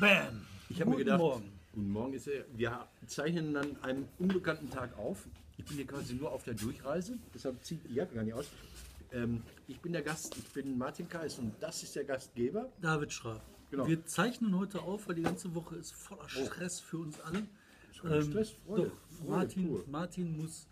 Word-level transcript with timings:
Bam. 0.00 0.46
Ich 0.68 0.80
habe 0.80 0.90
mir 0.90 0.96
Guten 0.96 1.04
gedacht, 1.04 1.18
Morgen. 1.18 1.52
guten 1.72 1.90
Morgen 1.92 2.12
ist 2.12 2.26
er, 2.26 2.44
wir 2.54 2.86
zeichnen 3.06 3.56
an 3.56 3.76
einem 3.82 4.08
unbekannten 4.18 4.68
Tag 4.68 4.96
auf. 4.98 5.26
Ich 5.56 5.64
bin 5.64 5.76
hier 5.76 5.86
quasi 5.86 6.14
nur 6.14 6.32
auf 6.32 6.42
der 6.44 6.54
Durchreise, 6.54 7.16
deshalb 7.34 7.62
zieht 7.64 7.80
die 7.88 7.94
Jacke 7.94 8.14
gar 8.14 8.24
nicht 8.24 8.34
aus. 8.34 8.46
Ähm, 9.12 9.42
ich 9.68 9.80
bin 9.80 9.92
der 9.92 10.02
Gast, 10.02 10.36
ich 10.36 10.44
bin 10.52 10.76
Martin 10.76 11.08
Kais 11.08 11.38
und 11.38 11.52
das 11.60 11.82
ist 11.82 11.96
der 11.96 12.04
Gastgeber. 12.04 12.70
David 12.80 13.12
Schraab. 13.12 13.42
Genau. 13.70 13.84
Oh. 13.84 13.88
Wir 13.88 14.04
zeichnen 14.04 14.58
heute 14.58 14.82
auf, 14.82 15.08
weil 15.08 15.14
die 15.14 15.22
ganze 15.22 15.54
Woche 15.54 15.76
ist 15.76 15.92
voller 15.92 16.28
Stress 16.28 16.80
für 16.80 16.98
uns 16.98 17.18
alle. 17.20 17.46
Ähm, 18.04 18.22
Stress, 18.22 18.50
Freude, 18.66 18.90
Doch, 18.90 19.16
Freude 19.18 19.30
Martin, 19.30 19.68
pur. 19.68 19.84
Martin 19.90 20.36
muss. 20.36 20.66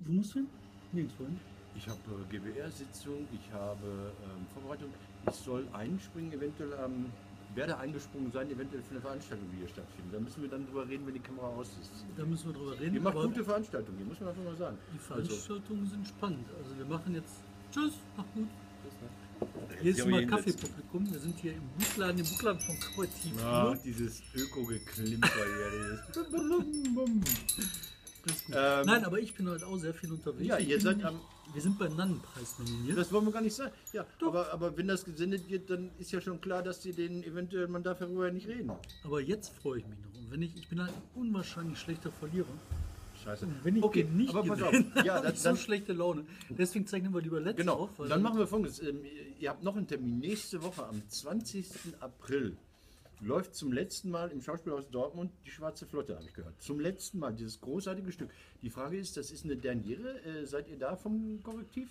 Wo 0.00 0.12
musst 0.12 0.34
du 0.34 0.38
hin? 0.38 0.48
Nirgendwo 0.92 1.24
hin. 1.24 1.38
Ich 1.74 1.88
habe 1.88 2.00
äh, 2.08 2.30
GBR-Sitzung, 2.38 3.26
ich 3.32 3.52
habe 3.52 4.12
ähm, 4.24 4.46
Vorbereitung. 4.54 4.90
Ich 5.28 5.34
soll 5.34 5.66
einspringen, 5.72 6.32
eventuell 6.32 6.74
am, 6.74 7.06
werde 7.54 7.76
eingesprungen 7.78 8.32
sein, 8.32 8.50
eventuell 8.50 8.82
für 8.82 8.92
eine 8.92 9.00
Veranstaltung, 9.00 9.46
die 9.52 9.58
hier 9.58 9.68
stattfindet. 9.68 10.14
Da 10.14 10.20
müssen 10.20 10.42
wir 10.42 10.48
dann 10.50 10.66
drüber 10.66 10.88
reden, 10.88 11.06
wenn 11.06 11.14
die 11.14 11.20
Kamera 11.20 11.48
aus 11.48 11.68
ist. 11.80 11.90
Da 12.16 12.24
müssen 12.24 12.46
wir 12.46 12.52
drüber 12.54 12.78
reden. 12.80 12.94
Ihr 12.94 13.00
macht 13.00 13.14
gute 13.16 13.44
Veranstaltungen, 13.44 13.98
hier 13.98 14.06
muss 14.06 14.20
man 14.20 14.28
einfach 14.30 14.42
mal 14.44 14.56
sagen. 14.56 14.78
die 14.92 14.98
Also, 14.98 15.28
Veranstaltungen 15.30 15.86
sind 15.86 16.06
spannend. 16.08 16.46
Also 16.62 16.78
wir 16.78 16.84
machen 16.86 17.14
jetzt. 17.14 17.34
Tschüss, 17.72 17.94
mach 18.16 18.24
gut. 18.34 18.48
Äh, 19.78 19.82
Hier 19.82 19.90
ist 19.96 20.06
mal 20.06 20.26
Kaffeepublikum. 20.26 21.12
Wir 21.12 21.18
sind 21.18 21.36
hier 21.40 21.54
im 21.54 21.62
Buchladen, 21.76 22.18
im 22.20 22.26
Buchladen 22.28 22.60
von 22.60 22.76
Kollektiv. 22.94 23.32
Ah, 23.42 23.74
dieses 23.84 24.22
Öko-Geklimper 24.34 25.28
hier. 25.28 25.70
dieses- 25.74 27.32
Das 28.24 28.36
ist 28.36 28.46
gut. 28.46 28.54
Ähm, 28.56 28.86
Nein, 28.86 29.04
aber 29.04 29.18
ich 29.18 29.34
bin 29.34 29.48
halt 29.48 29.64
auch 29.64 29.76
sehr 29.78 29.92
viel 29.94 30.12
unterwegs. 30.12 30.46
Ja, 30.46 30.56
ihr 30.58 30.80
seid 30.80 31.02
am- 31.04 31.20
Wir 31.52 31.60
sind 31.60 31.78
beim 31.78 31.94
Nannenpreis 31.96 32.58
nominiert. 32.58 32.96
Das 32.96 33.12
wollen 33.12 33.26
wir 33.26 33.32
gar 33.32 33.42
nicht 33.42 33.54
sagen. 33.54 33.72
Ja, 33.92 34.06
aber, 34.22 34.52
aber 34.52 34.76
wenn 34.76 34.88
das 34.88 35.04
gesendet 35.04 35.48
wird, 35.48 35.68
dann 35.68 35.90
ist 35.98 36.10
ja 36.12 36.20
schon 36.20 36.40
klar, 36.40 36.62
dass 36.62 36.82
sie 36.82 36.92
den 36.92 37.22
eventuell, 37.24 37.68
man 37.68 37.82
darf 37.82 37.98
darüber 37.98 38.30
nicht 38.30 38.48
reden. 38.48 38.72
Aber 39.04 39.20
jetzt 39.20 39.52
freue 39.56 39.80
ich 39.80 39.86
mich 39.86 39.98
noch. 39.98 40.20
Und 40.20 40.30
wenn 40.30 40.42
ich, 40.42 40.56
ich 40.56 40.68
bin 40.68 40.80
halt 40.80 40.90
ein 40.90 41.02
unwahrscheinlich 41.14 41.78
schlechter 41.78 42.10
Verlierer. 42.10 42.46
Scheiße. 43.22 43.46
Und 43.46 43.64
wenn 43.64 43.76
ich 43.76 43.82
okay, 43.82 44.04
nicht 44.04 44.34
aber 44.34 44.44
pass 44.48 44.62
auf. 44.62 44.72
gewinne, 44.72 45.04
Ja, 45.04 45.20
dann, 45.20 45.36
so 45.36 45.44
dann, 45.44 45.56
schlechte 45.56 45.92
Laune. 45.92 46.24
Deswegen 46.48 46.86
zeichnen 46.86 47.12
wir 47.12 47.20
lieber 47.20 47.40
letzt 47.40 47.58
genau. 47.58 47.74
auf. 47.74 47.90
Dann 48.08 48.22
machen 48.22 48.38
wir 48.38 48.46
folgendes. 48.46 48.80
Ähm, 48.80 49.00
ihr 49.38 49.50
habt 49.50 49.62
noch 49.62 49.76
einen 49.76 49.86
Termin. 49.86 50.18
Nächste 50.18 50.62
Woche 50.62 50.86
am 50.86 51.06
20. 51.08 51.66
April 52.00 52.56
läuft 53.22 53.54
zum 53.54 53.72
letzten 53.72 54.10
Mal 54.10 54.30
im 54.30 54.40
Schauspielhaus 54.42 54.88
Dortmund 54.90 55.32
die 55.46 55.50
Schwarze 55.50 55.86
Flotte, 55.86 56.16
habe 56.16 56.24
ich 56.26 56.34
gehört. 56.34 56.60
Zum 56.60 56.80
letzten 56.80 57.18
Mal, 57.18 57.32
dieses 57.34 57.60
großartige 57.60 58.12
Stück. 58.12 58.30
Die 58.62 58.70
Frage 58.70 58.98
ist, 58.98 59.16
das 59.16 59.30
ist 59.30 59.44
eine 59.44 59.56
Derniere. 59.56 60.20
Äh, 60.24 60.46
seid 60.46 60.68
ihr 60.68 60.78
da 60.78 60.96
vom 60.96 61.42
Korrektiv? 61.42 61.90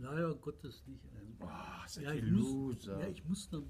Leider 0.00 0.34
Gottes 0.34 0.82
nicht. 0.86 1.00
Oh, 1.40 1.46
ja, 2.00 2.12
ich 2.12 2.22
muss, 2.24 2.86
ja, 2.86 3.06
ich 3.08 3.24
muss 3.24 3.50
nach 3.52 3.62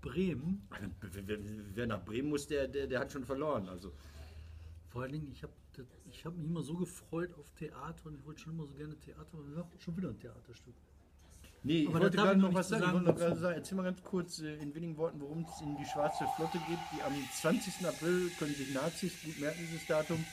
Bremen. 0.00 0.66
Wer- 1.00 1.38
wer- 1.74 1.86
nach 1.86 2.04
Bremen 2.04 2.28
muss, 2.28 2.46
der, 2.46 2.68
der, 2.68 2.86
der 2.86 3.00
hat 3.00 3.12
schon 3.12 3.24
verloren. 3.24 3.68
Also. 3.68 3.92
Vor 4.88 5.02
allen 5.02 5.12
Dingen, 5.12 5.28
ich 5.32 5.42
habe 5.42 5.52
ich 6.08 6.24
hab 6.24 6.34
mich 6.36 6.46
immer 6.46 6.62
so 6.62 6.74
gefreut 6.76 7.34
auf 7.34 7.50
Theater 7.50 8.06
und 8.06 8.14
ich 8.14 8.24
wollte 8.24 8.40
schon 8.40 8.54
immer 8.54 8.66
so 8.66 8.74
gerne 8.74 8.98
Theater, 8.98 9.36
machen 9.36 9.68
schon 9.78 9.96
wieder 9.96 10.08
ein 10.10 10.18
Theaterstück. 10.18 10.74
Nee, 11.66 11.80
ich 11.80 11.88
Aber 11.88 12.00
wollte 12.00 12.16
gerade 12.16 12.38
noch 12.38 12.54
was 12.54 12.70
nichts 12.70 12.84
sagen. 12.84 12.84
Ich 12.84 12.92
wollte 12.92 13.06
noch 13.06 13.18
sagen 13.18 13.28
gerade 13.28 13.40
sagen. 13.40 13.54
Erzähl 13.56 13.76
mal 13.76 13.82
ganz 13.82 14.02
kurz 14.04 14.38
äh, 14.38 14.54
in 14.54 14.72
wenigen 14.72 14.96
Worten, 14.96 15.20
worum 15.20 15.44
es 15.52 15.60
in 15.60 15.76
die 15.76 15.84
Schwarze 15.84 16.24
Flotte 16.36 16.58
geht. 16.68 16.78
Die 16.94 17.02
am 17.02 17.12
20. 17.40 17.84
April 17.84 18.30
können 18.38 18.54
sich 18.54 18.72
Nazis, 18.72 19.12
gut 19.24 19.40
merken 19.40 19.58
dieses 19.68 19.84
Datum, 19.88 20.24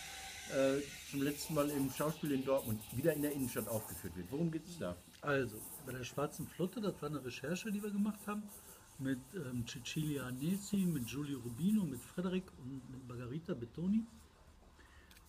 äh, 0.52 0.80
zum 1.09 1.23
letzten 1.23 1.56
Mal 1.56 1.72
im 1.72 1.89
Schauspiel 1.89 2.34
in 2.34 2.45
Dortmund 2.45 2.80
wieder 2.95 3.14
in 3.14 3.23
der 3.23 3.31
Innenstadt 3.31 3.67
aufgeführt 3.67 4.16
wird. 4.16 4.28
Worum 4.30 4.52
geht 4.52 4.67
es 4.67 4.78
da? 4.78 4.95
Also, 5.22 5.58
bei 5.88 5.94
der 5.94 6.04
Schwarzen 6.04 6.48
Flotte, 6.48 6.80
das 6.81 7.02
war 7.02 7.09
eine 7.09 7.26
Recherche, 7.26 7.71
die 7.71 7.82
wir 7.82 7.89
gemacht 7.89 8.20
haben, 8.27 8.44
mit 9.00 9.20
ähm, 9.33 9.65
Cecilia 9.67 10.27
Anesi, 10.27 10.86
mit 10.86 11.08
Giulio 11.08 11.39
Rubino, 11.39 11.83
mit 11.83 12.02
Frederik 12.02 12.44
und 12.60 12.88
mit 12.92 13.08
Margarita 13.08 13.55
Bettoni. 13.55 14.05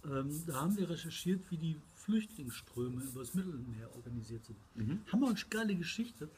Ähm, 0.07 0.43
da 0.47 0.55
haben 0.61 0.77
wir 0.77 0.89
recherchiert, 0.91 1.41
wie 1.51 1.57
die 1.57 1.77
Flüchtlingsströme 1.97 3.03
übers 3.03 3.33
Mittelmeer 3.35 3.89
organisiert 3.97 4.43
sind. 4.45 4.59
Hammer 5.11 5.29
und 5.29 5.51
geile 5.51 5.75
Geschichte. 5.75 6.29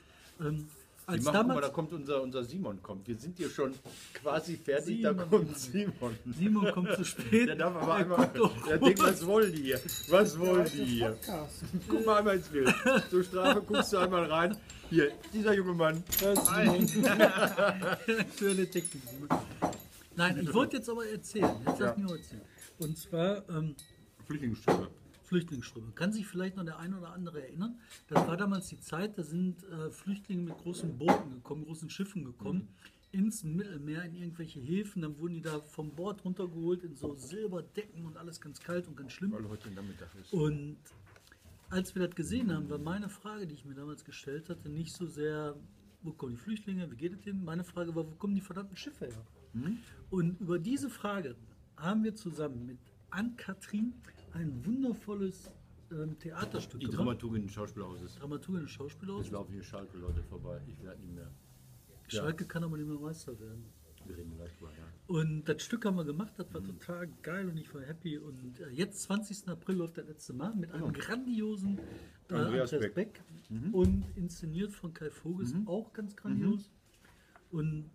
Ähm, 0.41 0.67
als 1.09 1.23
machen, 1.25 1.35
guck 1.37 1.47
mal, 1.47 1.55
damals, 1.55 1.67
da 1.69 1.73
kommt 1.73 1.93
unser, 1.93 2.23
unser 2.23 2.45
Simon 2.45 2.83
kommt. 2.83 3.07
Wir 3.07 3.17
sind 3.17 3.37
hier 3.37 3.49
schon 3.49 3.73
quasi 4.15 4.57
fertig, 4.57 4.97
Simon. 4.99 5.17
da 5.17 5.25
kommt 5.25 5.57
Simon. 5.59 6.17
Simon 6.37 6.73
kommt 6.73 6.93
zu 6.95 7.05
spät. 7.05 7.49
Der 7.49 7.57
darf 7.57 7.77
aber 7.77 7.93
Er 7.93 7.95
einmal, 7.95 8.31
der 8.69 8.79
denkt, 8.79 9.01
was 9.03 9.25
wollen 9.25 9.53
die 9.53 9.63
hier? 9.63 9.81
Was 10.09 10.37
wollen 10.39 10.65
die 10.73 10.85
hier? 10.85 11.17
Guck 11.89 12.05
mal 12.07 12.19
einmal 12.19 12.37
ins 12.37 12.49
Bild. 12.49 12.75
Zur 13.09 13.23
Strafe 13.23 13.63
guckst 13.63 13.93
du 13.93 13.99
einmal 13.99 14.25
rein. 14.25 14.57
Hier, 14.91 15.13
dieser 15.33 15.55
junge 15.55 15.75
Mann. 15.75 16.03
aktuelle 18.17 18.67
Technik. 18.71 19.03
Nein, 20.17 20.39
ich 20.43 20.53
wollte 20.55 20.77
jetzt 20.79 20.89
aber 20.89 21.07
erzählen. 21.07 21.55
Jetzt 21.67 21.67
lass 21.67 21.81
Ja. 21.81 21.95
mich 21.97 22.05
mal 22.05 22.17
erzählen. 22.17 22.43
Und 22.79 22.97
zwar 22.99 23.49
ähm, 23.49 23.75
Flüchtlingsströme. 24.27 24.89
Flüchtlingsströme. 25.25 25.93
Kann 25.93 26.13
sich 26.13 26.27
vielleicht 26.27 26.57
noch 26.57 26.65
der 26.65 26.79
eine 26.79 26.99
oder 26.99 27.13
andere 27.13 27.43
erinnern? 27.43 27.79
Das 28.09 28.27
war 28.27 28.37
damals 28.37 28.69
die 28.69 28.81
Zeit, 28.81 29.19
da 29.19 29.23
sind 29.23 29.65
äh, 29.65 29.91
Flüchtlinge 29.91 30.43
mit 30.43 30.59
großen 30.59 30.97
Booten 30.97 31.35
gekommen, 31.35 31.65
großen 31.65 31.91
Schiffen 31.91 32.25
gekommen, 32.25 32.69
ins 33.13 33.43
Mittelmeer, 33.43 34.05
in 34.05 34.15
irgendwelche 34.15 34.61
Häfen. 34.61 35.03
Dann 35.03 35.19
wurden 35.19 35.35
die 35.35 35.43
da 35.43 35.61
vom 35.61 35.91
Bord 35.91 36.25
runtergeholt 36.25 36.85
in 36.85 36.95
so 36.95 37.15
Silberdecken 37.15 38.05
und 38.07 38.17
alles 38.17 38.41
ganz 38.41 38.61
kalt 38.61 38.87
und 38.87 38.97
ganz 38.97 39.13
schlimm. 39.13 39.33
Weil 39.33 39.49
heute 39.49 39.71
Nachmittag 39.71 40.15
ist. 40.21 40.33
Und 40.33 40.77
als 41.71 41.95
wir 41.95 42.07
das 42.07 42.15
gesehen 42.15 42.53
haben, 42.53 42.71
war 42.71 42.79
meine 42.79 43.09
Frage, 43.09 43.47
die 43.47 43.55
ich 43.55 43.65
mir 43.65 43.75
damals 43.75 44.05
gestellt 44.05 44.49
hatte, 44.49 44.69
nicht 44.69 44.95
so 44.95 45.07
sehr, 45.07 45.57
wo 46.03 46.13
kommen 46.13 46.33
die 46.33 46.41
Flüchtlinge, 46.41 46.89
wie 46.91 46.97
geht 46.97 47.13
es 47.13 47.21
denen? 47.23 47.45
Meine 47.45 47.65
Frage 47.65 47.95
war, 47.97 48.07
wo 48.07 48.15
kommen 48.15 48.35
die 48.37 48.41
verdammten 48.41 48.77
Schiffe 48.77 49.07
her? 49.07 49.27
Und 50.11 50.41
über 50.41 50.59
diese 50.59 50.91
Frage 50.91 51.35
haben 51.77 52.05
wir 52.05 52.15
zusammen 52.15 52.67
mit 52.67 52.79
Ann-Kathrin 53.11 53.95
ein 54.33 54.65
wundervolles 54.65 55.51
ähm, 55.91 56.19
Theaterstück 56.19 56.81
Die 56.81 56.87
gemacht. 56.87 56.99
Dramaturgin 57.01 57.43
des 57.43 57.53
Schauspielhauses. 57.53 58.15
Dramaturgin 58.17 58.63
des 58.63 58.71
Schauspielhaus. 58.73 59.27
Es 59.27 59.33
laufen 59.33 59.53
hier 59.53 59.63
Schalke-Leute 59.63 60.23
vorbei. 60.25 60.61
Ich 60.67 60.83
werde 60.83 61.01
nicht 61.01 61.15
mehr. 61.15 61.31
Schalke 62.09 62.45
kann 62.45 62.65
aber 62.65 62.77
nicht 62.77 62.89
mehr 62.89 62.99
Meister 62.99 63.39
werden. 63.41 63.65
Wir 64.07 64.17
reden 64.17 64.37
gleich 64.37 64.53
drüber, 64.57 64.71
ja. 64.79 64.85
Und 65.09 65.45
das 65.49 65.63
Stück 65.65 65.85
haben 65.85 65.97
wir 65.97 66.05
gemacht, 66.05 66.33
das 66.37 66.53
war 66.55 66.61
Mhm. 66.61 66.67
total 66.79 67.09
geil 67.23 67.49
und 67.49 67.57
ich 67.57 67.73
war 67.75 67.83
happy. 67.83 68.19
Und 68.19 68.61
äh, 68.61 68.69
jetzt, 68.71 69.03
20. 69.03 69.49
April, 69.49 69.77
läuft 69.77 69.99
das 69.99 70.07
letzte 70.07 70.33
Mal 70.33 70.55
mit 70.55 70.71
einem 70.71 70.93
Genau. 70.93 71.05
grandiosen 71.05 71.79
äh, 72.31 72.35
Andreas 72.35 72.73
Andreas, 72.73 72.95
Beck. 72.95 73.21
Mhm. 73.49 73.61
Beck, 73.63 73.75
und 73.75 74.05
inszeniert 74.17 74.73
von 74.73 74.93
Kai 74.95 75.11
Voges, 75.11 75.55
auch 75.67 75.93
ganz 75.93 76.15
grandios. 76.15 76.71
Und 77.51 77.91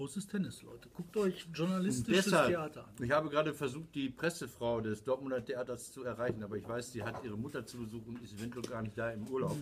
großes 0.00 0.28
Tennis, 0.28 0.62
Leute. 0.62 0.88
Guckt 0.94 1.14
euch 1.18 1.46
journalistisches 1.52 2.24
Deshalb, 2.24 2.48
Theater 2.48 2.88
an. 2.88 3.04
ich 3.04 3.10
habe 3.10 3.28
gerade 3.28 3.52
versucht, 3.52 3.94
die 3.94 4.08
Pressefrau 4.08 4.80
des 4.80 5.04
Dortmunder 5.04 5.44
Theaters 5.44 5.92
zu 5.92 6.04
erreichen, 6.04 6.42
aber 6.42 6.56
ich 6.56 6.66
weiß, 6.66 6.92
sie 6.92 7.02
hat 7.02 7.22
ihre 7.22 7.36
Mutter 7.36 7.66
zu 7.66 7.76
besuchen 7.76 8.16
und 8.16 8.22
ist 8.22 8.32
eventuell 8.32 8.64
gar 8.64 8.80
nicht 8.80 8.96
da 8.96 9.10
im 9.10 9.28
Urlaub. 9.28 9.58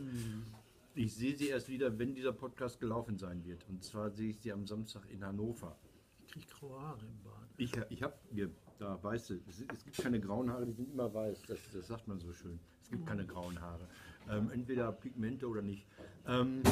Ich 0.94 1.12
sehe 1.16 1.36
sie 1.36 1.48
erst 1.48 1.68
wieder, 1.68 1.98
wenn 1.98 2.14
dieser 2.14 2.32
Podcast 2.32 2.78
gelaufen 2.78 3.18
sein 3.18 3.44
wird. 3.44 3.66
Und 3.68 3.82
zwar 3.82 4.10
sehe 4.10 4.30
ich 4.30 4.38
sie 4.38 4.52
am 4.52 4.64
Samstag 4.64 5.10
in 5.10 5.24
Hannover. 5.24 5.76
Ich 6.20 6.32
krieg 6.32 6.48
graue 6.50 6.80
Haare 6.82 7.00
im 7.00 7.22
Bad. 7.24 7.48
Ich, 7.56 7.72
ich 7.88 8.02
habe 8.04 8.14
mir 8.30 8.48
da 8.78 9.02
weiße, 9.02 9.40
es, 9.48 9.60
es 9.60 9.84
gibt 9.84 9.98
keine 9.98 10.20
grauen 10.20 10.52
Haare, 10.52 10.66
die 10.66 10.72
sind 10.72 10.92
immer 10.92 11.12
weiß. 11.12 11.42
Das, 11.48 11.58
das 11.72 11.88
sagt 11.88 12.06
man 12.06 12.20
so 12.20 12.32
schön. 12.32 12.60
Es 12.84 12.90
gibt 12.90 13.08
keine 13.08 13.26
grauen 13.26 13.60
Haare. 13.60 13.88
Ähm, 14.30 14.50
entweder 14.52 14.92
Pigmente 14.92 15.48
oder 15.48 15.62
nicht. 15.62 15.84
Ähm, 16.28 16.62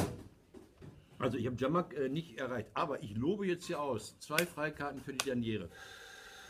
also 1.19 1.37
ich 1.37 1.45
habe 1.45 1.55
Jamak 1.59 1.93
äh, 1.93 2.09
nicht 2.09 2.37
erreicht. 2.39 2.69
Aber 2.73 3.01
ich 3.03 3.15
lobe 3.15 3.47
jetzt 3.47 3.65
hier 3.67 3.81
aus. 3.81 4.17
Zwei 4.19 4.45
Freikarten 4.45 5.01
für 5.01 5.13
die 5.13 5.23
Derniere. 5.25 5.69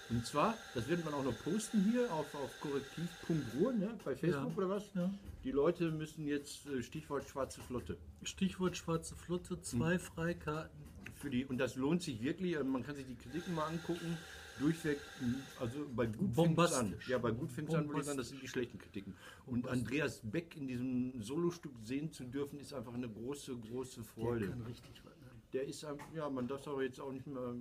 Und 0.10 0.26
zwar, 0.26 0.56
das 0.74 0.88
wird 0.88 1.04
man 1.04 1.14
auch 1.14 1.24
noch 1.24 1.38
posten 1.44 1.84
hier 1.92 2.12
auf, 2.14 2.34
auf 2.36 2.52
korrektiv.ruhr, 2.62 3.74
ne, 3.74 3.90
bei 4.06 4.16
Facebook 4.16 4.52
Ja. 4.52 4.58
oder 4.58 4.70
was? 4.70 4.84
Ja. 4.96 5.10
Die 5.44 5.52
Leute 5.52 5.92
müssen 5.92 6.26
jetzt, 6.26 6.66
äh, 6.68 6.82
Stichwort 6.82 7.28
schwarze 7.28 7.60
Flotte. 7.62 7.98
Stichwort 8.24 8.78
Schwarze 8.78 9.16
Flotte, 9.16 9.62
zwei 9.62 9.94
Hm. 9.94 10.00
Freikarten. 10.00 10.88
für 11.16 11.30
die, 11.32 11.46
und 11.46 11.58
das 11.58 11.76
lohnt 11.76 12.04
sich 12.04 12.22
wirklich, 12.22 12.56
äh, 12.56 12.64
man 12.64 12.84
kann 12.84 12.96
sich 12.96 13.06
die 13.08 13.16
Kritiken 13.16 13.56
mal 13.56 13.66
angucken, 13.68 14.18
durchweg, 14.60 15.00
mh, 15.22 15.36
also 15.60 15.86
bei 15.96 16.06
gut 16.08 16.34
fängt 16.36 16.60
an. 16.60 16.94
Ja, 17.08 17.18
bei 17.18 17.32
gut 17.32 17.52
fängt 17.52 17.74
an, 17.74 17.88
würde 17.88 18.00
ich 18.02 18.06
sagen, 18.06 18.18
das 18.18 18.30
sind 18.30 18.42
die 18.42 18.48
schlechten 18.48 18.78
Kritiken. 18.78 19.16
Und 19.46 19.68
Andreas 19.68 20.22
Beck 20.24 20.56
in 20.58 20.68
diesem 20.68 21.22
Solostück 21.22 21.72
sehen 21.84 22.12
zu 22.12 22.24
dürfen, 22.26 22.60
ist 22.60 22.74
einfach 22.74 22.94
eine 22.94 23.10
große, 23.10 23.56
große 23.58 24.02
Der 24.02 24.04
Freude. 24.06 24.48
kann 24.50 24.62
richtig 24.64 25.02
was. 25.04 25.14
ne? 25.22 25.28
Der 25.54 25.66
ist 25.68 25.84
einfach, 25.86 26.06
ja, 26.14 26.30
man 26.30 26.48
darf 26.48 26.62
es 26.62 26.68
aber 26.68 26.84
jetzt 26.84 27.00
auch 27.00 27.12
nicht 27.12 27.26
mehr, 27.28 27.54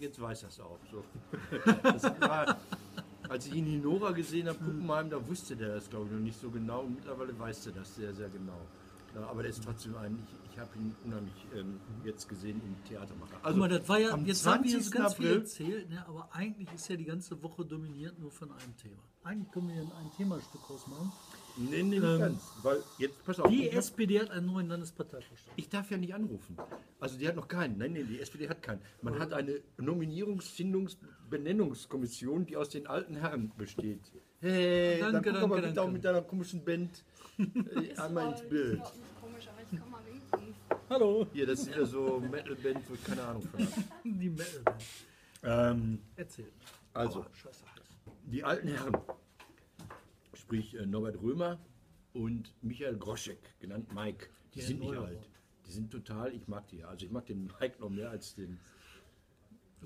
jetzt 0.00 0.20
weiß 0.20 0.42
er 0.44 0.48
es 0.48 0.60
auch. 0.60 0.78
So. 0.90 1.04
Das 1.82 2.02
war, 2.20 2.60
als 3.28 3.46
ich 3.46 3.54
ihn 3.54 3.66
in 3.66 3.82
Nora 3.82 4.10
gesehen 4.12 4.48
habe, 4.48 4.58
Puppenheim, 4.58 5.10
da 5.10 5.26
wusste 5.28 5.54
der 5.56 5.74
das, 5.76 5.88
glaube 5.88 6.06
ich, 6.06 6.12
noch 6.12 6.20
nicht 6.20 6.40
so 6.40 6.50
genau. 6.50 6.80
Und 6.82 6.96
mittlerweile 6.96 7.38
weiß 7.38 7.66
er 7.66 7.72
das 7.72 7.94
sehr, 7.94 8.12
sehr 8.14 8.28
genau. 8.30 8.60
Ja, 9.14 9.26
aber 9.26 9.42
der 9.42 9.50
ist 9.50 9.64
trotzdem 9.64 9.96
ein, 9.96 10.18
ich, 10.26 10.52
ich 10.52 10.58
habe 10.58 10.70
ihn 10.76 10.94
unheimlich 11.04 11.34
ähm, 11.54 11.80
jetzt 12.04 12.28
gesehen 12.28 12.60
im 12.64 12.84
Theatermacher. 12.88 13.36
Guck 13.42 13.56
mal, 13.56 13.68
das 13.68 13.88
war 13.88 13.98
ja, 13.98 14.10
am 14.10 14.26
jetzt 14.26 14.46
haben 14.46 14.64
wir 14.64 14.70
20. 14.72 14.92
ganz 14.92 15.14
viel 15.14 15.26
April, 15.26 15.38
erzählt, 15.40 15.90
ne, 15.90 16.04
aber 16.06 16.28
eigentlich 16.32 16.72
ist 16.72 16.88
ja 16.88 16.96
die 16.96 17.04
ganze 17.04 17.42
Woche 17.42 17.64
dominiert 17.64 18.18
nur 18.18 18.30
von 18.30 18.50
einem 18.52 18.76
Thema. 18.76 19.02
Eigentlich 19.24 19.50
können 19.50 19.68
wir 19.68 19.74
hier 19.74 19.84
ein 19.96 20.10
Themastück 20.16 20.68
rausmachen. 20.70 21.12
Nee, 21.56 21.82
nee, 21.82 21.98
nicht 21.98 22.02
Ähm, 22.04 22.18
ganz. 22.20 22.42
Weil 22.62 22.82
jetzt, 22.98 23.24
pass 23.24 23.40
auf, 23.40 23.50
Die 23.50 23.68
SPD 23.70 24.20
hat 24.20 24.30
einen 24.30 24.46
neuen 24.46 24.68
Landesparteivorstand. 24.68 25.52
ich 25.56 25.68
darf 25.68 25.90
ja 25.90 25.96
nicht 25.96 26.14
anrufen. 26.14 26.56
Also 27.00 27.18
die 27.18 27.26
hat 27.26 27.34
noch 27.34 27.48
keinen. 27.48 27.78
Nein, 27.78 27.94
nein, 27.94 28.06
die 28.08 28.20
SPD 28.20 28.48
hat 28.48 28.62
keinen. 28.62 28.80
Man 29.02 29.18
hat 29.18 29.32
eine 29.32 29.60
Nominierungs-, 29.78 30.52
Findungs-, 30.54 30.98
Benennungskommission, 31.28 32.46
die 32.46 32.56
aus 32.56 32.68
den 32.68 32.86
alten 32.86 33.16
Herren 33.16 33.52
besteht. 33.56 34.12
Hey, 34.40 35.00
dann 35.00 35.12
Danke, 35.14 35.30
guck 35.32 35.40
danke, 35.40 35.44
aber 35.44 35.56
bitte 35.56 35.68
auch 35.70 35.74
danke. 35.74 35.92
mit 35.92 36.04
deiner 36.04 36.22
komischen 36.22 36.64
Band 36.64 37.04
äh, 37.38 37.94
einmal 37.96 38.32
ins 38.32 38.48
Bild. 38.48 38.74
Überhaupt 38.74 38.96
nicht 38.96 39.20
komisch, 39.20 39.48
aber 39.48 39.62
ich 39.62 39.78
kann 39.80 39.90
mal 39.90 40.00
winken. 40.06 40.54
Hallo, 40.90 41.26
Hier, 41.32 41.46
das 41.46 41.60
ist 41.60 41.68
wieder 41.74 41.86
so 41.86 42.20
Metal-Band, 42.20 42.88
wo 42.88 42.94
ich 42.94 43.04
keine 43.04 43.22
Ahnung 43.22 43.42
von 43.42 43.60
habe. 43.60 43.72
die 44.04 44.30
Metal. 44.30 44.62
Ähm, 45.42 46.00
Erzähl. 46.16 46.52
also, 46.94 47.24
Oh, 47.24 48.10
die 48.24 48.44
alten 48.44 48.68
Herren, 48.68 48.96
sprich 50.34 50.74
äh, 50.74 50.86
Norbert 50.86 51.20
Römer 51.20 51.58
und 52.12 52.54
Michael 52.62 52.96
Groschek, 52.96 53.38
genannt 53.60 53.92
Mike, 53.92 54.28
die 54.54 54.58
Der 54.60 54.68
sind 54.68 54.80
nicht 54.80 54.88
Neuerer. 54.90 55.06
alt. 55.06 55.28
Die 55.66 55.72
sind 55.72 55.90
total, 55.90 56.32
ich 56.32 56.46
mag 56.48 56.66
die 56.68 56.78
ja. 56.78 56.88
Also 56.88 57.04
ich 57.06 57.12
mag 57.12 57.26
den 57.26 57.50
Mike 57.60 57.80
noch 57.80 57.90
mehr 57.90 58.10
als 58.10 58.34
den 58.34 58.58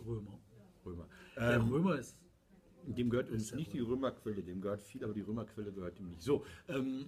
Römer. 0.06 0.38
Römer. 0.84 1.06
Der 1.36 1.54
Ähm, 1.54 1.68
Römer 1.68 1.96
ist 1.96 2.16
dem 2.86 3.10
gehört 3.10 3.30
uns 3.30 3.54
nicht 3.54 3.72
die 3.72 3.80
Römerquelle, 3.80 4.42
dem 4.42 4.60
gehört 4.60 4.82
viel, 4.82 5.04
aber 5.04 5.12
die 5.12 5.20
Römerquelle 5.20 5.72
gehört 5.72 5.98
ihm 5.98 6.08
nicht. 6.08 6.22
So, 6.22 6.44
ähm, 6.68 7.06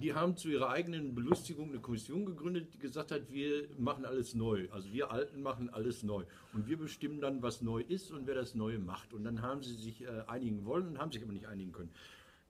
die 0.00 0.12
haben 0.14 0.36
zu 0.36 0.48
ihrer 0.48 0.70
eigenen 0.70 1.14
Belustigung 1.14 1.70
eine 1.70 1.80
Kommission 1.80 2.24
gegründet, 2.26 2.74
die 2.74 2.78
gesagt 2.78 3.10
hat, 3.10 3.32
wir 3.32 3.68
machen 3.78 4.04
alles 4.04 4.34
neu. 4.34 4.68
Also 4.70 4.92
wir 4.92 5.10
Alten 5.10 5.42
machen 5.42 5.68
alles 5.70 6.02
neu. 6.02 6.24
Und 6.52 6.66
wir 6.66 6.76
bestimmen 6.78 7.20
dann, 7.20 7.42
was 7.42 7.62
neu 7.62 7.80
ist 7.80 8.10
und 8.10 8.26
wer 8.26 8.34
das 8.34 8.54
Neue 8.54 8.78
macht. 8.78 9.12
Und 9.12 9.24
dann 9.24 9.42
haben 9.42 9.62
sie 9.62 9.74
sich 9.74 10.02
äh, 10.02 10.22
einigen 10.26 10.64
wollen 10.64 10.88
und 10.88 10.98
haben 10.98 11.12
sich 11.12 11.22
aber 11.22 11.32
nicht 11.32 11.46
einigen 11.46 11.72
können. 11.72 11.90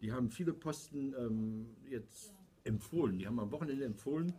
Die 0.00 0.12
haben 0.12 0.30
viele 0.30 0.52
Posten 0.52 1.14
ähm, 1.18 1.66
jetzt 1.90 2.34
empfohlen. 2.64 3.18
Die 3.18 3.26
haben 3.26 3.40
am 3.40 3.50
Wochenende 3.50 3.84
empfohlen, 3.84 4.32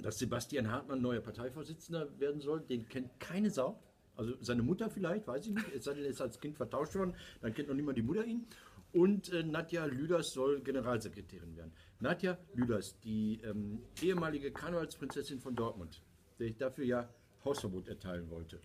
dass 0.00 0.18
Sebastian 0.18 0.70
Hartmann 0.70 1.00
neuer 1.00 1.20
Parteivorsitzender 1.20 2.08
werden 2.18 2.40
soll. 2.40 2.60
Den 2.60 2.88
kennt 2.88 3.20
keine 3.20 3.50
Sau. 3.50 3.78
Also 4.18 4.34
seine 4.40 4.62
Mutter 4.62 4.90
vielleicht, 4.90 5.26
weiß 5.28 5.46
ich 5.46 5.54
nicht. 5.54 5.72
Es 5.74 5.84
sei 5.84 5.94
denn, 5.94 6.02
er 6.02 6.10
ist 6.10 6.20
als 6.20 6.40
Kind 6.40 6.56
vertauscht 6.56 6.94
worden, 6.96 7.14
dann 7.40 7.54
kennt 7.54 7.68
noch 7.68 7.76
niemand 7.76 7.96
die 7.96 8.02
Mutter 8.02 8.24
ihn. 8.24 8.46
Und 8.92 9.32
äh, 9.32 9.44
Nadja 9.44 9.84
Lüders 9.84 10.32
soll 10.32 10.60
Generalsekretärin 10.60 11.56
werden. 11.56 11.72
Nadja 12.00 12.36
Lüders, 12.54 12.98
die 13.00 13.40
ähm, 13.44 13.80
ehemalige 14.02 14.50
Karnevalsprinzessin 14.50 15.40
von 15.40 15.54
Dortmund, 15.54 16.02
der 16.38 16.48
ich 16.48 16.56
dafür 16.56 16.84
ja 16.84 17.08
Hausverbot 17.44 17.86
erteilen 17.88 18.28
wollte. 18.28 18.58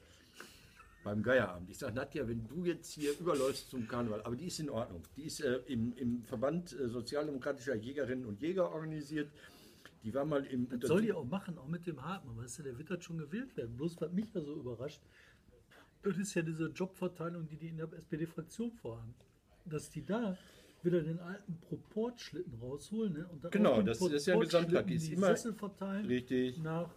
Beim 1.04 1.22
Geierabend. 1.22 1.70
Ich 1.70 1.78
sage, 1.78 1.94
Nadja, 1.94 2.28
wenn 2.28 2.48
du 2.48 2.66
jetzt 2.66 2.94
hier 2.94 3.12
überläufst 3.20 3.70
zum 3.70 3.88
Karneval, 3.88 4.24
aber 4.24 4.36
die 4.36 4.48
ist 4.48 4.60
in 4.60 4.70
Ordnung. 4.70 5.04
Die 5.18 5.24
ist 5.24 5.42
äh, 5.42 5.58
im, 5.68 5.94
im 5.98 6.24
Verband 6.24 6.72
äh, 6.80 6.88
sozialdemokratischer 6.88 7.76
Jägerinnen 7.76 8.26
und 8.26 8.42
Jäger 8.42 8.72
organisiert. 8.72 9.30
Die 10.04 10.14
war 10.14 10.26
mal 10.26 10.46
im. 10.46 10.68
Das 10.80 10.88
soll 10.88 11.02
die 11.02 11.14
auch 11.14 11.26
machen, 11.26 11.58
auch 11.58 11.68
mit 11.68 11.86
dem 11.88 12.04
Hartmann. 12.04 12.38
Weißt 12.38 12.60
du, 12.60 12.64
der 12.64 12.78
wird 12.78 12.90
halt 12.90 13.04
schon 13.04 13.18
gewählt 13.18 13.56
werden. 13.56 13.76
Bloß 13.78 14.00
was 14.02 14.12
mich 14.12 14.34
ja 14.34 14.42
so 14.42 14.56
überrascht, 14.56 15.02
das 16.04 16.18
ist 16.18 16.34
ja 16.36 16.42
diese 16.42 16.68
Jobverteilung, 16.68 17.48
die 17.48 17.56
die 17.58 17.70
in 17.70 17.78
der 17.78 17.92
SPD-Fraktion 17.94 18.72
vorhaben. 18.72 19.14
Dass 19.66 19.90
die 19.90 20.06
da 20.06 20.38
wieder 20.84 21.02
den 21.02 21.20
alten 21.20 21.58
Proportschlitten 21.62 22.54
rausholen 22.60 23.14
ne? 23.14 23.28
und 23.28 23.44
dann 23.44 23.52
Genau, 23.52 23.82
das 23.82 24.02
ist 24.02 24.26
ja 24.26 24.34
ein 24.34 24.42
Gesamtpaket. 24.42 24.96
Ist 24.98 25.08
die 25.08 25.14
immer- 25.14 25.28
Sessel 25.28 25.54
verteilen 25.54 26.06
Richtig. 26.06 26.58
nach 26.62 26.90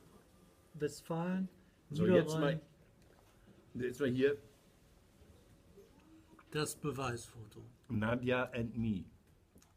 Westfalen, 0.75 1.49
So, 1.91 2.05
jetzt 2.07 2.35
mal, 2.35 2.61
jetzt 3.75 4.01
mal 4.01 4.11
hier 4.11 4.37
Das 6.51 6.75
Beweisfoto. 6.77 7.63
Nadja 7.89 8.51
and 8.53 8.77
me. 8.77 9.05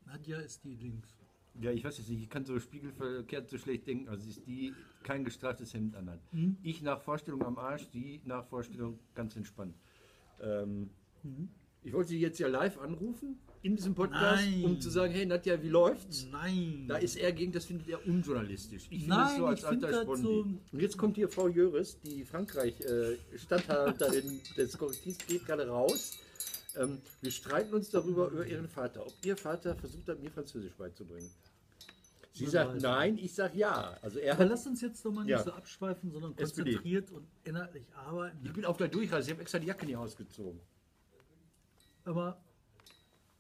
Nadja 0.06 0.40
ist 0.40 0.64
die 0.64 0.76
links. 0.76 1.19
Ja, 1.62 1.72
ich 1.72 1.84
weiß 1.84 1.98
jetzt 1.98 2.10
nicht, 2.10 2.22
ich 2.24 2.30
kann 2.30 2.46
so 2.46 2.58
spiegelverkehrt 2.60 3.50
so 3.50 3.58
schlecht 3.58 3.86
denken. 3.88 4.08
Also 4.08 4.30
ist 4.30 4.46
die 4.48 4.74
kein 5.04 5.26
gestreiftes 5.26 5.74
Hemd 5.74 5.94
anhat. 5.96 6.20
Mhm. 6.32 6.56
Ich 6.64 6.82
nach 6.82 7.02
Vorstellung 7.02 7.44
am 7.46 7.58
Arsch, 7.58 7.90
die 7.92 8.22
nach 8.26 8.46
Vorstellung 8.48 8.98
ganz 9.16 9.36
entspannt. 9.36 9.76
Ähm, 10.42 10.90
Mhm. 11.24 11.50
Ich 11.84 11.92
wollte 11.94 12.10
sie 12.10 12.20
jetzt 12.20 12.40
ja 12.40 12.48
live 12.48 12.78
anrufen 12.78 13.40
in 13.62 13.76
diesem 13.76 13.94
Podcast, 13.96 14.44
Nein. 14.46 14.64
um 14.66 14.80
zu 14.82 14.90
sagen, 14.90 15.14
hey 15.14 15.26
Nadja, 15.26 15.62
wie 15.64 15.68
läuft's? 15.70 16.28
Nein. 16.32 16.86
Da 16.90 16.96
ist 16.98 17.16
er 17.18 17.32
gegen, 17.34 17.52
das 17.54 17.66
findet 17.66 17.88
er 17.90 18.06
unjournalistisch. 18.06 18.84
Ich 18.90 19.00
finde 19.04 19.16
Nein, 19.16 19.32
es 19.32 19.38
so 19.38 19.46
als 19.46 19.64
alter 19.66 19.88
das 19.92 20.02
Spondi. 20.04 20.24
so- 20.24 20.46
Und 20.74 20.82
jetzt 20.82 20.98
kommt 20.98 21.16
hier 21.18 21.28
Frau 21.30 21.48
Jöris, 21.50 22.00
die 22.02 22.24
Frankreich-Stadthalterin 22.26 24.40
des 24.58 24.78
Korrektivs, 24.78 25.18
geht 25.28 25.46
gerade 25.46 25.68
raus. 25.68 26.18
Ähm, 26.78 27.00
wir 27.22 27.32
streiten 27.32 27.74
uns 27.74 27.90
darüber, 27.90 28.30
über 28.30 28.46
ihren 28.46 28.68
Vater. 28.68 29.06
Ob 29.06 29.14
ihr 29.26 29.36
Vater 29.38 29.76
versucht 29.76 30.08
hat, 30.08 30.22
mir 30.22 30.30
Französisch 30.32 30.74
beizubringen. 30.78 31.30
Sie 32.40 32.46
Man 32.46 32.52
sagt 32.52 32.82
nein, 32.82 33.18
ich 33.18 33.34
sage 33.34 33.58
ja. 33.58 33.98
Also 34.02 34.20
er 34.20 34.34
Aber 34.34 34.44
hat, 34.44 34.50
lass 34.52 34.66
uns 34.66 34.82
jetzt 34.82 35.04
doch 35.04 35.12
mal 35.12 35.24
nicht 35.24 35.32
Ja. 35.32 35.44
so 35.44 35.52
abschweifen, 35.52 36.10
sondern 36.10 36.38
SPD. 36.38 36.72
konzentriert 36.72 37.12
und 37.12 37.28
inhaltlich 37.44 37.86
arbeiten. 37.94 38.38
ich 38.44 38.54
bin 38.54 38.64
auf 38.66 38.78
der 38.78 38.88
Durchreise, 38.88 39.28
ich 39.28 39.34
habe 39.34 39.42
extra 39.42 39.60
die 39.60 39.68
Jacke 39.68 39.86
nicht 39.86 39.98
ausgezogen. 39.98 40.60
Aber 42.06 42.42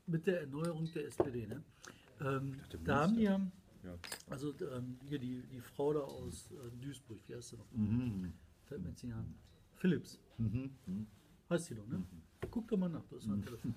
mit 0.06 0.28
der 0.28 0.42
Erneuerung 0.42 0.92
der 0.94 1.06
SPD, 1.06 1.48
ne? 1.48 1.64
Ähm, 2.22 2.60
da 2.84 3.04
haben 3.04 3.16
die 3.16 3.24
ja, 3.24 3.40
also 4.30 4.54
ähm, 4.74 5.00
hier 5.08 5.20
die, 5.20 5.42
die 5.44 5.62
Frau 5.62 5.94
da 5.94 6.02
aus 6.02 6.50
äh, 6.52 6.70
Duisburg, 6.84 7.20
wie 7.28 7.36
heißt 7.36 7.50
sie 7.50 7.56
noch? 7.56 7.72
Mhm. 7.72 8.34
Fällt 8.66 8.82
mir 8.82 8.90
jetzt 8.90 9.04
nicht 9.04 9.14
an. 9.16 9.34
Philips. 9.78 10.20
Heißt 11.50 11.66
sie 11.68 11.76
doch, 11.76 11.88
ne? 11.88 12.04
Guck 12.52 12.68
doch 12.68 12.78
mal 12.78 12.90
nach, 12.90 13.06
du 13.06 13.16
hast 13.16 13.28
mein 13.28 13.42
Telefon. 13.42 13.74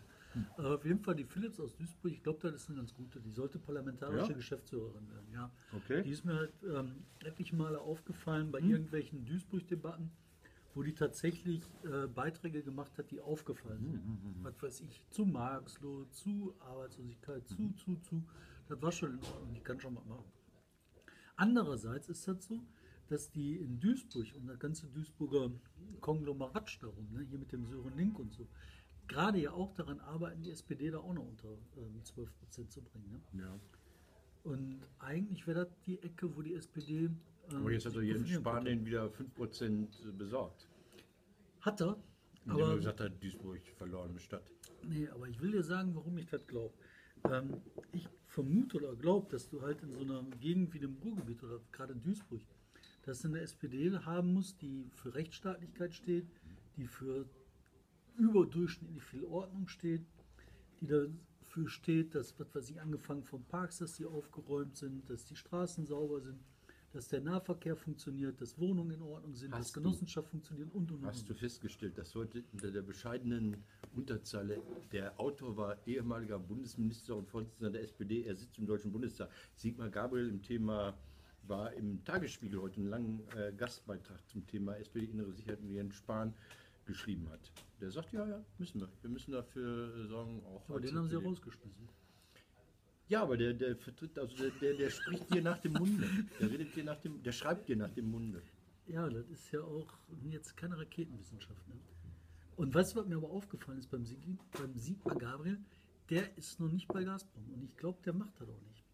Äh, 0.58 0.62
auf 0.62 0.84
jeden 0.84 1.00
Fall 1.00 1.14
die 1.14 1.24
Philips 1.24 1.58
aus 1.60 1.74
Duisburg, 1.76 2.12
ich 2.12 2.22
glaube, 2.22 2.38
das 2.42 2.54
ist 2.62 2.68
eine 2.68 2.78
ganz 2.78 2.94
gute. 2.94 3.20
Die 3.20 3.30
sollte 3.32 3.58
parlamentarische 3.58 4.32
Ja? 4.32 4.36
Geschäftsführerin 4.36 5.08
werden, 5.10 5.32
ja. 5.32 5.50
Okay. 5.72 6.02
Die 6.02 6.10
ist 6.10 6.24
mir 6.24 6.34
halt 6.34 6.52
ähm, 6.64 7.04
etliche 7.24 7.56
Male 7.56 7.80
aufgefallen 7.80 8.46
Hm. 8.46 8.52
bei 8.52 8.60
irgendwelchen 8.60 9.24
Duisburg-Debatten, 9.24 10.10
wo 10.74 10.82
die 10.82 10.94
tatsächlich 10.94 11.62
äh, 11.84 12.06
Beiträge 12.06 12.62
gemacht 12.62 12.96
hat, 12.98 13.10
die 13.10 13.20
aufgefallen 13.20 13.80
Hm, 13.80 13.90
sind. 13.90 14.44
Was 14.44 14.62
weiß 14.62 14.80
ich, 14.80 15.04
zu 15.10 15.24
Marxloh, 15.24 16.04
zu 16.06 16.54
Arbeitslosigkeit, 16.60 17.46
zu, 17.48 17.56
Hm. 17.56 17.76
zu, 17.76 17.96
zu. 17.96 18.22
Das 18.68 18.80
war 18.82 18.92
schon 18.92 19.12
in 19.18 19.22
Ordnung, 19.22 19.52
die 19.54 19.60
kann 19.60 19.78
schon 19.80 19.94
mal 19.94 20.04
machen. 20.04 20.24
Andererseits 21.36 22.08
ist 22.08 22.26
das 22.28 22.44
so, 22.44 22.62
dass 23.08 23.30
die 23.30 23.56
in 23.56 23.80
Duisburg 23.80 24.26
und 24.36 24.46
das 24.46 24.58
ganze 24.58 24.86
Duisburger 24.88 25.50
Konglomerat 26.00 26.82
darum, 26.82 27.10
ne, 27.12 27.22
hier 27.28 27.38
mit 27.38 27.52
dem 27.52 27.66
Sören 27.66 27.96
Link 27.96 28.18
und 28.18 28.32
so, 28.32 28.48
gerade 29.08 29.38
ja 29.38 29.52
auch 29.52 29.72
daran 29.74 30.00
arbeiten, 30.00 30.42
die 30.42 30.50
SPD 30.50 30.90
da 30.90 30.98
auch 30.98 31.12
noch 31.14 31.26
unter 31.26 31.48
ähm, 31.76 32.04
12 32.04 32.30
Prozent 32.38 32.70
zu 32.72 32.80
bringen. 32.82 33.22
Ne? 33.32 33.40
Ja. 33.42 33.58
Und 34.44 34.80
eigentlich 34.98 35.46
wäre 35.46 35.64
das 35.66 35.78
die 35.86 36.02
Ecke, 36.02 36.34
wo 36.36 36.42
die 36.42 36.54
SPD. 36.54 37.04
ähm, 37.04 37.16
Aber 37.52 37.70
jetzt 37.72 37.86
hat 37.86 37.94
er 37.94 38.02
Jens 38.02 38.18
profilieren 38.20 38.42
könnte. 38.44 38.50
Spanien 38.50 38.86
wieder 38.86 39.06
5% 39.06 40.12
besorgt. 40.12 40.68
Hat 41.60 41.80
er. 41.80 41.96
Indem 42.44 42.58
er 42.58 42.64
Aber, 42.66 42.76
gesagt 42.76 43.00
hat, 43.00 43.22
Duisburg 43.22 43.60
verlorene 43.76 44.18
Stadt. 44.18 44.42
nee, 44.88 45.08
aber 45.08 45.28
ich 45.28 45.40
will 45.40 45.52
dir 45.52 45.62
sagen, 45.62 45.94
warum 45.94 46.18
ich 46.18 46.26
das 46.26 46.44
glaube. 46.46 46.74
Ähm, 47.30 47.60
ich 47.92 48.08
vermute 48.26 48.78
oder 48.78 48.96
glaube, 48.96 49.28
dass 49.30 49.48
du 49.48 49.62
halt 49.62 49.80
in 49.82 49.92
so 49.92 50.00
einer 50.00 50.24
Gegend 50.40 50.74
wie 50.74 50.80
dem 50.80 50.96
Ruhrgebiet 51.04 51.42
oder 51.44 51.60
gerade 51.70 51.94
Duisburg, 51.94 52.40
dass 53.04 53.20
du 53.22 53.28
eine 53.28 53.40
SPD 53.40 53.96
haben 53.98 54.32
musst, 54.32 54.60
die 54.60 54.90
für 54.94 55.14
Rechtsstaatlichkeit 55.14 55.94
steht, 55.94 56.26
die 56.76 56.86
für 56.88 57.26
überdurchschnittlich 58.16 59.02
viel 59.02 59.24
Ordnung 59.24 59.68
steht, 59.68 60.02
die 60.80 60.86
dafür 60.86 61.68
steht, 61.68 62.14
dass, 62.14 62.38
was 62.38 62.54
weiß 62.54 62.70
ich, 62.70 62.80
angefangen 62.80 63.22
von 63.24 63.42
Parks, 63.44 63.78
dass 63.78 63.94
die 63.94 64.04
aufgeräumt 64.06 64.76
sind, 64.76 65.08
dass 65.08 65.24
die 65.26 65.36
Straßen 65.36 65.86
sauber 65.86 66.20
sind, 66.20 66.38
dass 66.92 67.08
der 67.08 67.22
Nahverkehr 67.22 67.74
funktioniert, 67.74 68.38
dass 68.40 68.58
Wohnungen 68.58 68.90
in 68.92 69.02
Ordnung 69.02 69.34
sind, 69.34 69.52
Hast 69.52 69.60
dass 69.68 69.72
du- 69.72 69.80
Genossenschaft 69.80 70.28
funktioniert 70.28 70.70
und 70.74 70.90
und 70.92 70.98
und. 71.00 71.06
Hast 71.06 71.28
du 71.28 71.34
festgestellt, 71.34 71.96
dass 71.96 72.14
heute 72.14 72.44
unter 72.52 72.70
der 72.70 72.82
bescheidenen 72.82 73.56
Unterzeile 73.94 74.60
der 74.92 75.18
Autor 75.18 75.56
war 75.56 75.86
ehemaliger 75.86 76.38
Bundesminister 76.38 77.16
und 77.16 77.28
Vorsitzender 77.28 77.70
der 77.70 77.82
SPD, 77.82 78.24
er 78.24 78.34
sitzt 78.36 78.58
im 78.58 78.66
Deutschen 78.66 78.92
Bundestag. 78.92 79.30
Sigmar 79.54 79.88
Gabriel 79.88 80.28
im 80.28 80.42
Thema 80.42 80.94
war 81.44 81.72
im 81.72 82.04
Tagesspiegel 82.04 82.60
heute 82.60 82.76
einen 82.80 82.88
langen 82.90 83.20
äh, 83.36 83.52
Gastbeitrag 83.56 84.20
zum 84.28 84.46
Thema 84.46 84.76
SPD 84.76 85.06
innere 85.06 85.32
Sicherheit 85.32 85.60
und 85.60 85.70
Jens 85.70 85.94
Spahn 85.96 86.34
geschrieben 86.86 87.28
hat. 87.30 87.52
Der 87.80 87.90
sagt, 87.90 88.12
ja, 88.12 88.26
ja, 88.26 88.44
müssen 88.58 88.80
wir. 88.80 88.88
Wir 89.00 89.10
müssen 89.10 89.32
dafür 89.32 89.94
äh, 89.96 90.06
sorgen, 90.06 90.42
auch 90.44 90.68
aber 90.68 90.80
den 90.80 90.96
haben 90.96 91.08
sie 91.08 91.16
rausgeschmissen. 91.16 91.88
Ja, 93.08 93.22
aber 93.22 93.36
der, 93.36 93.52
der 93.52 93.76
vertritt, 93.76 94.18
also 94.18 94.36
der, 94.36 94.50
der, 94.52 94.74
der 94.74 94.90
spricht 94.90 95.32
dir 95.34 95.42
nach 95.42 95.58
dem 95.58 95.74
Munde. 95.74 96.08
Der 96.40 96.50
redet 96.50 96.74
dir 96.74 96.84
nach 96.84 96.98
dem, 96.98 97.22
der 97.22 97.32
schreibt 97.32 97.68
dir 97.68 97.76
nach 97.76 97.90
dem 97.90 98.10
Munde. 98.10 98.42
Ja, 98.86 99.08
das 99.08 99.28
ist 99.28 99.52
ja 99.52 99.60
auch 99.60 99.92
jetzt 100.24 100.56
keine 100.56 100.78
Raketenwissenschaft. 100.78 101.68
Ne? 101.68 101.74
Und 102.56 102.74
weißt 102.74 102.94
du, 102.94 103.00
was 103.00 103.06
mir 103.06 103.16
aber 103.16 103.30
aufgefallen 103.30 103.78
ist 103.78 103.90
beim, 103.90 104.04
Sigi, 104.04 104.38
beim 104.58 104.76
Sigmar 104.76 105.16
Gabriel? 105.16 105.58
Der 106.10 106.36
ist 106.36 106.60
noch 106.60 106.70
nicht 106.70 106.88
bei 106.88 107.04
Gazprom 107.04 107.44
und 107.54 107.62
ich 107.62 107.76
glaube, 107.76 107.98
der 108.04 108.12
macht 108.12 108.40
das 108.40 108.48
auch 108.48 108.62
nicht. 108.68 108.84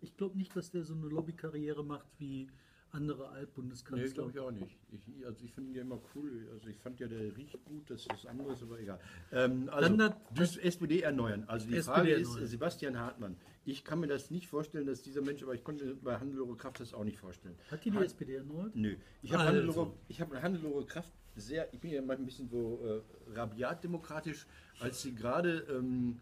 Ich 0.00 0.16
glaube 0.16 0.36
nicht, 0.36 0.54
dass 0.54 0.70
der 0.70 0.84
so 0.84 0.94
eine 0.94 1.06
Lobbykarriere 1.06 1.84
macht 1.84 2.08
wie 2.18 2.48
andere 2.92 3.22
Nee, 3.30 3.36
Altbundeskanzler. 3.38 4.08
glaube 4.08 4.30
ich 4.30 4.38
auch 4.38 4.50
nicht. 4.50 4.78
Ich, 4.90 5.26
also 5.26 5.44
ich 5.44 5.52
finde 5.52 5.70
ihn 5.70 5.76
ja 5.76 5.82
immer 5.82 6.00
cool. 6.14 6.48
Also 6.52 6.68
ich 6.68 6.76
fand 6.78 6.98
ja, 7.00 7.06
der 7.06 7.36
riecht 7.36 7.62
gut, 7.64 7.90
das 7.90 8.06
ist 8.06 8.26
anderes, 8.26 8.62
aber 8.62 8.78
egal. 8.80 8.98
Ähm, 9.32 9.68
also, 9.70 9.96
Dann 9.96 10.14
das- 10.34 10.56
SPD 10.56 11.02
erneuern. 11.02 11.44
Also 11.46 11.66
die 11.68 11.76
SPD 11.76 11.94
Frage 11.94 12.10
ist, 12.12 12.28
erneuern. 12.28 12.44
äh, 12.44 12.46
Sebastian 12.46 12.98
Hartmann. 12.98 13.36
Ich 13.64 13.84
kann 13.84 14.00
mir 14.00 14.06
das 14.06 14.30
nicht 14.30 14.48
vorstellen, 14.48 14.86
dass 14.86 15.02
dieser 15.02 15.20
Mensch, 15.20 15.42
aber 15.42 15.54
ich 15.54 15.62
konnte 15.62 15.94
bei 15.96 16.18
Hannelore 16.18 16.56
Kraft 16.56 16.80
das 16.80 16.94
auch 16.94 17.04
nicht 17.04 17.18
vorstellen. 17.18 17.54
Hat 17.70 17.84
die 17.84 17.90
die 17.90 17.96
Han- 17.96 18.04
SPD 18.04 18.36
erneut? 18.36 18.74
Nö. 18.74 18.96
Ich 19.22 19.32
habe 19.32 19.42
Also. 19.44 19.52
Hannelore, 19.58 19.92
ich 20.08 20.20
habe 20.20 20.40
Hannelore 20.42 20.86
Kraft 20.86 21.12
sehr, 21.36 21.72
ich 21.72 21.78
bin 21.80 21.90
ja 21.92 22.00
mal 22.02 22.16
ein 22.16 22.24
bisschen 22.24 22.48
so 22.48 22.80
äh, 22.82 23.32
rabiat 23.38 23.84
demokratisch, 23.84 24.46
als 24.80 25.02
sie 25.02 25.14
gerade 25.14 25.58
ähm, 25.70 26.18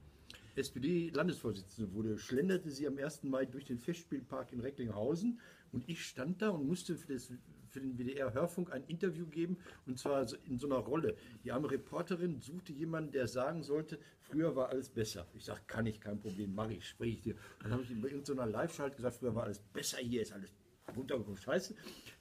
SPD-Landesvorsitzende 0.57 1.93
wurde, 1.93 2.19
schlenderte 2.19 2.71
sie 2.71 2.87
am 2.87 2.99
1. 2.99 3.25
Mai 3.25 3.45
durch 3.45 3.65
den 3.65 3.79
Festspielpark 3.79 4.53
in 4.53 4.61
Recklinghausen 4.61 5.41
und 5.73 5.89
ich 5.89 6.05
stand 6.05 6.41
da 6.41 6.51
und 6.51 6.67
musste 6.67 6.97
für, 6.97 7.13
das, 7.13 7.33
für 7.69 7.81
den 7.81 7.99
WDR-Hörfunk 7.99 8.73
ein 8.73 8.85
Interview 8.85 9.27
geben 9.27 9.59
und 9.87 9.99
zwar 9.99 10.27
in 10.45 10.59
so 10.59 10.67
einer 10.67 10.79
Rolle. 10.79 11.17
Die 11.45 11.53
arme 11.53 11.71
Reporterin 11.71 12.41
suchte 12.41 12.73
jemanden, 12.73 13.13
der 13.13 13.29
sagen 13.29 13.63
sollte, 13.63 13.99
früher 14.21 14.57
war 14.57 14.71
alles 14.71 14.89
besser. 14.89 15.27
Ich 15.35 15.45
sage, 15.45 15.61
kann 15.67 15.87
ich, 15.87 16.01
kein 16.01 16.19
Problem, 16.19 16.55
mache 16.55 16.75
ich, 16.75 16.89
spreche 16.89 17.13
ich 17.13 17.21
dir. 17.21 17.37
Dann 17.63 17.73
habe 17.73 17.83
ich 17.83 17.91
in 17.91 18.03
irgendeiner 18.03 18.47
Live-Schalt 18.47 18.97
gesagt, 18.97 19.17
früher 19.17 19.35
war 19.35 19.45
alles 19.45 19.61
besser, 19.61 19.99
hier 19.99 20.23
ist 20.23 20.33
alles 20.33 20.53
runtergekommen, 20.97 21.37
scheiße. 21.37 21.75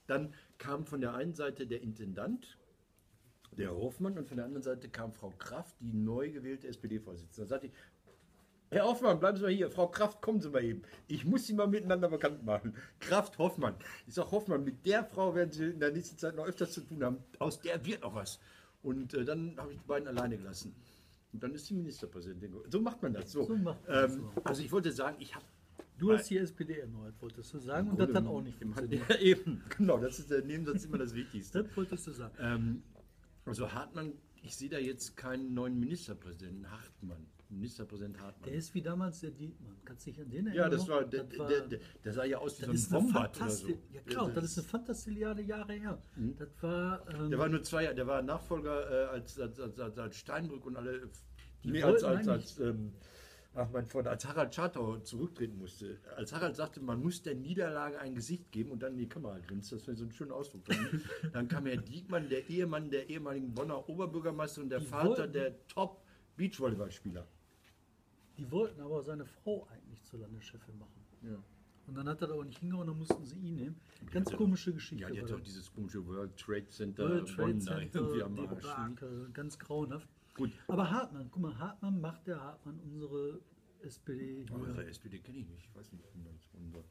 Dann 0.08 0.34
kam 0.58 0.86
von 0.86 1.02
der 1.02 1.14
einen 1.14 1.34
Seite 1.34 1.68
der 1.68 1.82
Intendant, 1.82 2.58
der 3.58 3.74
Hofmann, 3.74 4.18
und 4.18 4.28
von 4.28 4.38
der 4.38 4.46
anderen 4.46 4.64
Seite 4.64 4.90
kam 4.90 5.14
Frau 5.14 5.32
Kraft, 5.38 5.76
die 5.80 5.94
neu 5.94 6.32
gewählte 6.32 6.68
SPD-Vorsitzende. 6.68 7.48
Da 7.48 7.48
sagte 7.48 7.68
ich, 7.68 7.74
Herr 8.76 8.84
Hoffmann, 8.84 9.22
bleiben 9.22 9.38
Sie 9.38 9.44
mal 9.44 9.54
hier. 9.54 9.72
Frau 9.72 9.88
Kraft, 9.88 10.22
kommen 10.22 10.42
Sie 10.42 10.50
mal 10.50 10.62
eben. 10.62 10.82
Ich 11.08 11.24
muss 11.24 11.48
Sie 11.48 11.54
mal 11.54 11.66
miteinander 11.66 12.10
bekannt 12.10 12.44
machen. 12.44 12.76
Kraft 13.00 13.38
Hoffmann. 13.38 13.76
Ich 14.06 14.16
sage, 14.16 14.32
Hoffmann, 14.32 14.66
mit 14.66 14.86
der 14.86 15.06
Frau 15.06 15.34
werden 15.34 15.54
Sie 15.54 15.68
in 15.68 15.80
der 15.80 15.94
nächsten 15.94 16.18
Zeit 16.18 16.36
noch 16.36 16.46
öfters 16.46 16.74
zu 16.74 16.82
tun 16.82 17.02
haben. 17.02 17.20
Aus 17.40 17.62
der 17.62 17.86
wird 17.86 18.02
noch 18.02 18.14
was. 18.16 18.38
Und 18.84 19.14
äh, 19.14 19.24
dann 19.24 19.56
habe 19.56 19.72
ich 19.72 19.80
die 19.80 19.88
beiden 19.88 20.10
alleine 20.10 20.38
gelassen. 20.38 20.76
Und 21.32 21.42
dann 21.42 21.54
ist 21.54 21.70
die 21.70 21.74
Ministerpräsidentin. 21.74 22.54
So 22.70 22.82
macht 22.82 23.02
man 23.02 23.14
das. 23.14 23.32
So. 23.32 23.46
So 23.46 23.56
macht 23.56 23.88
man 23.88 23.96
das 23.96 24.14
ähm, 24.14 24.30
so. 24.36 24.42
Also 24.44 24.62
ich 24.62 24.72
wollte 24.74 24.92
sagen, 24.92 25.16
ich 25.20 25.34
habe 25.34 25.46
Du 25.98 26.12
hast 26.12 26.30
die 26.30 26.38
SPD 26.38 26.80
erneut, 26.80 27.14
wolltest 27.22 27.54
du 27.54 27.60
sagen, 27.60 27.92
und 27.92 27.98
das 27.98 28.14
hat 28.14 28.28
auch 28.28 28.42
nicht 28.42 28.58
funktioniert. 28.58 29.04
Ja, 29.10 29.16
eben, 29.16 29.64
genau, 29.78 29.98
das 29.98 30.20
ist 30.20 30.30
der 30.30 30.42
Nebensatz 30.42 30.84
immer 30.84 30.98
das 30.98 31.16
Wichtigste. 31.16 31.64
Das 31.64 31.78
wolltest 31.78 32.08
du 32.08 32.12
sagen. 32.12 32.36
Ähm, 32.42 32.84
also 33.46 33.72
Hartmann, 33.72 34.12
ich 34.42 34.54
sehe 34.58 34.68
da 34.68 34.78
jetzt 34.78 35.16
keinen 35.16 35.54
neuen 35.54 35.80
Ministerpräsidenten. 35.80 36.70
Hartmann, 36.70 37.26
Ministerpräsident 37.50 38.20
Hartmann. 38.20 38.50
Der 38.50 38.54
ist 38.58 38.74
wie 38.74 38.82
damals 38.82 39.20
der 39.22 39.32
Dietmann. 39.32 39.78
Kannst 39.86 40.06
du 40.08 40.12
dich 40.12 40.22
an 40.22 40.30
den 40.30 40.46
ja, 40.48 40.52
erinnern? 40.64 40.72
das 40.72 40.82
noch? 40.82 40.96
war, 40.96 41.04
der, 41.06 41.24
Das 41.24 41.40
war- 41.40 41.48
der, 41.48 41.62
der, 41.68 41.80
der 42.04 42.14
sah 42.14 42.24
ja 42.26 42.38
aus 42.40 42.62
wie 42.62 42.66
das 42.66 42.90
so 42.90 42.98
ein 42.98 43.04
Wombat 43.06 43.38
oder 43.42 43.50
so. 43.50 43.68
Ja 43.94 44.02
klar, 44.02 44.32
das 44.32 44.44
ist 44.46 44.58
eine 44.60 44.68
Fantastilliarde 44.68 45.42
Jahre 45.44 45.74
her. 45.74 46.02
Das 46.38 46.50
war, 46.62 47.08
ähm, 47.14 47.30
Der 47.30 47.40
war 47.40 47.50
nur 47.50 47.64
zwei 47.64 47.84
Jahre, 47.84 47.96
der 47.96 48.08
war 48.08 48.22
Nachfolger 48.22 48.90
äh, 48.92 49.06
als, 49.10 49.40
als, 49.40 49.60
als, 49.60 49.98
als, 49.98 50.18
Steinbrück 50.18 50.66
und 50.66 50.76
alle. 50.76 51.10
Die 51.64 51.72
nee, 51.72 51.82
als, 51.84 52.04
als, 52.04 52.28
als, 52.28 52.60
ähm, 52.60 52.94
ach 53.56 53.70
mein 53.72 53.86
Freund, 53.88 54.08
als 54.08 54.26
Harald 54.26 54.54
Schartau 54.54 54.98
zurücktreten 54.98 55.58
musste. 55.58 55.98
Als 56.16 56.34
Harald 56.34 56.56
sagte, 56.56 56.80
man 56.82 57.02
muss 57.02 57.22
der 57.24 57.36
Niederlage 57.36 58.00
ein 58.00 58.14
Gesicht 58.16 58.52
geben 58.52 58.72
und 58.72 58.84
dann 58.84 58.94
in 58.94 59.00
die 59.00 59.08
Kamera 59.10 59.40
grinst. 59.40 59.72
Das 59.72 59.88
wäre 59.88 59.96
so 59.98 60.04
ein 60.06 60.12
schöner 60.12 60.36
Ausdruck. 60.36 60.66
Dann, 60.66 61.02
dann 61.34 61.48
kam 61.48 61.66
Herr 61.66 61.78
Diekmann, 61.78 62.28
der 62.30 62.50
Ehemann 62.50 62.90
der 62.92 63.10
ehemaligen 63.10 63.54
Bonner 63.54 63.88
Oberbürgermeister 63.90 64.62
und 64.62 64.70
der 64.70 64.80
Die 64.80 64.86
Vater 64.86 65.10
wollten- 65.10 65.34
der 65.34 65.68
Top-Beachvolleyballspieler. 65.68 67.26
Die 68.38 68.50
wollten 68.52 68.82
aber 68.82 69.02
seine 69.04 69.26
Frau 69.26 69.68
eigentlich 69.72 70.04
zur 70.04 70.20
Landeschefin 70.20 70.78
machen. 70.78 71.02
Ja. 71.24 71.42
Und 71.88 71.96
dann 71.96 72.10
hat 72.10 72.22
er 72.22 72.32
aber 72.32 72.44
nicht 72.46 72.58
hingehauen, 72.60 72.88
dann 72.88 72.98
mussten 72.98 73.24
sie 73.26 73.38
ihn 73.38 73.56
nehmen. 73.56 73.76
Ganz 74.12 74.28
hatte 74.28 74.38
komische 74.38 74.74
Geschichte. 74.74 75.04
Ja, 75.04 75.10
die 75.12 75.22
hat 75.22 75.32
auch 75.32 75.38
das. 75.38 75.44
dieses 75.48 75.72
komische 75.72 76.06
World 76.08 76.36
Trade 76.36 76.68
Center, 76.70 77.08
World 77.10 77.28
Trade 77.28 77.54
Bonn 77.54 77.60
da 77.66 77.78
Center, 77.78 78.26
am 78.26 78.40
Arsch. 78.40 79.34
Ganz 79.34 79.60
grauenhaft. 79.60 80.10
Gut. 80.36 80.52
Aber 80.68 80.90
Hartmann, 80.90 81.30
guck 81.32 81.42
mal, 81.44 81.58
Hartmann 81.60 82.02
macht 82.02 82.26
der 82.28 82.42
Hartmann 82.42 82.80
unsere 82.80 83.40
SPD. 83.82 84.46
Eure 84.52 84.86
SPD 84.88 85.20
kenne 85.20 85.38
ich 85.40 85.48
nicht, 85.48 85.66
ich 85.70 85.76
weiß 85.76 85.92
nicht, 85.94 86.04
unser. 86.54 86.84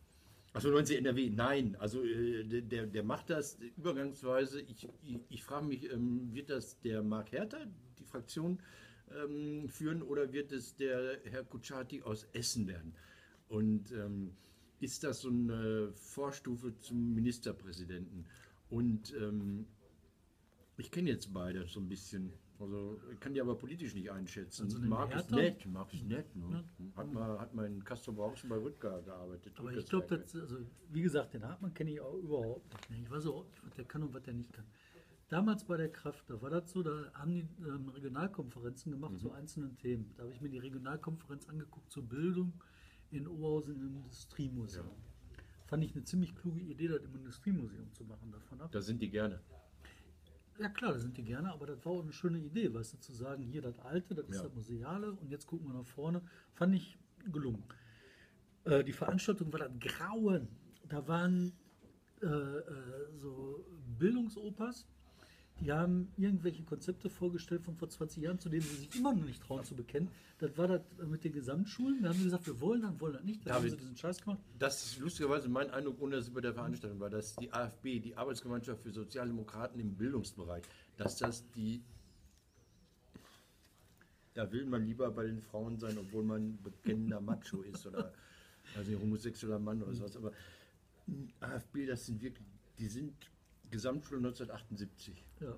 Achso, 0.53 0.71
90 0.71 0.99
NRW, 0.99 1.31
nein, 1.31 1.75
also 1.81 2.05
äh, 2.05 2.45
der- 2.63 2.87
der, 2.87 3.03
macht 3.03 3.29
das 3.29 3.59
übergangsweise. 3.77 4.61
Ich, 4.61 4.89
ich, 5.03 5.19
ich 5.29 5.43
frage 5.43 5.67
mich, 5.67 5.91
ähm, 5.93 6.33
wird 6.33 6.49
das 6.49 6.79
der 6.81 7.03
Marc 7.03 7.33
Hertha, 7.33 7.59
die 7.99 8.05
Fraktion, 8.05 8.61
ähm, 9.11 9.69
führen 9.69 10.03
oder 10.03 10.33
wird 10.33 10.53
es 10.53 10.77
der 10.77 11.19
Herr 11.25 11.45
Kutschaty 11.45 12.03
aus 12.03 12.27
Essen 12.33 12.67
werden? 12.67 12.95
Und 13.49 13.93
ähm, 13.93 14.33
ist 14.81 15.05
das 15.05 15.21
so 15.21 15.29
eine 15.29 15.93
Vorstufe 15.95 16.79
zum 16.81 17.15
Ministerpräsidenten? 17.15 18.27
Und 18.71 19.15
ähm, 19.15 19.67
ich 20.77 20.91
kenne 20.91 21.11
jetzt 21.11 21.33
beide 21.33 21.67
so 21.67 21.81
ein 21.81 21.89
bisschen. 21.89 22.33
Also 22.59 23.01
ich 23.13 23.19
kann 23.19 23.35
die 23.35 23.41
aber 23.41 23.57
politisch 23.57 23.95
nicht 23.95 24.11
einschätzen. 24.11 24.65
Also 24.65 24.79
Marc 24.79 25.15
ist 25.15 25.31
nett, 25.31 25.67
Marc 25.67 25.93
ist 25.93 26.05
nett. 26.05 26.35
Ne? 26.37 26.65
Hat, 26.97 27.13
mal, 27.13 27.39
hat 27.39 27.53
mal 27.53 27.67
in 27.67 27.83
Castro 27.83 28.13
Brauxel 28.13 28.49
bei 28.49 28.57
Rüttger 28.57 29.03
gearbeitet. 29.03 29.53
Aber 29.57 29.73
ich 29.73 29.87
glaube, 29.87 30.19
das, 30.19 30.35
also, 30.37 30.59
wie 30.91 31.03
gesagt, 31.03 31.35
den 31.35 31.45
Hartmann 31.45 31.75
kenne 31.75 31.91
ich 31.91 32.01
auch 32.01 32.15
überhaupt 32.15 32.91
nicht. 32.91 33.03
Ich 33.03 33.11
weiß 33.11 33.27
auch 33.27 33.45
nicht, 33.45 33.65
was 33.65 33.75
der 33.75 33.85
kann 33.85 34.05
und 34.05 34.15
was 34.15 34.23
der 34.23 34.35
nicht 34.35 34.53
kann. 34.53 34.65
Damals 35.35 35.65
bei 35.65 35.77
der 35.77 35.91
Kraft, 35.91 36.31
da 36.31 36.41
war 36.41 36.49
das 36.49 36.71
so, 36.71 36.85
da 36.85 37.11
haben 37.15 37.33
die 37.33 37.49
ähm, 37.67 37.89
Regionalkonferenzen 37.89 38.93
gemacht 38.93 39.19
zu 39.19 39.33
einzelnen 39.33 39.77
Themen. 39.77 40.15
Da 40.17 40.23
habe 40.23 40.33
ich 40.33 40.41
mir 40.41 40.49
die 40.49 40.59
Regionalkonferenz 40.59 41.49
angeguckt 41.49 41.91
zur 41.91 42.05
Bildung 42.05 42.53
in 43.11 43.27
Oberhausen 43.27 43.75
im 43.75 43.97
Industriemuseum. 43.97 44.87
Fand 45.67 45.83
ich 45.83 45.93
eine 45.93 46.05
ziemlich 46.05 46.37
kluge 46.37 46.61
Idee, 46.61 46.87
das 46.87 47.03
im 47.03 47.17
Industriemuseum 47.17 47.93
zu 47.95 48.05
machen 48.05 48.31
davon 48.31 48.61
ab. 48.61 48.71
Da 48.71 48.81
sind 48.81 49.03
die 49.03 49.11
gerne. 49.11 49.41
Ja 50.61 50.69
klar, 50.69 50.93
da 50.93 51.01
sind 51.01 51.17
die 51.17 51.25
gerne, 51.25 51.53
aber 51.53 51.67
das 51.67 51.85
war 51.85 51.95
auch 51.95 52.03
eine 52.05 52.13
schöne 52.13 52.39
Idee, 52.39 52.73
weißt 52.73 52.93
du, 52.93 52.99
zu 53.01 53.13
sagen, 53.13 53.43
hier 53.43 53.61
das 53.61 53.81
Alte, 53.81 54.15
das 54.15 54.29
ist 54.29 54.37
Ja. 54.37 54.43
das 54.45 54.55
Museale 54.55 55.15
und 55.15 55.33
jetzt 55.33 55.49
gucken 55.49 55.67
wir 55.67 55.75
nach 55.75 55.87
vorne. 55.87 56.23
Fand 56.53 56.77
ich 56.77 56.97
gelungen. 57.33 57.65
Äh, 58.63 58.85
die 58.85 58.93
Veranstaltung 58.93 59.53
war 59.53 59.59
das 59.59 59.73
Grauen. 59.81 60.47
Da 60.89 61.09
waren 61.09 61.55
äh, 62.23 62.27
äh, 62.27 62.63
so 63.17 63.67
Bildungsopas, 63.99 64.87
die 65.61 65.73
haben 65.73 66.13
irgendwelche 66.17 66.65
Konzepte 66.65 67.09
vorgestellt 67.09 67.63
von 67.63 67.77
vor 67.77 67.89
20 67.89 68.23
Jahren, 68.23 68.39
zu 68.39 68.49
denen 68.49 68.63
sie 68.63 68.77
sich 68.77 68.97
immer 68.97 69.15
noch 69.15 69.25
nicht 69.25 69.43
trauen 69.43 69.65
zu 69.65 69.75
bekennen. 69.75 70.11
Das 70.39 70.57
war 70.59 70.67
das 70.67 70.83
äh, 71.01 71.07
mit 71.07 71.23
den 71.25 71.33
Gesamtschulen. 71.33 72.03
Da 72.03 72.09
haben 72.09 72.19
sie 72.19 72.25
gesagt, 72.25 72.47
wir 72.47 72.61
wollen 72.61 72.83
das, 72.83 73.01
wollen 73.01 73.15
das 73.15 73.25
nicht. 73.25 73.47
Da 73.47 73.55
haben 73.55 73.69
sie 73.69 73.77
diesen 73.77 73.97
Scheiß 73.97 74.21
gemacht. 74.21 74.41
Das 74.59 74.85
ist 74.85 74.99
lustigerweise 74.99 75.49
mein 75.49 75.71
Eindruck, 75.71 76.01
ohne 76.01 76.17
dass 76.17 76.25
es 76.25 76.35
bei 76.35 76.41
der 76.41 76.55
Veranstaltung 76.55 76.99
war, 76.99 77.09
dass 77.09 77.37
die 77.37 77.53
AfB, 77.53 78.01
die 78.01 78.17
Arbeitsgemeinschaft 78.17 78.83
für 78.83 78.91
Sozialdemokraten 78.91 79.81
im 79.81 79.95
Bildungsbereich, 79.95 80.65
dass 80.97 81.17
das 81.17 81.49
die. 81.53 81.83
Da 84.35 84.51
will 84.51 84.67
man 84.67 84.85
lieber 84.85 85.09
bei 85.13 85.25
den 85.25 85.41
Frauen 85.41 85.79
sein, 85.79 85.97
obwohl 85.97 86.25
man 86.25 86.59
bekennender 86.61 87.21
Macho 87.21 87.63
ist 87.63 87.87
oder 87.87 88.13
also 88.77 88.91
ein 88.91 89.01
homosexueller 89.01 89.61
Mann 89.61 89.81
oder 89.81 89.95
sowas. 89.95 90.17
Aber 90.17 90.33
mh, 91.07 91.29
AfB, 91.39 91.87
das 91.87 92.07
sind 92.07 92.21
wirklich, 92.21 92.49
die 92.79 92.89
sind 92.89 93.15
Gesamtschule 93.75 94.19
1978. 94.19 95.25
Ja. 95.41 95.49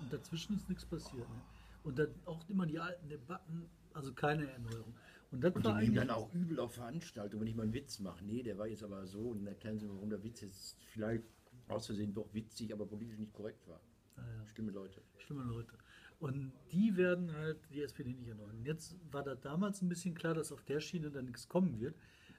Und 0.00 0.12
dazwischen 0.12 0.56
ist 0.56 0.68
nichts 0.68 0.86
passiert. 0.86 1.28
Ne? 1.28 1.42
Und 1.84 1.98
dann 1.98 2.08
auch 2.24 2.48
immer 2.48 2.64
die 2.64 2.78
alten 2.78 3.08
Debatten, 3.08 3.68
also 3.92 4.12
keine 4.14 4.50
Erneuerung. 4.50 4.94
Und 5.30 5.44
das 5.44 5.54
Und 5.54 5.66
die 5.66 5.72
nehmen 5.72 5.94
dann 5.94 6.10
auch 6.10 6.32
übel 6.32 6.58
auf 6.58 6.74
Veranstaltungen, 6.74 7.42
wenn 7.42 7.48
ich 7.48 7.54
mal 7.54 7.64
einen 7.64 7.74
Witz 7.74 7.98
mache. 8.00 8.24
Nee, 8.24 8.42
der 8.42 8.56
war 8.56 8.66
jetzt 8.66 8.82
aber 8.82 9.06
so 9.06 9.20
und 9.20 9.46
erklären 9.46 9.78
sie 9.78 9.86
mir, 9.86 9.94
warum 9.94 10.08
der 10.08 10.22
Witz 10.24 10.40
jetzt 10.40 10.76
vielleicht 10.86 11.22
aus 11.68 11.86
Versehen 11.86 12.14
doch 12.14 12.32
witzig, 12.32 12.72
aber 12.72 12.86
politisch 12.86 13.18
nicht 13.18 13.32
korrekt 13.34 13.68
war. 13.68 13.80
Ah, 14.16 14.22
ja. 14.22 14.46
Stimme 14.46 14.72
Leute. 14.72 15.02
schlimme 15.18 15.44
Leute. 15.44 15.76
Und 16.18 16.52
die 16.72 16.96
werden 16.96 17.32
halt 17.32 17.58
die 17.72 17.82
SPD 17.82 18.14
nicht 18.14 18.28
erneuern. 18.28 18.64
Jetzt 18.64 18.96
war 19.10 19.22
da 19.22 19.34
damals 19.34 19.82
ein 19.82 19.88
bisschen 19.88 20.14
klar, 20.14 20.34
dass 20.34 20.50
auf 20.50 20.64
der 20.64 20.80
Schiene 20.80 21.10
dann 21.10 21.26
nichts 21.26 21.48
kommen 21.48 21.78
wird. 21.78 21.94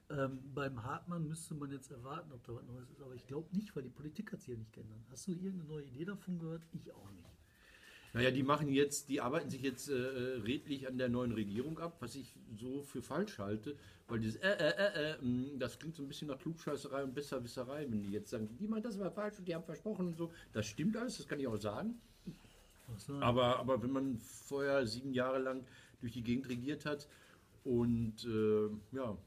Ähm, 0.10 0.40
beim 0.54 0.84
Hartmann 0.84 1.28
müsste 1.28 1.56
man 1.56 1.72
jetzt 1.72 1.92
erwarten, 1.92 2.32
ob 2.34 2.44
da 2.44 2.56
was 2.56 2.64
Neues 2.66 2.90
ist. 2.90 3.02
Aber 3.02 3.16
ich 3.16 3.26
glaube 3.28 3.56
nicht, 3.56 3.76
weil 3.76 3.84
die 3.84 3.90
Politik 3.90 4.32
hat 4.32 4.42
sich 4.42 4.50
ja 4.50 4.58
nicht 4.58 4.74
geändert. 4.74 5.00
Hast 5.10 5.28
du 5.28 5.32
irgendeine 5.32 5.64
neue 5.64 5.84
Idee 5.86 6.06
davon 6.06 6.40
gehört? 6.40 6.64
Ich 6.74 6.92
auch 6.94 7.10
nicht. 7.12 7.22
Naja, 8.14 8.32
die 8.32 8.44
machen 8.44 8.68
jetzt, 8.68 9.08
die 9.08 9.22
arbeiten 9.22 9.50
sich 9.50 9.62
jetzt 9.62 9.88
äh, 9.90 9.94
redlich 9.94 10.88
an 10.88 10.98
der 10.98 11.08
neuen 11.08 11.32
Regierung 11.32 11.80
ab, 11.80 11.96
was 12.02 12.16
ich 12.16 12.36
so 12.58 12.84
für 12.84 13.02
falsch 13.02 13.40
halte, 13.40 13.78
weil 14.10 14.20
dieses 14.20 14.36
äh, 14.42 14.50
äh, 14.50 14.70
äh, 14.70 15.12
äh, 15.14 15.18
mh, 15.22 15.58
das 15.60 15.80
klingt 15.80 15.96
so 15.96 16.04
ein 16.04 16.10
bisschen 16.10 16.28
nach 16.28 16.38
Klugscheißerei 16.38 17.06
und 17.06 17.14
Besserwisserei, 17.14 17.90
wenn 17.90 18.02
die 18.02 18.12
jetzt 18.12 18.32
sagen, 18.32 18.50
die 18.60 18.68
meinen, 18.68 18.84
das 18.84 19.00
war 19.00 19.12
falsch 19.12 19.40
und 19.40 19.48
die 19.48 19.56
haben 19.56 19.64
versprochen 19.64 20.08
und 20.08 20.18
so. 20.18 20.30
Das 20.52 20.66
stimmt 20.66 20.98
alles, 20.98 21.18
das 21.18 21.28
kann 21.28 21.40
ich 21.40 21.48
auch 21.48 21.56
sagen. 21.56 22.02
So. 22.98 23.14
Aber, 23.22 23.60
aber 23.60 23.82
wenn 23.82 23.92
man 23.92 24.18
vorher 24.18 24.86
sieben 24.86 25.14
Jahre 25.14 25.40
lang 25.40 25.64
durch 26.02 26.12
die 26.12 26.24
Gegend 26.24 26.50
regiert 26.50 26.86
hat 26.86 27.08
und 27.64 28.26
äh, 28.26 28.70
ja, 28.94 29.18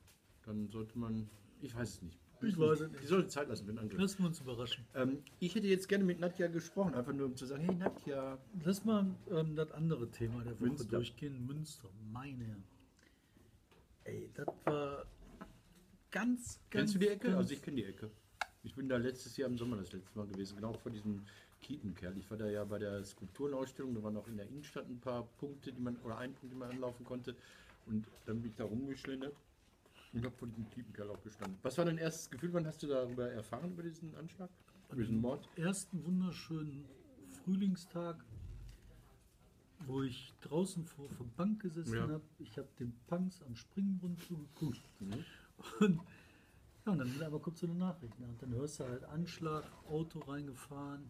dann 0.46 0.68
sollte 0.70 0.98
man, 0.98 1.28
ich 1.60 1.74
weiß 1.74 1.88
es 1.88 2.02
nicht. 2.02 2.18
Ich 2.42 2.58
weiß 2.58 2.80
es 2.80 2.90
nicht. 2.90 3.02
Die 3.02 3.06
sollten 3.06 3.28
Zeit 3.30 3.48
lassen 3.48 3.64
für 3.64 3.72
den 3.72 3.78
Angriff. 3.78 3.98
Lassen 4.00 4.18
wir 4.22 4.26
uns 4.26 4.40
überraschen. 4.40 4.84
Ähm, 4.94 5.22
ich 5.40 5.54
hätte 5.54 5.66
jetzt 5.66 5.88
gerne 5.88 6.04
mit 6.04 6.20
Nadja 6.20 6.48
gesprochen, 6.48 6.94
einfach 6.94 7.12
nur 7.12 7.26
um 7.26 7.36
zu 7.36 7.46
sagen, 7.46 7.64
hey 7.64 7.74
Nadja, 7.74 8.38
Lass 8.64 8.84
mal 8.84 9.06
ähm, 9.30 9.56
das 9.56 9.70
andere 9.72 10.10
Thema 10.10 10.42
der 10.44 10.54
Woche 10.54 10.68
Münster. 10.68 10.96
durchgehen. 10.96 11.46
Münster, 11.46 11.88
meine 12.12 12.44
Herren. 12.44 12.64
Ey, 14.04 14.30
das 14.34 14.46
war 14.64 15.06
ganz, 16.10 16.60
ganz. 16.70 16.70
Kennst 16.70 16.94
du 16.96 16.98
die 16.98 17.08
Ecke? 17.08 17.36
Also 17.36 17.54
ich 17.54 17.62
kenne 17.62 17.76
die 17.78 17.84
Ecke. 17.84 18.10
Ich 18.62 18.74
bin 18.74 18.88
da 18.88 18.96
letztes 18.96 19.36
Jahr 19.36 19.48
im 19.48 19.56
Sommer 19.56 19.76
das 19.76 19.92
letzte 19.92 20.16
Mal 20.18 20.26
gewesen, 20.26 20.56
genau 20.56 20.72
vor 20.74 20.90
diesem 20.90 21.22
Kiepenkerl. 21.62 22.16
Ich 22.18 22.30
war 22.30 22.36
da 22.36 22.46
ja 22.48 22.64
bei 22.64 22.78
der 22.78 23.04
Skulpturenausstellung, 23.04 23.94
da 23.94 24.02
waren 24.02 24.16
auch 24.16 24.28
in 24.28 24.36
der 24.36 24.46
Innenstadt 24.46 24.86
ein 24.88 25.00
paar 25.00 25.26
Punkte, 25.38 25.72
die 25.72 25.80
man, 25.80 25.96
oder 25.98 26.18
ein 26.18 26.34
Punkt, 26.34 26.52
den 26.52 26.58
man 26.58 26.70
anlaufen 26.70 27.04
konnte. 27.04 27.34
Und 27.86 28.06
dann 28.26 28.40
bin 28.40 28.50
ich 28.50 28.56
da 28.56 28.64
rumgeschlendert 28.64 29.34
und 30.14 30.24
habe 30.24 30.36
vor 30.36 30.48
diesem 30.48 30.68
Kiepenkerl 30.70 31.10
auch 31.10 31.22
gestanden. 31.22 31.58
Was 31.62 31.76
war 31.76 31.84
dein 31.84 31.98
erstes 31.98 32.30
Gefühl? 32.30 32.52
Wann 32.52 32.66
hast 32.66 32.82
du 32.82 32.86
darüber 32.86 33.28
erfahren, 33.30 33.72
über 33.72 33.82
diesen 33.82 34.14
Anschlag? 34.14 34.48
Über 34.90 35.02
diesen 35.02 35.20
Mord? 35.20 35.48
ersten 35.56 36.04
wunderschönen 36.04 36.84
Frühlingstag, 37.42 38.24
wo 39.86 40.02
ich 40.02 40.32
draußen 40.42 40.84
vor 40.86 41.08
der 41.08 41.24
Bank 41.36 41.62
gesessen 41.62 41.94
Ja. 41.94 42.02
habe. 42.02 42.22
Ich 42.38 42.56
habe 42.56 42.68
den 42.78 42.94
Punks 43.08 43.42
am 43.42 43.54
Springbrunnen 43.56 44.18
zugeguckt. 44.18 44.80
Mhm. 45.00 45.24
Und, 45.80 46.00
ja, 46.86 46.92
und 46.92 46.98
dann 46.98 47.22
aber 47.22 47.40
kurz 47.40 47.60
so 47.60 47.66
eine 47.66 47.76
Nachricht. 47.76 48.18
Ne? 48.20 48.26
Und 48.28 48.40
dann 48.42 48.52
hörst 48.54 48.80
du 48.80 48.84
halt 48.84 49.04
Anschlag, 49.04 49.64
Auto 49.88 50.20
reingefahren. 50.20 51.02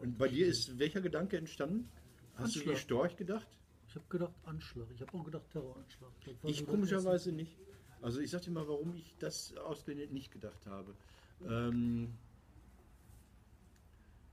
Und 0.00 0.18
bei 0.18 0.28
dir 0.28 0.46
ist 0.46 0.78
welcher 0.78 1.00
Gedanke 1.00 1.36
entstanden? 1.36 1.88
Hast 2.34 2.56
du 2.56 2.60
wie 2.60 2.62
Anschlag. 2.70 2.78
Storch 2.78 3.16
gedacht? 3.16 3.48
Ich 3.88 3.94
habe 3.96 4.06
gedacht 4.08 4.34
Anschlag. 4.44 4.86
Ich 4.94 5.00
habe 5.00 5.12
auch 5.18 5.24
gedacht 5.24 5.50
Terroranschlag. 5.50 6.10
Ich 6.44 6.58
so 6.58 6.64
komischerweise 6.66 7.32
nicht. 7.32 7.56
Also 8.02 8.20
ich 8.20 8.30
sag 8.30 8.42
dir 8.42 8.50
mal, 8.50 8.66
warum 8.66 8.94
ich 8.94 9.16
das 9.18 9.54
ausgerechnet 9.56 10.12
nicht 10.12 10.32
gedacht 10.32 10.66
habe. 10.66 10.94
Ähm, 11.46 12.12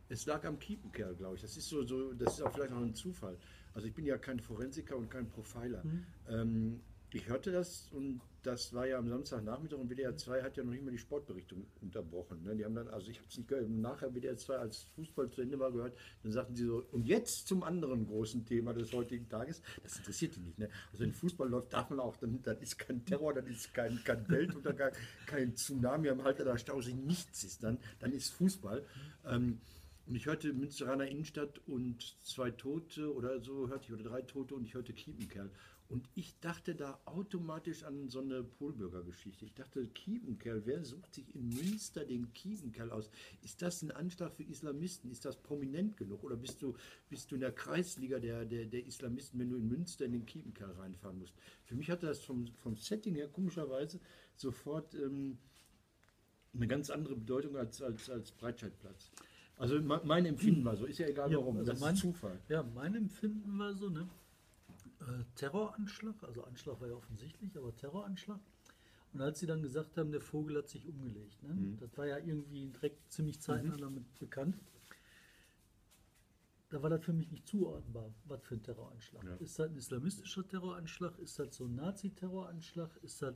es 0.10 0.26
lag 0.26 0.46
am 0.46 0.58
Kiepenkerl, 0.60 1.16
glaube 1.16 1.36
ich. 1.36 1.42
Das 1.42 1.58
ist 1.58 1.68
so, 1.68 1.84
so, 1.84 2.14
das 2.14 2.36
ist 2.36 2.42
auch 2.42 2.54
vielleicht 2.54 2.72
auch 2.72 2.82
ein 2.82 2.96
Zufall. 2.96 3.38
Also 3.74 3.88
ich 3.88 3.94
bin 3.94 4.06
ja 4.06 4.18
kein 4.18 4.40
Forensiker 4.40 4.96
und 4.96 5.10
kein 5.10 5.30
Profiler. 5.30 5.84
Ähm, 6.30 6.80
ich 7.14 7.28
hörte 7.28 7.52
das 7.52 7.88
und 7.92 8.22
das 8.44 8.74
war 8.74 8.88
ja 8.88 8.98
am 8.98 9.10
Samstagnachmittag 9.10 9.78
und 9.78 9.90
WDR 9.90 10.16
2 10.16 10.42
hat 10.42 10.56
ja 10.56 10.64
noch 10.64 10.72
nicht 10.72 10.84
mal 10.84 10.92
die 10.92 10.98
Sportberichtung 10.98 11.66
unterbrochen. 11.82 12.44
Ne? 12.44 12.56
Die 12.56 12.64
haben 12.64 12.76
dann, 12.76 12.88
also 12.88 13.10
ich 13.10 13.18
habe 13.18 13.28
es 13.30 13.38
nicht 13.38 13.50
gehört, 13.50 13.70
nachher 13.70 14.14
WDR 14.14 14.38
2, 14.38 14.58
als 14.58 14.84
Fußball 14.96 15.30
zu 15.30 15.42
Ende 15.42 15.60
war, 15.60 15.72
gehört, 15.72 15.98
dann 16.24 16.32
sagten 16.32 16.56
sie 16.56 16.66
so, 16.66 16.86
und 16.92 17.08
jetzt 17.08 17.48
zum 17.48 17.64
anderen 17.64 18.08
großen 18.08 18.46
Thema 18.46 18.74
des 18.74 18.94
heutigen 18.94 19.28
Tages. 19.28 19.62
Das 19.84 19.98
interessiert 19.98 20.36
die 20.36 20.42
nicht. 20.42 20.60
Ne? 20.60 20.70
Also 20.92 21.04
wenn 21.04 21.14
Fußball 21.14 21.50
läuft, 21.50 21.74
darf 21.74 21.90
man 21.90 22.00
auch, 22.00 22.16
dann, 22.18 22.42
dann 22.44 22.58
ist 22.60 22.78
kein 22.78 23.04
Terror, 23.06 23.34
dann 23.34 23.48
ist 23.48 23.74
kein, 23.74 24.02
kein 24.04 24.28
Weltuntergang, 24.30 24.92
kein 25.26 25.56
Tsunami 25.56 26.10
am 26.10 26.24
Halter 26.24 26.46
der 26.46 26.58
Stausee, 26.58 26.94
nichts 26.94 27.44
ist 27.44 27.64
dann, 27.64 27.80
dann 28.00 28.14
ist 28.14 28.30
Fußball. 28.30 28.86
Ähm, 29.26 29.60
und 30.08 30.16
ich 30.16 30.26
hörte 30.26 30.54
Münsteraner 30.54 31.08
Innenstadt 31.08 31.62
und 31.68 32.18
zwei 32.22 32.52
Tote 32.52 33.14
oder 33.14 33.42
so 33.42 33.68
hörte 33.68 33.86
ich, 33.86 33.94
oder 33.94 34.04
drei 34.04 34.22
Tote 34.22 34.56
und 34.56 34.64
ich 34.64 34.74
hörte 34.74 34.94
Kiepenkerl. 34.94 35.52
Und 35.90 36.10
ich 36.16 36.38
dachte 36.40 36.76
da 36.76 37.00
automatisch 37.06 37.84
an 37.84 38.10
so 38.10 38.20
eine 38.20 38.44
Polbürgergeschichte. 38.44 39.46
Ich 39.46 39.54
dachte, 39.54 39.88
Kiepenkerl, 39.88 40.66
wer 40.66 40.84
sucht 40.84 41.16
sich 41.16 41.34
in 41.34 41.48
Münster 41.48 42.04
den 42.04 42.34
Kiepenkerl 42.34 42.92
aus? 42.92 43.10
Ist 43.42 43.62
das 43.62 43.82
ein 43.82 43.92
Anschlag 43.92 44.34
für 44.34 44.44
Islamisten? 44.44 45.10
Ist 45.10 45.24
das 45.24 45.38
prominent 45.38 45.96
genug? 45.96 46.24
Oder 46.26 46.36
bist 46.36 46.62
du, 46.62 46.76
bist 47.10 47.32
du 47.32 47.36
in 47.36 47.42
der 47.42 47.54
Kreisliga 47.54 48.20
der, 48.20 48.44
der, 48.44 48.66
der 48.66 48.86
Islamisten, 48.86 49.40
wenn 49.40 49.50
du 49.50 49.58
in 49.58 49.68
Münster 49.68 50.06
in 50.06 50.12
den 50.12 50.26
Kiepenkerl 50.26 50.72
reinfahren 50.72 51.20
musst? 51.20 51.34
Für 51.64 51.76
mich 51.76 51.90
hatte 51.90 52.06
das 52.06 52.22
vom, 52.22 52.48
vom 52.58 52.76
Setting 52.76 53.16
her 53.16 53.30
komischerweise 53.30 54.02
sofort 54.36 54.94
ähm, 54.94 55.38
eine 56.54 56.68
ganz 56.68 56.90
andere 56.90 57.16
Bedeutung 57.16 57.56
als, 57.56 57.82
als, 57.82 58.10
als 58.10 58.32
Breitscheidplatz. 58.32 59.10
Also 59.58 59.82
me- 59.82 60.02
mein 60.04 60.26
Empfinden 60.26 60.64
war 60.66 60.76
so, 60.76 60.86
ist 60.86 61.00
ja 61.00 61.08
egal 61.08 61.32
Ja, 61.32 61.38
warum, 61.40 61.58
also 61.58 61.72
das 61.72 61.80
mein- 61.80 61.94
ist 61.96 62.02
Zufall. 62.02 62.40
Ja, 62.48 62.64
mein 62.64 62.96
Empfinden 62.96 63.58
war 63.58 63.74
so, 63.76 63.90
ne? 63.90 64.08
Äh, 65.02 65.24
Terroranschlag, 65.36 66.16
also 66.24 66.44
Anschlag 66.44 66.80
war 66.80 66.88
ja 66.88 66.96
offensichtlich, 66.96 67.56
aber 67.58 67.76
Terroranschlag. 67.76 68.40
Und 69.14 69.22
als 69.22 69.40
sie 69.40 69.48
dann 69.48 69.62
gesagt 69.64 69.98
haben, 69.98 70.12
der 70.12 70.22
Vogel 70.22 70.58
hat 70.58 70.70
sich 70.70 70.86
umgelegt, 70.88 71.42
ne? 71.44 71.54
Mhm. 71.54 71.78
das 71.80 71.98
war 71.98 72.06
ja 72.06 72.18
irgendwie 72.20 72.68
direkt 72.68 73.12
ziemlich 73.12 73.40
zeitnah 73.42 73.78
damit 73.78 74.04
bekannt. 74.20 74.58
Da 76.70 76.84
war 76.84 76.90
das 76.90 77.04
für 77.06 77.14
mich 77.14 77.32
nicht 77.32 77.48
zuordnbar, 77.48 78.14
was 78.26 78.44
für 78.44 78.56
ein 78.56 78.64
Terroranschlag. 78.64 79.24
Ja. 79.24 79.36
Ist 79.38 79.58
das 79.58 79.70
ein 79.70 79.78
islamistischer 79.78 80.46
Terroranschlag? 80.46 81.18
Ist 81.20 81.40
das 81.40 81.56
so 81.56 81.66
ein 81.66 81.76
Nazi-Terroranschlag? 81.76 82.98
Ist 83.04 83.22
das 83.22 83.36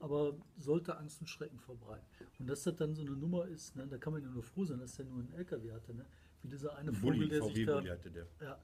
aber 0.00 0.36
sollte 0.58 0.96
Angst 0.96 1.20
und 1.20 1.28
Schrecken 1.28 1.58
verbreiten. 1.58 2.06
Und 2.38 2.48
dass 2.48 2.64
das 2.64 2.74
dann 2.76 2.94
so 2.94 3.02
eine 3.02 3.12
Nummer 3.12 3.46
ist, 3.46 3.76
ne, 3.76 3.86
da 3.86 3.98
kann 3.98 4.12
man 4.12 4.22
ja 4.22 4.28
nur 4.28 4.42
froh 4.42 4.64
sein, 4.64 4.80
dass 4.80 4.96
der 4.96 5.04
nur 5.04 5.18
einen 5.20 5.32
LKW 5.34 5.72
hatte, 5.72 5.94
ne? 5.94 6.04
wie 6.42 6.48
dieser 6.48 6.74
eine 6.76 6.92
Vogel, 6.92 7.16
Bulli, 7.18 7.28
der 7.28 7.42
sich 7.42 7.52
VW 7.52 7.64
da, 7.66 7.74
Bulli 7.76 7.88
hatte 7.90 8.10
der. 8.10 8.26
ja, 8.40 8.58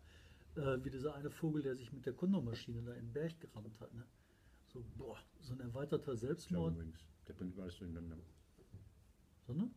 äh, 0.57 0.85
wie 0.85 0.90
dieser 0.90 1.14
eine 1.14 1.31
Vogel, 1.31 1.62
der 1.62 1.77
sich 1.77 1.92
mit 1.92 2.07
der 2.07 2.14
Kondormaschine 2.14 2.83
da 2.83 2.92
in 2.94 3.07
den 3.07 3.12
Berg 3.12 3.38
gerammt 3.40 3.79
hat. 3.81 3.92
Ne? 3.94 4.05
So, 4.68 4.83
boah, 4.96 5.18
so 5.40 5.53
ein 5.53 5.61
erweiterter 5.61 6.16
Selbstmord. 6.16 6.75
John 6.75 6.87
Wings. 6.87 7.05
Der 7.29 7.35
bringt 7.35 7.59
alles 7.61 7.77
durcheinander. 7.77 8.16
So, 9.46 9.53
ne? 9.53 9.70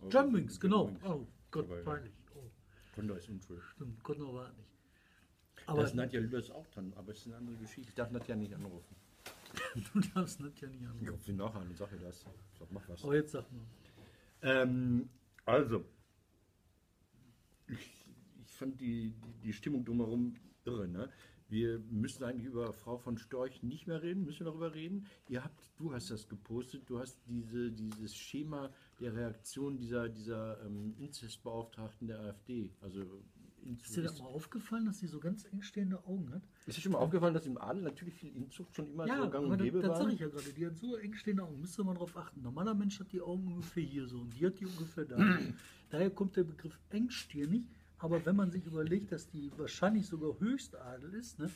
Aber- 0.00 0.08
John 0.08 0.34
Wings, 0.34 0.58
genau. 0.58 0.88
Wings. 0.88 1.00
Oh 1.04 1.26
Gott, 1.50 1.64
Aber 1.70 1.82
peinlich. 1.82 2.12
Oh, 2.34 2.50
Condor 2.94 3.18
ist 3.18 3.28
unschuld. 3.28 3.62
stimmt, 3.74 4.02
Kondor 4.02 4.34
war 4.34 4.48
es 4.48 4.56
nicht. 4.56 4.68
Aber 5.66 5.80
das 5.82 5.90
ist 5.90 5.96
Nadja 5.96 6.20
Lüders 6.20 6.50
auch 6.50 6.66
dran, 6.68 6.92
aber 6.94 7.12
es 7.12 7.18
ist 7.18 7.26
eine 7.26 7.36
andere 7.36 7.56
Geschichte. 7.56 7.88
Ich 7.90 7.94
darf 7.94 8.10
Nadja 8.10 8.34
nicht 8.36 8.52
anrufen. 8.54 8.96
du 9.92 10.00
darfst 10.14 10.40
das 10.40 10.60
ja 10.60 10.68
nicht 10.68 10.82
Ich 10.82 10.88
anrufen. 10.88 11.08
rufe 11.08 11.24
sie 11.24 11.32
nachher 11.32 11.60
an 11.60 11.68
und 11.68 11.76
sage 11.76 11.96
ihr 11.96 12.02
das. 12.02 12.24
Ich 12.52 12.58
sag, 12.58 12.70
mach 12.72 12.88
was. 12.88 13.02
Aber 13.04 13.14
jetzt 13.14 13.32
sag 13.32 13.50
mal. 13.52 13.66
Ähm, 14.42 15.08
also, 15.46 15.84
ich, 17.68 18.06
ich 18.44 18.52
fand 18.52 18.80
die, 18.80 19.10
die, 19.12 19.32
die 19.42 19.52
Stimmung 19.52 19.84
drumherum 19.84 20.34
irre. 20.64 20.88
Ne? 20.88 21.10
Wir 21.48 21.78
müssen 21.90 22.24
eigentlich 22.24 22.46
über 22.46 22.72
Frau 22.72 22.96
von 22.98 23.18
Storch 23.18 23.62
nicht 23.62 23.86
mehr 23.86 24.02
reden, 24.02 24.24
müssen 24.24 24.40
wir 24.40 24.46
darüber 24.46 24.74
reden. 24.74 25.06
Ihr 25.28 25.44
habt, 25.44 25.60
du 25.76 25.92
hast 25.92 26.10
das 26.10 26.28
gepostet, 26.28 26.88
du 26.88 26.98
hast 26.98 27.20
diese, 27.26 27.70
dieses 27.70 28.16
Schema 28.16 28.72
der 29.00 29.14
Reaktion 29.14 29.76
dieser, 29.76 30.08
dieser 30.08 30.60
ähm, 30.64 30.94
Inzestbeauftragten 30.98 32.08
der 32.08 32.20
AfD. 32.20 32.72
Also 32.80 33.04
Inzest- 33.64 33.90
Ist 33.90 33.96
dir 33.96 34.02
das 34.02 34.18
mal 34.18 34.26
aufgefallen, 34.26 34.84
dass 34.86 34.98
sie 34.98 35.06
so 35.06 35.18
ganz 35.20 35.44
eng 35.46 35.62
stehende 35.62 35.98
Augen 36.06 36.30
hat? 36.32 36.42
ist 36.66 36.76
dir 36.78 36.82
schon 36.82 36.92
mal 36.92 36.98
aufgefallen, 36.98 37.34
dass 37.34 37.46
im 37.46 37.58
Adel 37.58 37.82
natürlich 37.82 38.14
viel 38.14 38.34
Inzucht 38.36 38.74
schon 38.74 38.88
immer 38.90 39.06
so 39.06 39.30
gang 39.30 39.44
und 39.44 39.50
das, 39.58 39.62
gäbe 39.64 39.80
das 39.80 39.88
war? 39.90 39.96
sage 39.98 40.12
ich 40.12 40.20
ja 40.20 40.28
gerade. 40.28 40.52
Die 40.52 40.66
hat 40.66 40.76
so 40.78 40.96
eng 40.96 41.14
stehende 41.14 41.42
Augen. 41.42 41.60
Müsst 41.60 41.78
ihr 41.78 41.84
mal 41.84 41.94
drauf 41.94 42.16
achten. 42.16 42.42
Normaler 42.42 42.74
Mensch 42.74 43.00
hat 43.00 43.10
die 43.12 43.20
Augen 43.20 43.46
ungefähr 43.48 43.82
hier 43.82 44.06
so 44.06 44.20
und 44.20 44.30
die 44.30 44.46
hat 44.46 44.58
die 44.60 44.66
ungefähr 44.66 45.04
da. 45.04 45.16
Daher 45.90 46.10
kommt 46.10 46.36
der 46.36 46.44
Begriff 46.44 46.78
engstirnig. 46.90 47.62
Aber 47.98 48.26
wenn 48.26 48.36
man 48.36 48.50
sich 48.50 48.66
überlegt, 48.66 49.12
dass 49.12 49.28
die 49.30 49.50
wahrscheinlich 49.56 50.06
sogar 50.06 50.38
Höchstadel 50.38 51.14
ist, 51.14 51.38
ne? 51.38 51.48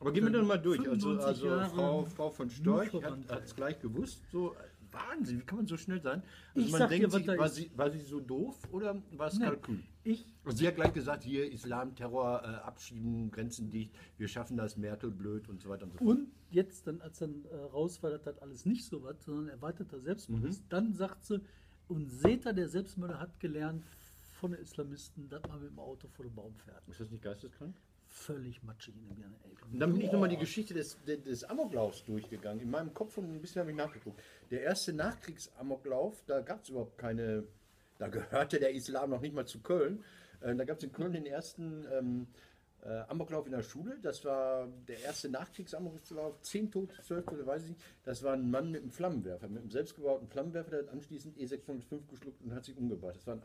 Aber 0.00 0.10
gehen 0.12 0.24
wir 0.24 0.32
dann 0.32 0.46
mal 0.46 0.56
durch. 0.56 0.80
Also, 0.80 1.10
95 1.10 1.44
also 1.50 1.74
Frau, 1.76 2.04
Frau 2.06 2.30
von 2.30 2.50
Storch 2.50 2.92
hat 2.94 3.44
es 3.44 3.54
gleich 3.54 3.78
gewusst. 3.78 4.22
So 4.32 4.56
Wahnsinn, 4.92 5.40
wie 5.40 5.44
kann 5.44 5.56
man 5.58 5.66
so 5.66 5.76
schnell 5.76 6.00
sein? 6.00 6.22
Also 6.54 6.66
Ich 6.66 6.72
man 6.72 6.82
dir, 6.82 6.88
denkt, 6.88 7.12
was 7.12 7.20
sie, 7.20 7.26
da 7.26 7.38
war, 7.38 7.48
sie, 7.48 7.70
war 7.76 7.90
sie 7.90 8.00
so 8.00 8.20
doof 8.20 8.56
oder 8.72 9.02
war 9.12 9.28
es. 9.28 9.38
Kalkül? 9.40 9.82
Ich, 10.04 10.26
sie 10.48 10.66
hat 10.66 10.74
gleich 10.74 10.92
gesagt, 10.92 11.22
hier 11.24 11.50
Islam, 11.50 11.94
Terror, 11.94 12.42
äh, 12.42 12.46
abschieben, 12.46 13.30
Grenzen 13.30 13.70
dicht, 13.70 13.94
wir 14.18 14.28
schaffen 14.28 14.56
das, 14.56 14.76
Merkel 14.76 15.10
blöd 15.10 15.48
und 15.48 15.60
so 15.60 15.68
weiter 15.68 15.84
und 15.84 15.92
so 15.92 15.98
fort. 15.98 16.08
und 16.08 16.28
jetzt, 16.50 16.86
dann, 16.86 17.00
als 17.00 17.18
dann 17.18 17.44
äh, 17.44 17.56
raus 17.56 18.02
war, 18.02 18.10
das 18.18 18.38
alles 18.38 18.66
nicht 18.66 18.84
so 18.84 19.02
war, 19.02 19.14
sondern 19.20 19.48
erweiterter 19.48 20.00
Selbstmord 20.00 20.42
Mhm. 20.42 20.48
ist, 20.48 20.64
dann 20.68 20.92
sagt 20.92 21.24
sie, 21.24 21.40
und 21.88 22.08
Seta, 22.10 22.52
der 22.52 22.68
Selbstmörder, 22.68 23.18
hat 23.20 23.38
gelernt 23.40 23.84
von 24.40 24.50
den 24.52 24.60
Islamisten, 24.60 25.28
dass 25.28 25.42
man 25.48 25.60
mit 25.62 25.70
dem 25.70 25.78
Auto 25.78 26.08
vor 26.08 26.24
den 26.24 26.34
Baum 26.34 26.54
fährt. 26.56 26.82
Ist 26.88 27.00
das 27.00 27.10
nicht 27.10 27.22
geisteskrank? 27.22 27.74
Völlig 28.12 28.62
matschig 28.62 28.94
in 28.94 29.08
der 29.08 29.14
Birne, 29.14 29.34
ey. 29.44 29.52
Und 29.72 29.80
dann 29.80 29.92
bin 29.94 30.02
ich 30.02 30.12
nochmal 30.12 30.28
die 30.28 30.36
Geschichte 30.36 30.74
des, 30.74 30.98
des, 31.06 31.44
Amoklaufs 31.44 32.04
durchgegangen. 32.04 32.60
In 32.60 32.70
meinem 32.70 32.92
Kopf 32.92 33.16
und 33.16 33.32
ein 33.32 33.40
bisschen 33.40 33.60
habe 33.60 33.70
ich 33.70 33.76
nachgeguckt. 33.76 34.20
Der 34.50 34.60
erste 34.60 34.92
Nachkriegsamoklauf, 34.92 36.22
da 36.26 36.42
gab 36.42 36.62
es 36.62 36.68
überhaupt 36.68 36.98
keine, 36.98 37.44
da 37.98 38.08
gehörte 38.08 38.60
der 38.60 38.72
Islam 38.74 39.10
noch 39.10 39.22
nicht 39.22 39.34
mal 39.34 39.46
zu 39.46 39.60
Köln. 39.60 40.04
Äh, 40.42 40.54
da 40.54 40.64
gab 40.64 40.76
es 40.76 40.84
in 40.84 40.92
Köln 40.92 41.14
den 41.14 41.24
ersten 41.24 41.86
ähm, 41.90 42.26
äh, 42.84 43.00
Amoklauf 43.08 43.46
in 43.46 43.52
der 43.52 43.62
Schule. 43.62 43.98
Das 44.02 44.22
war 44.26 44.68
der 44.88 45.00
erste 45.00 45.30
Nachkriegsamoklauf. 45.30 46.42
Zehn 46.42 46.70
Tote, 46.70 46.94
zwölf 47.02 47.24
Tote, 47.24 47.46
weiß 47.46 47.62
ich 47.62 47.70
nicht. 47.70 47.80
Das 48.04 48.22
war 48.22 48.34
ein 48.34 48.50
Mann 48.50 48.70
mit 48.70 48.82
einem 48.82 48.90
Flammenwerfer, 48.90 49.48
mit 49.48 49.62
einem 49.62 49.70
selbstgebauten 49.70 50.28
Flammenwerfer, 50.28 50.70
der 50.70 50.80
hat 50.80 50.88
anschließend 50.90 51.38
E605 51.38 52.08
geschluckt 52.10 52.42
und 52.42 52.54
hat 52.54 52.66
sich 52.66 52.76
umgebracht. 52.76 53.16
Das 53.16 53.26
war 53.26 53.36
ein 53.36 53.42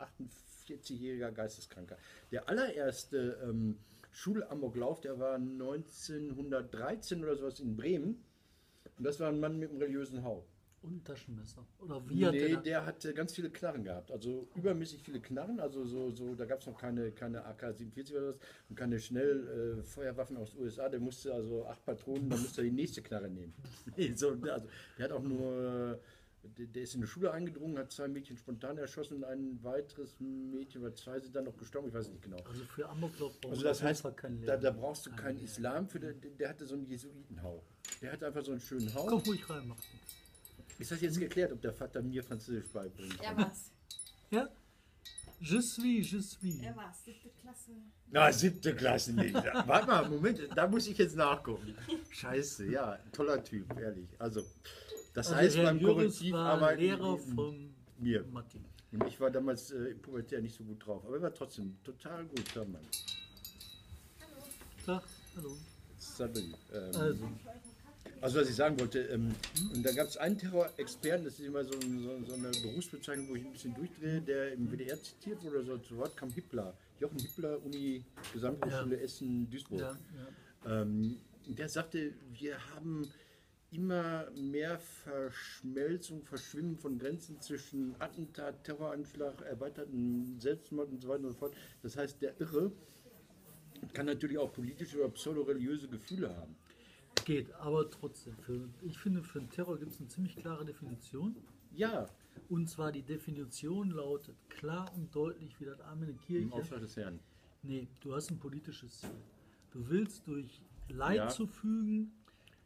48-jähriger 0.68 1.32
Geisteskranker. 1.32 1.98
Der 2.32 2.50
allererste 2.50 3.40
ähm, 3.44 3.78
Schulamoklauf, 4.18 5.00
der 5.00 5.20
war 5.20 5.36
1913 5.36 7.24
oder 7.24 7.36
sowas 7.36 7.60
in 7.60 7.78
Bremen. 7.78 8.26
Und 8.98 9.04
das 9.04 9.20
war 9.20 9.30
ein 9.30 9.40
Mann 9.40 9.60
mit 9.60 9.70
einem 9.70 9.80
religiösen 9.80 10.24
Hau. 10.24 10.44
Und 10.82 10.98
ein 10.98 11.04
Taschenmesser. 11.04 11.64
Oder 11.80 12.02
wie 12.10 12.26
hat 12.26 12.34
Nee, 12.34 12.48
der, 12.48 12.58
der 12.58 12.86
hatte 12.88 13.14
ganz 13.14 13.34
viele 13.34 13.52
Knarren 13.52 13.84
gehabt. 13.84 14.10
Also 14.10 14.48
übermäßig 14.56 15.04
viele 15.04 15.20
Knarren. 15.20 15.60
Also 15.60 15.86
so, 15.86 16.10
so 16.10 16.34
da 16.34 16.46
gab 16.46 16.62
es 16.62 16.66
noch 16.66 16.80
keine, 16.80 17.12
keine 17.12 17.46
AK-47 17.46 18.12
oder 18.14 18.30
was 18.30 18.38
und 18.70 18.76
keine 18.76 19.00
Schnellfeuerwaffen 19.00 20.38
aus 20.38 20.52
den 20.52 20.64
USA. 20.64 20.90
Der 20.90 21.00
musste 21.00 21.32
also 21.32 21.68
acht 21.68 21.86
Patronen, 21.86 22.28
dann 22.28 22.42
musste 22.42 22.62
er 22.62 22.66
die 22.66 22.72
nächste 22.72 23.04
Knarre 23.04 23.30
nehmen. 23.30 23.54
Nee, 23.96 24.14
so, 24.16 24.30
also, 24.30 24.68
der 24.98 25.06
hat 25.06 25.12
auch 25.12 25.22
nur, 25.22 26.00
der, 26.58 26.66
der 26.68 26.84
ist 26.84 26.96
in 26.96 27.02
die 27.02 27.08
Schule 27.08 27.32
eingedrungen, 27.32 27.78
hat 27.78 27.92
zwei 27.92 28.08
Mädchen 28.08 28.38
spontan 28.38 28.78
erschossen 28.78 29.18
und 29.18 29.24
ein 29.24 29.60
weiteres 29.64 30.20
Mädchen 30.20 30.82
oder 30.82 30.96
zwei 30.96 31.20
sind 31.20 31.36
dann 31.36 31.46
noch 31.46 31.58
gestorben. 31.58 31.88
Ich 31.88 31.94
weiß 31.94 32.08
es 32.08 32.12
nicht 32.12 32.24
genau. 32.24 32.38
Also 32.46 32.64
für 32.66 32.88
Amoklauf 32.90 33.40
braucht 33.40 33.54
Also 33.54 33.64
das 33.64 33.82
heißt, 33.82 34.06
da, 34.46 34.58
da 34.58 34.72
brauchst 34.72 35.06
du 35.06 35.12
keinen 35.12 35.40
Islam 35.40 35.88
für, 35.88 36.00
der, 36.00 36.14
der 36.14 36.50
hatte 36.50 36.66
so 36.66 36.76
einen 36.76 36.86
Jesuitenhau. 36.86 37.64
Der 38.02 38.12
hat 38.14 38.24
einfach 38.24 38.44
so 38.44 38.52
einen 38.52 38.62
schönen 38.62 38.94
Hauch. 38.94 39.08
Komm 39.08 39.20
ruhig 39.20 39.50
rein, 39.50 39.68
macht 39.68 39.84
nichts. 39.94 40.16
Ist 40.80 40.92
das 40.92 41.02
jetzt 41.02 41.20
geklärt, 41.20 41.52
ob 41.52 41.62
der 41.62 41.74
Vater 41.74 42.02
mir 42.02 42.24
Französisch 42.24 42.70
beibringt? 42.72 43.20
Er 43.22 43.36
war's. 43.36 43.72
Ja? 44.30 44.48
Je 45.40 45.62
suis, 45.62 46.12
je 46.12 46.22
suis. 46.22 46.62
Er 46.62 46.76
war's. 46.76 47.04
Siebte 47.04 47.30
Klasse. 47.42 47.72
Na, 48.10 48.32
siebte 48.32 48.76
Klasse 48.76 49.14
nicht. 49.14 49.34
Warte 49.34 49.88
mal, 49.88 50.10
Moment, 50.10 50.40
da 50.56 50.68
muss 50.68 50.88
ich 50.88 50.98
jetzt 50.98 51.16
nachgucken. 51.16 51.76
Scheiße, 52.10 52.66
ja, 52.72 52.98
toller 53.12 53.44
Typ, 53.44 53.66
ehrlich. 53.80 54.08
Also, 54.18 54.44
das 55.18 55.34
heißt 55.34 55.58
Also 55.58 55.58
Herr 55.60 55.66
beim 55.66 55.80
Juris 55.80 55.96
Korrektiv 55.96 56.34
war 56.34 56.50
arbeiten 56.54 56.82
Lehrer 56.82 57.18
von 57.18 57.74
mir. 57.98 58.24
Martin. 58.32 58.64
Und 58.92 59.08
ich 59.08 59.20
war 59.20 59.30
damals 59.32 59.72
äh, 59.72 59.78
im 59.90 60.00
pubertär 60.00 60.42
nicht 60.42 60.56
so 60.56 60.64
gut 60.64 60.86
drauf, 60.86 61.04
aber 61.06 61.16
er 61.18 61.22
war 61.24 61.34
trotzdem 61.34 61.76
total 61.84 62.26
guter 62.26 62.66
Mann. 62.66 62.82
Tag, 64.86 65.04
hallo. 65.36 65.58
Salut. 65.98 66.38
Ähm, 66.74 66.92
Also, 66.96 67.30
Also 68.22 68.40
was 68.42 68.50
ich 68.50 68.56
sagen 68.56 68.80
wollte, 68.80 69.00
ähm, 69.00 69.34
und 69.74 69.84
da 69.86 69.92
gab 69.92 70.08
es 70.08 70.18
einen 70.18 70.38
Terrorexperten, 70.38 71.26
das 71.26 71.34
ist 71.40 71.46
immer 71.46 71.64
so, 71.64 71.74
so, 71.74 72.24
so 72.26 72.34
eine 72.34 72.50
Berufsbezeichnung, 72.50 73.28
wo 73.30 73.36
ich 73.36 73.46
ein 73.46 73.52
bisschen 73.52 73.74
durchdrehe, 73.76 74.22
der 74.22 74.54
im 74.54 74.72
WDR 74.72 75.02
zitiert 75.02 75.44
wurde, 75.44 75.64
so 75.66 75.78
zu 75.80 75.98
Wort 75.98 76.16
kam 76.16 76.30
Hippler. 76.32 76.74
Jochen 77.00 77.20
Hippler, 77.20 77.64
Uni 77.66 78.04
Gesamthochschule 78.34 79.00
Essen, 79.02 79.50
Duisburg. 79.50 79.82
ja, 79.82 79.98
ja. 80.66 80.82
Ähm, 80.82 81.18
der 81.48 81.70
sagte, 81.70 82.14
wir 82.32 82.58
haben 82.74 83.08
immer 83.78 84.30
mehr 84.32 84.80
Verschmelzung, 84.80 86.24
Verschwimmen 86.24 86.76
von 86.78 86.98
Grenzen 86.98 87.40
zwischen 87.40 87.96
Attentat, 88.00 88.63
Terroranschlag, 88.63 89.40
erweiterten 89.44 90.40
Selbstmord 90.40 90.90
und 90.90 91.02
so 91.02 91.08
weiter 91.08 91.24
und 91.26 91.32
so 91.34 91.38
fort. 91.38 91.54
Das 91.84 91.96
heißt, 91.96 92.20
der 92.22 92.40
Irre 92.42 92.72
kann 93.94 94.08
natürlich 94.08 94.38
auch 94.40 94.52
politische 94.52 94.98
oder 94.98 95.10
pseudoreligiöse 95.10 95.88
Gefühle 95.88 96.36
haben. 96.36 96.56
Geht, 97.24 97.54
aber 97.54 97.90
trotzdem. 97.90 98.36
Für, 98.38 98.68
ich 98.82 98.98
finde, 98.98 99.22
für 99.24 99.40
den 99.40 99.50
Terror 99.50 99.78
gibt 99.78 99.92
es 99.92 100.00
eine 100.00 100.08
ziemlich 100.08 100.36
klare 100.36 100.66
Definition. 100.66 101.36
Ja, 101.76 102.08
Und 102.50 102.68
zwar 102.70 102.92
die 102.92 103.04
Definition 103.04 103.92
lautet 103.92 104.36
klar 104.50 104.92
und 104.96 105.13
deutlich 105.13 105.60
wie 105.60 105.66
das 105.66 105.80
Arm 105.82 106.02
in 106.02 106.08
der 106.08 106.16
im 106.16 106.22
Kirche. 106.22 106.54
Auftrag 106.54 106.80
des 106.82 106.96
Herrn. 106.96 107.20
Nee, 107.62 107.88
du 108.02 108.16
hast 108.16 108.32
ein 108.32 108.40
politisches 108.40 109.02
Ziel. 109.02 109.10
Du 109.72 109.88
willst 109.90 110.26
durch 110.28 110.62
Leid 110.90 111.18
Ja. 111.18 111.28
zufügen, 111.28 112.12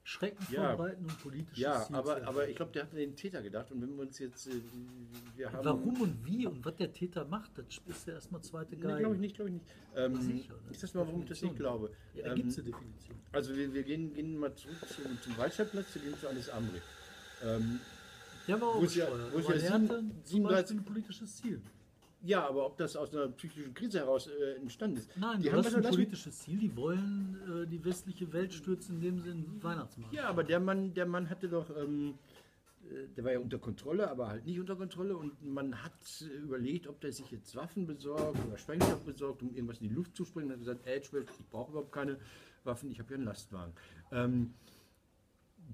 Schrecken 0.04 0.46
Ja. 0.52 0.70
verbreiten 0.70 1.06
und 1.06 1.22
politisches 1.22 1.58
Ja, 1.60 1.86
Ziel 1.86 1.96
aber, 1.96 2.18
zu 2.18 2.28
aber 2.28 2.50
ich 2.50 2.56
glaube, 2.56 2.72
der 2.72 2.84
hat 2.84 2.92
an 2.92 2.98
den 2.98 3.16
Täter 3.16 3.42
gedacht. 3.42 3.72
Und 3.72 3.82
wenn 3.82 3.96
wir 3.96 4.02
uns 4.02 4.18
jetzt, 4.20 4.48
äh, 4.48 4.52
wir 5.38 5.52
haben... 5.52 5.64
Warum 5.64 6.02
und 6.02 6.26
wie 6.26 6.48
und 6.48 6.66
was 6.66 6.76
der 6.78 6.92
Täter 6.92 7.24
macht, 7.26 7.52
das 7.58 7.66
ist 7.86 8.08
ja 8.08 8.14
erstmal 8.16 8.42
zweite 8.42 8.76
Nee, 8.76 8.82
Geige. 8.82 9.00
glaube 9.00 9.16
ich 9.16 9.22
nicht, 9.22 9.36
glaube 9.36 9.50
ich 9.52 9.54
nicht. 9.56 9.66
Ähm, 9.96 10.22
Sicher, 10.22 10.54
das 10.68 10.72
ich 10.72 10.80
sag 10.80 10.96
mal, 10.96 11.06
warum 11.08 11.22
ich 11.22 11.30
das 11.30 11.42
nicht 11.44 11.56
glaube. 11.56 11.92
Ja, 12.16 12.24
da 12.24 12.30
Ähm, 12.32 12.36
gibt 12.36 12.50
es 12.50 12.58
eine 12.58 12.66
Definition. 12.72 13.16
Also 13.32 13.56
wir, 13.56 13.74
wir 13.74 13.84
gehen, 13.84 14.14
gehen 14.14 14.38
mal 14.38 14.54
zurück 14.56 14.78
zum, 14.90 15.22
zum 15.22 15.38
Waldstadtplatz, 15.38 15.86
wir 15.94 16.02
gehen 16.02 16.18
zu 16.20 16.28
Alice 16.28 16.50
Amri. 16.50 16.82
Ähm, 17.44 17.80
Der 18.48 18.60
war 18.60 18.70
auch 18.70 18.82
wo 18.82 18.86
es 18.86 18.96
ja- 18.96 19.08
wo 19.32 19.38
es 19.38 19.48
ja 19.48 19.60
sieben- 19.60 19.72
hatte 19.74 19.88
zum 20.00 20.12
37 20.24 20.48
Beispiel 20.50 20.78
ein 20.78 20.84
politisches 20.84 21.36
Ziel. 21.38 21.62
Ja, 22.24 22.48
aber 22.48 22.66
ob 22.66 22.78
das 22.78 22.96
aus 22.96 23.14
einer 23.14 23.28
psychischen 23.30 23.74
Krise 23.74 24.00
heraus 24.00 24.28
äh, 24.28 24.56
entstanden 24.56 24.98
ist. 24.98 25.10
Nein, 25.18 25.42
die 25.42 25.52
haben 25.52 25.60
hast 25.60 25.68
was 25.68 25.76
ein 25.76 25.84
politisches 25.84 26.40
Ziel. 26.40 26.60
Die 26.60 26.76
wollen 26.76 27.64
äh, 27.64 27.68
die 27.68 27.84
westliche 27.84 28.32
Welt 28.32 28.54
stürzen, 28.54 28.96
indem 28.96 29.20
sie 29.20 29.32
einen 29.32 29.64
Weihnachtsmarkt 29.64 30.14
Ja, 30.14 30.28
aber 30.28 30.44
der 30.44 30.60
Mann, 30.60 30.94
der 30.94 31.06
Mann 31.06 31.30
hatte 31.30 31.50
doch, 31.50 31.70
ähm, 31.76 32.16
äh, 32.84 33.08
der 33.16 33.24
war 33.24 33.32
ja 33.32 33.40
unter 33.40 33.58
Kontrolle, 33.58 34.10
aber 34.10 34.30
halt 34.30 34.46
nicht 34.46 34.60
unter 34.60 34.76
Kontrolle 34.76 35.18
und 35.18 35.44
man 35.44 35.84
hat 35.84 35.94
äh, 36.22 36.38
überlegt, 36.38 36.88
ob 36.88 37.02
der 37.02 37.12
sich 37.12 37.32
jetzt 37.32 37.56
Waffen 37.56 37.88
besorgt 37.88 38.38
oder 38.48 38.58
Sprengstoff 38.58 39.02
besorgt, 39.02 39.42
um 39.42 39.54
irgendwas 39.54 39.82
in 39.82 39.90
die 39.90 39.96
Luft 39.96 40.16
zu 40.16 40.24
springen. 40.26 40.48
Und 40.48 40.54
hat 40.54 40.60
gesagt, 40.60 40.86
ey, 40.86 41.00
ich 41.00 41.50
brauche 41.50 41.72
überhaupt 41.72 41.92
keine 41.92 42.18
Waffen, 42.64 42.92
ich 42.92 43.00
habe 43.00 43.10
ja 43.12 43.16
einen 43.16 43.26
Lastwagen. 43.26 43.74
Ähm, 44.12 44.54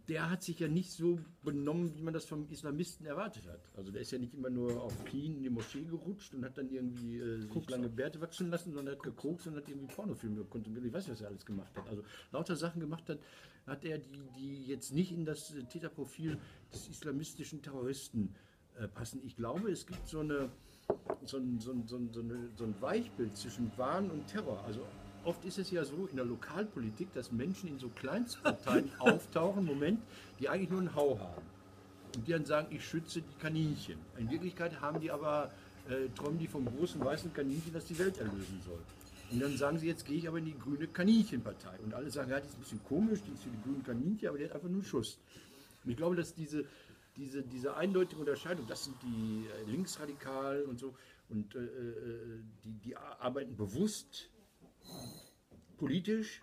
der 0.08 0.30
hat 0.30 0.42
sich 0.42 0.60
ja 0.60 0.68
nicht 0.68 0.92
so 0.92 1.20
benommen, 1.44 1.94
wie 1.96 2.02
man 2.02 2.14
das 2.14 2.26
vom 2.26 2.50
Islamisten 2.50 3.06
erwartet 3.06 3.46
hat. 3.48 3.60
Also 3.76 3.92
der 3.92 4.02
ist 4.02 4.12
ja 4.12 4.18
nicht 4.18 4.34
immer 4.34 4.50
nur 4.50 4.82
auf 4.82 5.04
Knien 5.06 5.36
in 5.36 5.44
die 5.44 5.50
Moschee 5.50 5.84
gerutscht 5.84 6.34
und 6.34 6.46
hat 6.46 6.58
dann 6.58 6.70
irgendwie 6.70 7.18
äh, 7.18 7.42
sich 7.42 7.70
lange 7.70 7.90
Bärte 7.90 8.22
wachsen 8.22 8.50
lassen, 8.50 8.74
sondern 8.74 8.96
hat 8.96 9.04
gekokst 9.04 9.48
und 9.48 9.58
hat 9.58 9.68
irgendwie 9.68 9.94
Pornofilme 9.94 10.46
konsumiert. 10.46 10.86
Ich 10.86 10.94
weiß 10.94 11.10
was 11.10 11.22
er 11.22 11.28
alles 11.28 11.46
gemacht 11.46 11.76
hat. 11.76 11.88
Also 11.90 12.04
lauter 12.32 12.56
Sachen 12.56 12.80
gemacht 12.80 13.10
hat, 13.10 13.20
hat 13.66 13.84
er, 13.84 13.98
die, 13.98 14.22
die 14.38 14.66
jetzt 14.66 14.94
nicht 14.94 15.12
in 15.12 15.26
das 15.26 15.54
äh, 15.54 15.64
Täterprofil 15.64 16.38
des 16.72 16.88
islamistischen 16.88 17.62
Terroristen 17.62 18.34
äh, 18.80 18.88
passen. 18.88 19.22
Ich 19.26 19.36
glaube, 19.36 19.72
es 19.72 19.86
gibt 19.86 20.08
so 20.08 20.22
eine 20.22 20.50
so 21.26 21.38
ein, 21.38 21.60
so, 21.60 21.72
ein, 21.72 21.86
so, 21.86 21.98
ein, 21.98 22.50
so 22.56 22.64
ein 22.64 22.82
Weichbild 22.82 23.36
zwischen 23.36 23.70
Wahn 23.78 24.10
und 24.10 24.26
Terror. 24.28 24.64
Also 24.64 24.86
oft 25.28 25.44
ist 25.46 25.60
es 25.60 25.70
ja 25.72 25.84
so 25.84 26.08
in 26.10 26.16
der 26.16 26.26
Lokalpolitik, 26.26 27.14
dass 27.14 27.32
Menschen 27.32 27.68
in 27.70 27.80
so 27.80 27.90
Kleinstparteien 27.90 28.90
auftauchen, 29.00 29.66
Moment, 29.66 30.00
die 30.40 30.48
eigentlich 30.48 30.70
nur 30.70 30.80
einen 30.80 30.96
Hau 30.96 31.20
haben. 31.20 31.44
Und 32.16 32.28
die 32.28 32.32
dann 32.32 32.46
sagen, 32.46 32.68
ich 32.72 32.88
schütze 32.88 33.22
die 33.22 33.40
Kaninchen. 33.40 34.00
In 34.18 34.32
Wirklichkeit 34.32 34.80
haben 34.80 35.02
die 35.02 35.12
aber, 35.12 35.52
äh, 35.90 36.08
träumen 36.16 36.40
die 36.40 36.48
vom 36.48 36.66
großen 36.66 37.04
weißen 37.04 37.34
Kaninchen, 37.34 37.74
das 37.74 37.86
die 37.86 38.00
Welt 38.00 38.18
erlösen 38.18 38.62
soll. 38.66 38.80
Und 39.30 39.42
dann 39.42 39.58
sagen 39.58 39.78
sie, 39.78 39.88
jetzt 39.88 40.06
gehe 40.06 40.18
ich 40.18 40.28
aber 40.28 40.38
in 40.38 40.46
die 40.46 40.58
grüne 40.58 40.88
Kaninchenpartei. 40.88 41.78
Und 41.84 41.94
alle 41.94 42.10
sagen, 42.10 42.32
ja, 42.32 42.40
die 42.40 42.48
ist 42.48 42.56
ein 42.56 42.62
bisschen 42.62 42.84
komisch, 42.86 43.20
die 43.28 43.34
ist 43.34 43.44
für 43.44 43.50
die 43.50 43.62
grünen 43.62 43.84
Kaninchen, 43.84 44.30
aber 44.30 44.38
die 44.38 44.46
hat 44.46 44.54
einfach 44.54 44.70
nur 44.70 44.78
einen 44.78 44.86
Schuss. 44.86 45.20
Und 45.84 45.92
ich 45.92 45.98
glaube, 45.98 46.16
dass 46.16 46.34
diese, 46.34 46.64
diese, 47.18 47.44
diese 47.44 47.76
eindeutige 47.76 48.22
Unterscheidung, 48.22 48.66
das 48.68 48.86
sind 48.86 48.96
die 49.04 49.46
äh, 49.46 49.70
Linksradikalen 49.70 50.66
und 50.66 50.80
so, 50.80 50.96
und 51.30 51.54
äh, 51.56 51.60
äh, 51.60 52.40
die, 52.64 52.72
die 52.86 52.96
arbeiten 52.96 53.58
bewusst 53.58 54.30
politisch, 55.78 56.42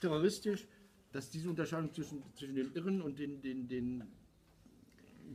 terroristisch, 0.00 0.66
dass 1.12 1.30
diese 1.30 1.48
Unterscheidung 1.48 1.92
zwischen, 1.92 2.22
zwischen 2.34 2.54
den 2.54 2.72
Irren 2.74 3.02
und 3.02 3.18
den, 3.18 3.40
den, 3.40 3.68
den 3.68 4.04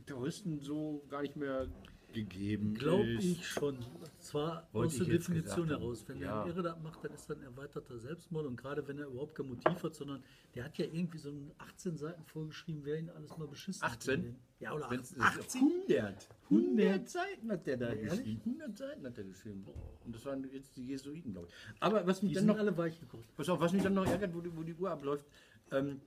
Terroristen 0.06 0.60
so 0.60 1.04
gar 1.08 1.22
nicht 1.22 1.36
mehr 1.36 1.68
gegeben 2.14 2.74
Glaube 2.74 3.10
ich 3.12 3.46
schon. 3.46 3.78
Zwar 4.20 4.66
aus 4.72 4.96
der 4.96 5.06
Definition 5.06 5.68
heraus. 5.68 6.04
Wenn 6.06 6.18
Ja. 6.20 6.42
er 6.42 6.46
Irre 6.48 6.62
das 6.62 6.80
macht, 6.82 7.04
dann 7.04 7.12
ist 7.12 7.28
das 7.28 7.36
ein 7.36 7.42
erweiterter 7.42 7.98
Selbstmord. 7.98 8.46
Und 8.46 8.56
gerade 8.56 8.86
wenn 8.88 8.98
er 8.98 9.06
überhaupt 9.08 9.34
kein 9.34 9.48
Motiv 9.48 9.82
hat, 9.82 9.94
sondern 9.94 10.22
der 10.54 10.64
hat 10.64 10.78
ja 10.78 10.86
irgendwie 10.86 11.18
so 11.18 11.30
18 11.58 11.96
Seiten 11.98 12.24
vorgeschrieben, 12.24 12.80
wer 12.84 12.98
ihn 12.98 13.10
alles 13.10 13.36
mal 13.36 13.46
beschissen 13.48 13.82
hat. 13.82 13.92
18? 13.98 14.36
Ja, 14.60 14.72
oder 14.72 14.88
Wenn's- 14.90 15.14
18. 15.18 15.60
100. 15.60 16.28
100 16.48 17.08
Seiten 17.08 17.50
hat 17.52 17.66
der 17.66 17.76
da 17.76 17.88
Ehrlich? 17.88 18.10
geschrieben. 18.10 18.40
100 18.44 18.78
Seiten 18.78 19.04
hat 19.06 19.18
er 19.18 19.24
geschrieben. 19.24 19.66
Und 20.06 20.14
das 20.14 20.24
waren 20.24 20.48
jetzt 20.52 20.76
die 20.76 20.86
Jesuiten, 20.86 21.32
glaube 21.32 21.48
ich. 21.48 21.54
Aber 21.82 22.06
was 22.06 22.22
mich 22.22 22.30
Die 22.32 22.36
dann 22.36 22.46
noch 22.46 22.58
alle 22.58 22.76
weich 22.78 22.98
gekocht. 22.98 23.28
Pass 23.36 23.48
auf, 23.48 23.60
was 23.60 23.72
mich 23.72 23.82
dann 23.82 23.94
noch 23.94 24.06
ärgert, 24.06 24.34
wo 24.34 24.40
die, 24.40 24.56
wo 24.56 24.62
die 24.62 24.74
Uhr 24.74 24.90
abläuft, 24.90 25.26
ähm, 25.70 26.00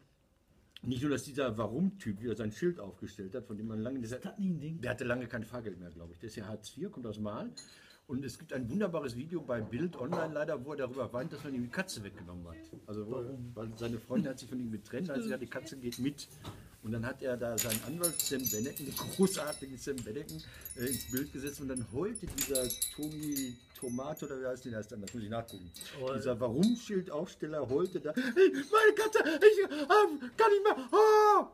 nicht 0.87 1.01
nur, 1.01 1.11
dass 1.11 1.23
dieser 1.23 1.57
Warum-Typ 1.57 2.21
wieder 2.21 2.35
sein 2.35 2.51
Schild 2.51 2.79
aufgestellt 2.79 3.35
hat, 3.35 3.45
von 3.45 3.57
dem 3.57 3.67
man 3.67 3.79
lange... 3.79 3.99
Ding? 3.99 4.81
Der 4.81 4.91
hatte 4.91 5.03
lange 5.03 5.27
kein 5.27 5.43
Fahrgeld 5.43 5.79
mehr, 5.79 5.91
glaube 5.91 6.13
ich. 6.13 6.19
Der 6.19 6.27
ist 6.27 6.35
ja 6.35 6.47
Hartz 6.47 6.75
IV, 6.77 6.91
kommt 6.91 7.05
aus 7.05 7.19
Mal. 7.19 7.51
Und 8.07 8.23
es 8.23 8.39
gibt 8.39 8.53
ein 8.53 8.69
wunderbares 8.69 9.17
Video 9.17 9.41
bei 9.41 9.59
Bild 9.59 9.97
online 9.97 10.33
leider, 10.33 10.63
wo 10.63 10.71
er 10.71 10.77
darüber 10.77 11.11
weint, 11.11 11.33
dass 11.33 11.43
man 11.43 11.53
ihm 11.53 11.63
die 11.63 11.69
Katze 11.69 12.01
weggenommen 12.03 12.47
hat. 12.47 12.55
Also 12.85 13.05
wo, 13.05 13.25
weil 13.53 13.69
seine 13.75 13.99
Freundin 13.99 14.31
hat 14.31 14.39
sich 14.39 14.47
von 14.47 14.59
ihm 14.59 14.71
getrennt, 14.71 15.09
also 15.09 15.29
ja, 15.29 15.37
die 15.37 15.47
Katze 15.47 15.75
geht 15.75 15.99
mit. 15.99 16.29
Und 16.83 16.93
dann 16.93 17.05
hat 17.05 17.21
er 17.21 17.35
da 17.35 17.57
seinen 17.57 17.83
Anwalt 17.85 18.17
Sam 18.21 18.41
Bennecken, 18.49 18.85
den 18.85 18.95
großartigen 18.95 19.77
Sam 19.77 19.97
Bennecken, 19.97 20.41
äh, 20.77 20.85
ins 20.85 21.11
Bild 21.11 21.33
gesetzt 21.33 21.59
und 21.59 21.67
dann 21.67 21.85
heulte 21.91 22.27
dieser 22.27 22.63
Tomi 22.95 23.57
Tomato, 23.79 24.25
oder 24.25 24.41
wie 24.41 24.45
heißt 24.45 24.65
der 24.65 24.77
heißt 24.77 24.93
anders, 24.93 25.13
muss 25.13 25.23
ich 25.23 25.29
nachgucken. 25.29 25.71
Oh, 26.01 26.13
dieser 26.13 26.39
Warum-Schildaufsteller 26.39 27.67
heulte 27.69 27.99
da, 27.99 28.13
hey, 28.13 28.51
meine 28.51 28.93
Katze, 28.95 29.19
ich 29.23 29.59
ähm, 29.71 30.31
kann 30.35 30.51
nicht 30.51 30.63
mehr, 30.63 30.77
oh! 30.91 31.47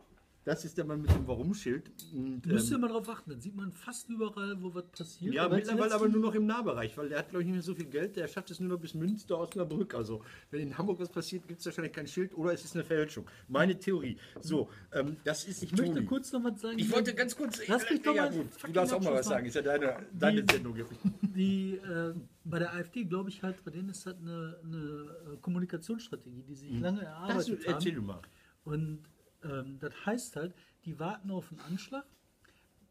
Das 0.45 0.65
ist 0.65 0.77
der 0.77 0.83
Mann 0.83 1.01
mit 1.01 1.09
dem 1.09 1.25
Warum-Schild. 1.25 1.89
Und, 2.13 2.45
Müsst 2.45 2.69
ihr 2.69 2.75
ähm, 2.75 2.81
mal 2.81 2.89
drauf 2.89 3.07
achten, 3.07 3.29
dann 3.29 3.39
sieht 3.39 3.55
man 3.55 3.71
fast 3.71 4.09
überall, 4.09 4.61
wo 4.61 4.73
was 4.73 4.83
passiert. 4.87 5.33
ja, 5.33 5.45
Aber 5.45 5.55
mittlerweile 5.55 5.93
aber 5.95 6.09
nur 6.09 6.19
noch 6.19 6.35
im 6.35 6.45
Nahbereich, 6.45 6.97
weil 6.97 7.07
der 7.07 7.19
hat, 7.19 7.29
glaube 7.29 7.43
ich, 7.43 7.47
nicht 7.47 7.53
mehr 7.55 7.61
so 7.63 7.73
viel 7.73 7.85
Geld. 7.85 8.17
Der 8.17 8.27
schafft 8.27 8.51
es 8.51 8.59
nur 8.59 8.69
noch 8.69 8.79
bis 8.79 8.93
Münster, 8.93 9.39
Osnabrück. 9.39 9.95
Also, 9.95 10.21
wenn 10.51 10.59
in 10.59 10.77
Hamburg 10.77 10.99
was 10.99 11.09
passiert, 11.09 11.47
gibt 11.47 11.61
es 11.61 11.65
wahrscheinlich 11.65 11.93
kein 11.93 12.07
Schild 12.07 12.35
oder 12.37 12.51
es 12.51 12.65
ist 12.65 12.75
eine 12.75 12.83
Fälschung. 12.83 13.25
Meine 13.47 13.79
Theorie. 13.79 14.17
So, 14.41 14.67
ähm, 14.91 15.15
das 15.23 15.45
ist 15.45 15.63
Ich 15.63 15.71
möchte 15.71 15.93
Tobi. 15.95 16.05
kurz 16.07 16.31
noch 16.33 16.43
was 16.43 16.59
sagen. 16.59 16.77
Ich 16.77 16.91
wollte 16.91 17.13
ganz 17.15 17.37
kurz. 17.37 17.65
Lass 17.67 17.89
mich 17.89 18.01
doch 18.01 18.13
ja, 18.13 18.23
mal 18.29 18.31
gut. 18.33 18.47
Du 18.67 18.71
darfst 18.73 18.93
auch 18.93 19.01
mal 19.01 19.13
was 19.13 19.25
sagen. 19.27 19.45
Ist 19.45 19.55
ja 19.55 19.61
deine, 19.61 19.95
deine 20.11 20.43
Die- 20.43 20.53
Sendung. 20.53 20.75
Die, 21.21 21.75
äh, 21.75 22.13
bei 22.43 22.59
der 22.59 22.73
AfD 22.73 23.05
glaube 23.05 23.29
ich 23.29 23.41
halt, 23.43 23.63
bei 23.63 23.71
denen 23.71 23.87
ist 23.89 24.05
das 24.05 24.15
eine, 24.19 24.57
eine 24.63 25.33
äh, 25.33 25.37
Kommunikationsstrategie, 25.41 26.43
die 26.43 26.55
sich 26.55 26.69
lange 26.81 26.99
Das, 26.99 27.07
erarbeitet 27.07 27.63
erzähl 27.65 27.91
haben. 27.93 28.01
du 28.01 28.07
mal. 28.07 28.21
Und 28.65 28.99
ähm, 29.43 29.77
das 29.79 29.93
heißt 30.05 30.35
halt, 30.35 30.53
die 30.85 30.99
warten 30.99 31.31
auf 31.31 31.51
einen 31.51 31.61
Anschlag, 31.61 32.05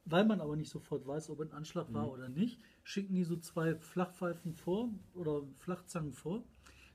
weil 0.05 0.25
man 0.25 0.41
aber 0.41 0.57
nicht 0.57 0.71
sofort 0.71 1.07
weiß, 1.07 1.31
ob 1.31 1.41
ein 1.41 1.53
Anschlag 1.53 1.93
war 1.93 2.11
oder 2.11 2.29
nicht, 2.29 2.61
schicken 2.83 3.15
die 3.15 3.25
so 3.25 3.37
zwei 3.37 3.77
Flachpfeifen 3.77 4.55
vor 4.55 4.91
oder 5.15 5.43
Flachzangen 5.59 6.13
vor, 6.13 6.43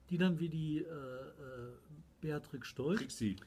die 0.09 0.17
dann 0.17 0.39
wie 0.39 0.49
die 0.49 0.79
äh, 0.79 0.83
äh, 0.83 1.73
Beatrix 2.21 2.75
sie. 3.07 3.37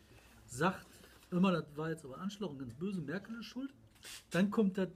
sagt, 0.47 0.87
immer, 1.31 1.53
das 1.53 1.65
war 1.77 1.91
jetzt 1.91 2.05
aber 2.05 2.17
ein 2.17 2.23
Anschlag 2.23 2.51
und 2.51 2.59
ganz 2.59 2.75
böse, 2.75 3.01
Merkel 3.01 3.39
ist 3.39 3.47
schuld. 3.47 3.73
Dann 4.31 4.51
kommt 4.51 4.79
das 4.79 4.89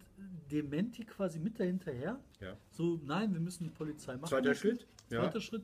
Dementi 0.51 1.05
quasi 1.05 1.39
mit 1.39 1.61
dahinterher. 1.61 2.19
Ja. 2.41 2.57
So, 2.71 2.99
nein, 3.05 3.33
wir 3.35 3.41
müssen 3.41 3.65
die 3.65 3.71
Polizei 3.71 4.15
machen. 4.15 4.29
Zweiter. 4.29 4.55
Schritt, 4.55 4.87
ja. 5.11 5.21
Zweiter 5.21 5.41
Schritt. 5.41 5.63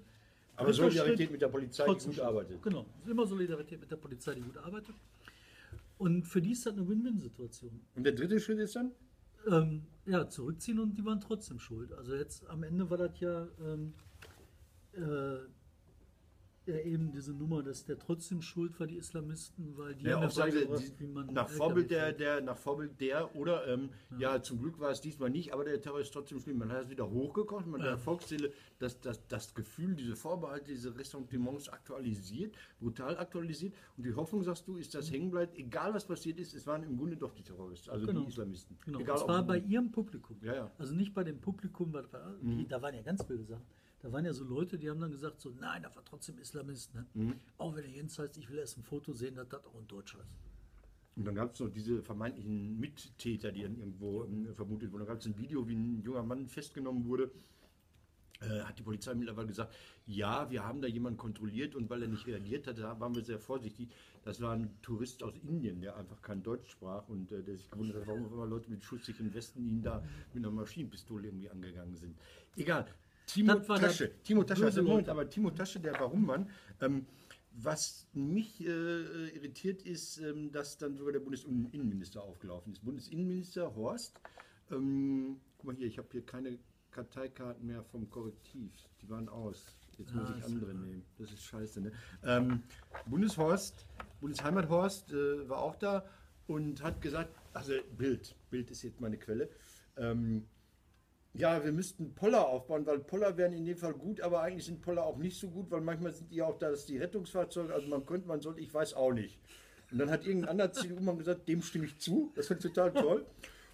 Aber 0.56 0.72
Solidarität 0.74 1.16
Schritt, 1.16 1.30
mit 1.32 1.40
der 1.40 1.48
Polizei, 1.48 1.86
die 1.94 2.06
gut 2.06 2.20
arbeitet. 2.20 2.62
Genau, 2.62 2.86
es 2.98 3.06
ist 3.06 3.10
immer 3.10 3.26
Solidarität 3.26 3.80
mit 3.80 3.90
der 3.90 3.96
Polizei, 3.96 4.34
die 4.34 4.42
gut 4.42 4.58
arbeitet. 4.58 4.94
Und 6.00 6.22
für 6.22 6.40
die 6.40 6.52
ist 6.52 6.64
das 6.64 6.72
eine 6.72 6.88
Win-Win-Situation. 6.88 7.78
Und 7.94 8.04
der 8.04 8.14
dritte 8.14 8.40
Schritt 8.40 8.58
ist 8.58 8.74
dann? 8.74 8.92
Ähm, 9.46 9.82
ja, 10.06 10.26
zurückziehen 10.26 10.78
und 10.78 10.96
die 10.96 11.04
waren 11.04 11.20
trotzdem 11.20 11.58
schuld. 11.58 11.92
Also 11.92 12.14
jetzt 12.14 12.48
am 12.48 12.62
Ende 12.62 12.88
war 12.88 12.96
das 12.96 13.20
ja, 13.20 13.46
ähm, 13.62 13.92
äh, 14.92 15.40
ja 16.66 16.76
eben 16.78 17.10
diese 17.10 17.32
Nummer, 17.32 17.62
dass 17.62 17.84
der 17.84 17.98
trotzdem 17.98 18.42
schuld 18.42 18.78
war, 18.78 18.86
die 18.86 18.96
Islamisten, 18.96 19.76
weil 19.76 19.94
die 19.94 20.04
Ja, 20.04 20.16
haben 20.16 20.26
auch 20.26 20.30
sagen 20.30 20.52
sie, 20.52 20.58
beigebracht, 20.58 20.92
wie 20.98 21.06
man 21.06 21.26
nach, 21.32 21.48
Vorbild 21.48 21.90
der, 21.90 22.12
der, 22.12 22.40
nach 22.42 22.56
Vorbild 22.56 23.00
der 23.00 23.34
oder 23.34 23.66
ähm, 23.66 23.88
ja. 24.18 24.40
zum 24.42 24.60
Glück 24.60 24.78
war 24.78 24.90
es 24.90 25.00
diesmal 25.00 25.30
nicht, 25.30 25.52
aber 25.52 25.64
der 25.64 25.80
Terror 25.80 26.00
ist 26.00 26.12
trotzdem 26.12 26.38
schlimm. 26.38 26.58
Man 26.58 26.70
hat 26.70 26.84
es 26.84 26.90
wieder 26.90 27.10
hochgekocht, 27.10 27.66
man 27.66 27.80
hat 27.80 27.86
Ja. 27.86 27.94
der 27.94 27.98
Volksseele 27.98 28.52
das, 28.78 29.00
das, 29.00 29.26
das 29.28 29.54
Gefühl, 29.54 29.94
diese 29.94 30.14
Vorbehalte, 30.16 30.66
diese 30.70 30.96
Ressentiments 30.96 31.68
aktualisiert, 31.68 32.54
brutal 32.78 33.16
aktualisiert 33.18 33.74
und 33.96 34.04
die 34.04 34.14
Hoffnung, 34.14 34.42
sagst 34.42 34.68
du, 34.68 34.76
ist, 34.76 34.94
dass 34.94 35.10
hängen 35.10 35.30
bleibt, 35.30 35.56
egal 35.56 35.94
was 35.94 36.06
passiert 36.06 36.38
ist, 36.38 36.54
es 36.54 36.66
waren 36.66 36.82
im 36.82 36.96
Grunde 36.98 37.16
doch 37.16 37.32
die 37.34 37.42
Terroristen, 37.42 37.90
also 37.90 38.06
Genau. 38.06 38.20
die 38.20 38.26
Islamisten. 38.28 38.76
Genau, 38.84 39.00
Egal, 39.00 39.16
und 39.16 39.22
ob- 39.22 39.28
zwar 39.28 39.42
bei 39.46 39.58
ihrem 39.58 39.90
Publikum. 39.90 40.36
Ja, 40.42 40.54
ja. 40.54 40.70
Also 40.78 40.94
nicht 40.94 41.14
bei 41.14 41.24
dem 41.24 41.40
Publikum, 41.40 41.92
war, 41.92 42.04
die, 42.42 42.66
da 42.68 42.80
waren 42.82 42.94
ja 42.94 43.02
ganz 43.02 43.26
wilde 43.28 43.44
Sachen. 43.44 43.64
Da 44.02 44.10
waren 44.12 44.24
ja 44.24 44.32
so 44.32 44.44
Leute, 44.44 44.78
die 44.78 44.88
haben 44.88 45.00
dann 45.00 45.10
gesagt, 45.10 45.40
so, 45.40 45.50
nein, 45.60 45.82
das 45.82 45.94
war 45.94 46.04
trotzdem 46.04 46.38
Islamist. 46.38 46.94
Ne? 46.94 47.06
Mhm. 47.14 47.34
Auch 47.58 47.76
wenn 47.76 47.84
er 47.84 47.90
Jens 47.90 48.18
heißt, 48.18 48.36
ich 48.38 48.48
will 48.48 48.58
erst 48.58 48.78
ein 48.78 48.82
Foto 48.82 49.12
sehen, 49.12 49.34
dass 49.34 49.48
das 49.48 49.64
auch 49.64 49.74
ein 49.74 49.86
Deutscher 49.86 50.18
ist. 50.20 50.40
Und 51.16 51.26
dann 51.26 51.34
gab 51.34 51.52
es 51.52 51.60
noch 51.60 51.68
diese 51.68 52.02
vermeintlichen 52.02 52.80
Mittäter, 52.80 53.52
die 53.52 53.62
dann 53.62 53.76
irgendwo 53.76 54.24
ähm, 54.24 54.54
vermutet 54.54 54.90
wurden. 54.90 55.04
Da 55.04 55.12
gab 55.12 55.20
es 55.20 55.26
ein 55.26 55.36
Video, 55.36 55.68
wie 55.68 55.74
ein 55.74 56.02
junger 56.02 56.22
Mann 56.22 56.48
festgenommen 56.48 57.04
wurde. 57.04 57.30
Äh, 58.40 58.60
hat 58.60 58.78
die 58.78 58.82
Polizei 58.82 59.14
mittlerweile 59.14 59.48
gesagt, 59.48 59.74
ja, 60.06 60.50
wir 60.50 60.64
haben 60.64 60.80
da 60.80 60.88
jemanden 60.88 61.18
kontrolliert 61.18 61.74
und 61.74 61.90
weil 61.90 62.02
er 62.02 62.08
nicht 62.08 62.26
reagiert 62.26 62.66
hat, 62.66 62.78
da 62.78 62.98
waren 62.98 63.14
wir 63.14 63.22
sehr 63.22 63.38
vorsichtig. 63.38 63.90
Das 64.24 64.40
war 64.40 64.54
ein 64.54 64.70
Tourist 64.80 65.22
aus 65.22 65.34
Indien, 65.46 65.82
der 65.82 65.96
einfach 65.96 66.22
kein 66.22 66.42
Deutsch 66.42 66.70
sprach 66.70 67.06
und 67.08 67.30
äh, 67.32 67.42
der 67.42 67.58
sich 67.58 67.70
gewundert 67.70 68.00
hat, 68.00 68.06
warum 68.06 68.24
einmal 68.24 68.48
Leute 68.48 68.70
mit 68.70 68.82
schusssicheren 68.82 69.34
Westen 69.34 69.68
ihn 69.68 69.82
da 69.82 70.02
mit 70.32 70.42
einer 70.42 70.52
Maschinenpistole 70.52 71.28
irgendwie 71.28 71.50
angegangen 71.50 71.96
sind. 71.96 72.16
Egal. 72.56 72.86
Timo 73.34 73.54
Tasche. 73.54 74.10
Timo 74.24 74.44
Tasche, 74.44 74.64
also 74.66 74.82
Moment, 74.82 75.06
Leute. 75.06 75.10
aber 75.12 75.28
Timo 75.28 75.50
Tasche, 75.50 75.80
der 75.80 75.94
Warum-Mann, 75.94 76.48
ähm, 76.80 77.06
was 77.52 78.06
mich 78.12 78.60
äh, 78.60 79.28
irritiert 79.30 79.82
ist, 79.82 80.18
ähm, 80.18 80.52
dass 80.52 80.78
dann 80.78 80.96
sogar 80.96 81.12
der 81.12 81.20
Bundesinnenminister 81.20 82.22
aufgelaufen 82.22 82.72
ist. 82.72 82.84
Bundesinnenminister 82.84 83.74
Horst, 83.74 84.20
ähm, 84.70 85.40
guck 85.58 85.66
mal 85.66 85.76
hier, 85.76 85.86
ich 85.86 85.98
habe 85.98 86.08
hier 86.12 86.24
keine 86.24 86.58
Karteikarten 86.90 87.66
mehr 87.66 87.82
vom 87.84 88.08
Korrektiv, 88.10 88.72
die 89.02 89.08
waren 89.08 89.28
aus. 89.28 89.76
Jetzt 89.98 90.14
muss 90.14 90.30
Ah, 90.30 90.34
ich 90.38 90.44
andere 90.44 90.70
klar. 90.70 90.82
nehmen. 90.82 91.02
Das 91.18 91.30
ist 91.30 91.42
scheiße, 91.42 91.80
ne? 91.82 91.92
Ähm, 92.24 92.62
Bundeshorst, 93.06 93.86
Bundesheimathorst 94.20 95.12
äh, 95.12 95.48
war 95.48 95.58
auch 95.58 95.76
da 95.76 96.04
und 96.46 96.82
hat 96.82 97.00
gesagt, 97.02 97.30
also 97.52 97.72
Bild, 97.98 98.34
Bild 98.50 98.70
ist 98.70 98.82
jetzt 98.82 99.00
meine 99.00 99.18
Quelle, 99.18 99.50
ähm, 99.96 100.46
ja, 101.34 101.64
wir 101.64 101.72
müssten 101.72 102.14
Poller 102.14 102.46
aufbauen, 102.46 102.86
weil 102.86 102.98
Poller 102.98 103.36
wären 103.36 103.52
in 103.52 103.64
dem 103.64 103.76
Fall 103.76 103.94
gut, 103.94 104.20
aber 104.20 104.42
eigentlich 104.42 104.66
sind 104.66 104.82
Poller 104.82 105.04
auch 105.04 105.16
nicht 105.16 105.38
so 105.38 105.48
gut, 105.48 105.70
weil 105.70 105.80
manchmal 105.80 106.12
sind 106.12 106.30
die 106.32 106.42
auch 106.42 106.58
da, 106.58 106.70
dass 106.70 106.86
die 106.86 106.98
Rettungsfahrzeuge, 106.98 107.72
also 107.72 107.88
man 107.88 108.04
könnte, 108.04 108.26
man 108.26 108.40
sollte, 108.40 108.60
ich 108.60 108.72
weiß 108.72 108.94
auch 108.94 109.12
nicht. 109.12 109.38
Und 109.92 109.98
dann 109.98 110.10
hat 110.10 110.26
irgendein 110.26 110.50
anderer 110.50 110.72
CDU-Mann 110.72 111.18
gesagt, 111.18 111.48
dem 111.48 111.62
stimme 111.62 111.86
ich 111.86 111.98
zu, 111.98 112.32
das 112.34 112.50
wird 112.50 112.62
total 112.62 112.92
toll. 112.92 113.26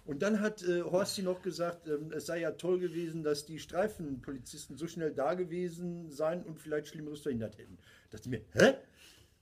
Und 0.05 0.21
dann 0.21 0.39
hat 0.39 0.63
äh, 0.63 0.83
Horsti 0.83 1.21
noch 1.21 1.41
gesagt, 1.41 1.87
ähm, 1.87 2.11
es 2.13 2.27
sei 2.27 2.39
ja 2.39 2.51
toll 2.51 2.79
gewesen, 2.79 3.23
dass 3.23 3.45
die 3.45 3.59
Streifenpolizisten 3.59 4.77
so 4.77 4.87
schnell 4.87 5.11
da 5.13 5.33
gewesen 5.33 6.09
seien 6.09 6.43
und 6.43 6.59
vielleicht 6.59 6.87
Schlimmeres 6.87 7.19
verhindert 7.19 7.57
hätten. 7.57 7.77
Da 8.09 8.17
dachte 8.17 8.29
ich 8.29 8.39
mir, 8.39 8.41
hä? 8.53 8.75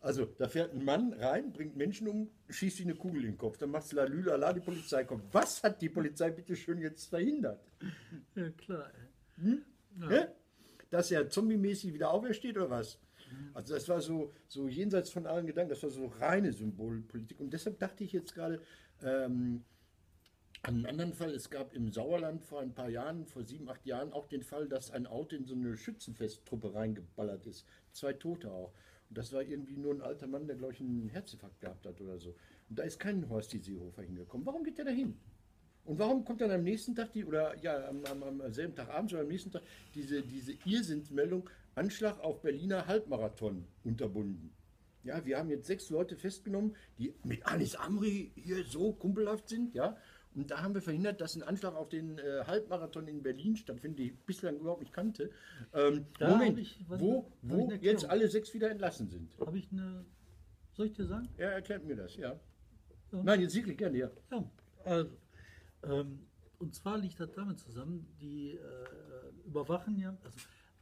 Also, 0.06 0.26
da 0.26 0.48
fährt 0.48 0.72
ein 0.72 0.86
Mann 0.86 1.14
rein, 1.14 1.52
bringt 1.52 1.76
Menschen 1.76 2.08
um, 2.08 2.30
schießt 2.50 2.80
ihm 2.82 2.90
eine 2.90 2.96
Kugel 2.96 3.22
in 3.22 3.32
den 3.32 3.38
Kopf. 3.40 3.58
Dann 3.58 3.72
macht's 3.72 3.92
lalülala, 3.92 4.54
die 4.54 4.60
Polizei 4.60 5.04
kommt. 5.04 5.34
Was 5.34 5.64
hat 5.64 5.82
die 5.82 5.90
Polizei 5.90 6.30
bitte 6.30 6.56
schön 6.56 6.80
jetzt 6.80 7.10
verhindert? 7.10 7.60
Ja, 8.36 8.52
klar. 8.52 8.92
Ey. 9.44 9.58
Ja. 10.00 10.10
Hä? 10.10 10.28
Dass 10.92 11.10
er 11.10 11.28
zombie-mäßig 11.28 11.92
wieder 11.92 12.12
aufersteht 12.12 12.56
oder 12.56 12.70
was? 12.70 13.00
Also 13.56 13.74
das 13.74 13.90
war 13.90 14.00
so, 14.00 14.32
so 14.48 14.68
jenseits 14.68 15.10
von 15.10 15.26
allen 15.26 15.48
Gedanken, 15.48 15.72
das 15.72 15.82
war 15.82 15.90
so 15.90 16.06
reine 16.06 16.54
Symbolpolitik. 16.54 17.40
Und 17.40 17.52
deshalb 17.52 17.80
dachte 17.80 18.04
ich 18.04 18.12
jetzt 18.14 18.36
gerade 18.36 18.62
ähm, 19.02 19.64
an 20.62 20.76
einen 20.76 20.86
anderen 20.86 21.14
Fall. 21.14 21.32
Es 21.32 21.50
gab 21.50 21.74
im 21.74 21.92
Sauerland 21.92 22.44
vor 22.44 22.62
ein 22.62 22.76
paar 22.76 22.90
Jahren, 22.90 23.26
vor 23.26 23.44
sieben, 23.44 23.68
acht 23.70 23.84
Jahren, 23.88 24.14
auch 24.14 24.28
den 24.28 24.44
Fall, 24.44 24.68
dass 24.68 24.92
ein 24.92 25.08
Auto 25.08 25.36
in 25.36 25.46
so 25.46 25.56
eine 25.56 25.76
Schützenfesttruppe 25.76 26.76
reingeballert 26.76 27.48
ist. 27.48 27.66
Zwei 27.92 28.14
Tote 28.14 28.52
auch. 28.52 28.72
Das 29.16 29.32
war 29.34 29.42
irgendwie 29.42 29.78
nur 29.78 29.94
ein 29.94 30.02
alter 30.02 30.28
Mann, 30.28 30.46
der, 30.46 30.58
glaube 30.58 30.74
ich, 30.74 30.82
einen 30.82 31.10
Herzinfarkt 31.10 31.62
gehabt 31.62 31.86
hat 31.86 32.00
oder 32.02 32.20
so. 32.20 32.36
Und 32.70 32.78
da 32.78 32.84
ist 32.84 33.00
kein 33.00 33.28
Horsti 33.30 33.60
Seehofer 33.60 34.04
hingekommen. 34.04 34.46
Warum 34.46 34.64
geht 34.64 34.78
der 34.78 34.86
da 34.86 34.92
hin? 34.92 35.18
Und 35.86 36.00
warum 36.00 36.26
kommt 36.26 36.42
dann 36.42 36.52
am 36.52 36.64
nächsten 36.64 36.96
Tag 36.96 37.14
die, 37.14 37.24
oder 37.24 37.58
ja, 37.60 37.88
am, 37.88 38.04
am, 38.06 38.42
am 38.42 38.52
selben 38.52 38.76
Tag 38.76 38.90
abends 38.90 39.14
oder 39.14 39.22
am 39.22 39.28
nächsten 39.28 39.52
Tag 39.52 39.62
diese, 39.94 40.22
diese 40.22 40.54
Irrsinnsmeldung, 40.66 41.50
Anschlag 41.76 42.20
auf 42.20 42.42
Berliner 42.42 42.88
Halbmarathon 42.88 43.66
unterbunden? 43.84 44.52
Ja, 45.04 45.24
wir 45.24 45.38
haben 45.38 45.50
jetzt 45.50 45.68
sechs 45.68 45.90
Leute 45.92 46.18
festgenommen, 46.18 46.76
die 46.98 47.14
mit 47.24 47.46
Anis 47.46 47.76
Amri 47.76 48.32
hier 48.36 48.64
so 48.64 48.94
kumpelhaft 48.94 49.48
sind, 49.48 49.76
ja. 49.76 49.96
Und 50.36 50.52
da 50.52 50.62
haben 50.62 50.74
wir 50.74 50.82
verhindert, 50.82 51.22
dass 51.22 51.36
ein 51.36 51.44
Anschlag 51.44 51.76
auf 51.76 51.88
den 51.90 52.18
äh, 52.18 52.44
Halbmarathon 52.46 53.08
in 53.08 53.24
Berlin 53.24 53.56
stattfindet, 53.56 54.00
den 54.00 54.06
ich 54.08 54.20
bislang 54.26 54.58
überhaupt 54.58 54.82
nicht 54.82 54.94
kannte. 54.94 55.32
Ähm, 55.74 56.06
Moment, 56.20 56.60
ich- 56.60 56.84
wo, 56.88 57.32
wo 57.42 57.72
jetzt 57.82 58.06
alle 58.06 58.28
sechs 58.30 58.54
wieder 58.54 58.70
entlassen 58.70 59.08
sind. 59.10 59.34
Habe 59.40 59.58
ich 59.58 59.72
eine. 59.72 60.06
Soll 60.74 60.88
ich 60.88 60.94
dir 60.94 61.06
sagen? 61.06 61.30
Er 61.38 61.54
erklärt 61.54 61.86
mir 61.86 61.96
das, 61.96 62.16
ja. 62.18 62.38
Ja. 63.12 63.24
Nein, 63.24 63.40
jetzt 63.42 63.56
wirklich 63.56 63.78
gerne, 63.78 63.98
ja. 63.98 64.12
Ja, 64.32 64.44
also. 64.84 65.10
Ähm, 65.84 66.20
und 66.60 66.74
zwar 66.76 66.98
liegt 66.98 67.20
das 67.20 67.32
damit 67.32 67.60
zusammen, 67.60 68.08
die 68.20 68.52
äh, 68.56 68.60
überwachen 69.46 69.98
ja. 70.00 70.18
Also, 70.24 70.38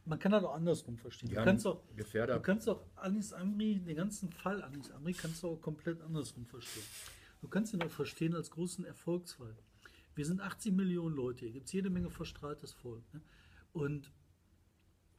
man 0.06 0.18
kann 0.18 0.32
das 0.32 0.42
auch 0.44 0.54
andersrum 0.54 0.96
verstehen. 0.98 1.30
Ja, 1.30 1.40
du 1.40 1.44
kannst 1.46 1.66
auch, 1.66 1.82
Gefährder. 1.96 2.34
du 2.34 2.40
kannst 2.42 2.68
auch 2.68 2.84
Anis 2.96 3.32
Amri, 3.32 3.78
den 3.80 3.96
ganzen 3.96 4.30
Fall 4.32 4.62
Anis 4.62 4.90
Amri, 4.90 5.12
kannst 5.12 5.42
du 5.42 5.48
auch 5.48 5.60
komplett 5.60 6.00
andersrum 6.02 6.44
verstehen. 6.46 6.82
Du 7.44 7.50
kannst 7.50 7.74
ihn 7.74 7.82
auch 7.82 7.90
verstehen 7.90 8.34
als 8.34 8.50
großen 8.50 8.86
Erfolgsfall. 8.86 9.54
Wir 10.14 10.24
sind 10.24 10.40
80 10.40 10.72
Millionen 10.72 11.14
Leute, 11.14 11.44
hier 11.44 11.52
gibt 11.52 11.66
es 11.66 11.72
jede 11.74 11.90
Menge 11.90 12.08
verstrahltes 12.08 12.72
Volk. 12.72 13.02
Ne? 13.12 13.20
Und 13.74 14.10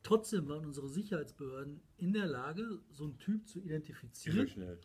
trotzdem 0.01 0.47
waren 0.47 0.65
unsere 0.65 0.89
Sicherheitsbehörden 0.89 1.81
in 1.97 2.13
der 2.13 2.25
Lage, 2.25 2.79
so 2.89 3.03
einen 3.03 3.19
Typ 3.19 3.47
zu 3.47 3.59
identifizieren. 3.59 4.47
Schnell. 4.47 4.79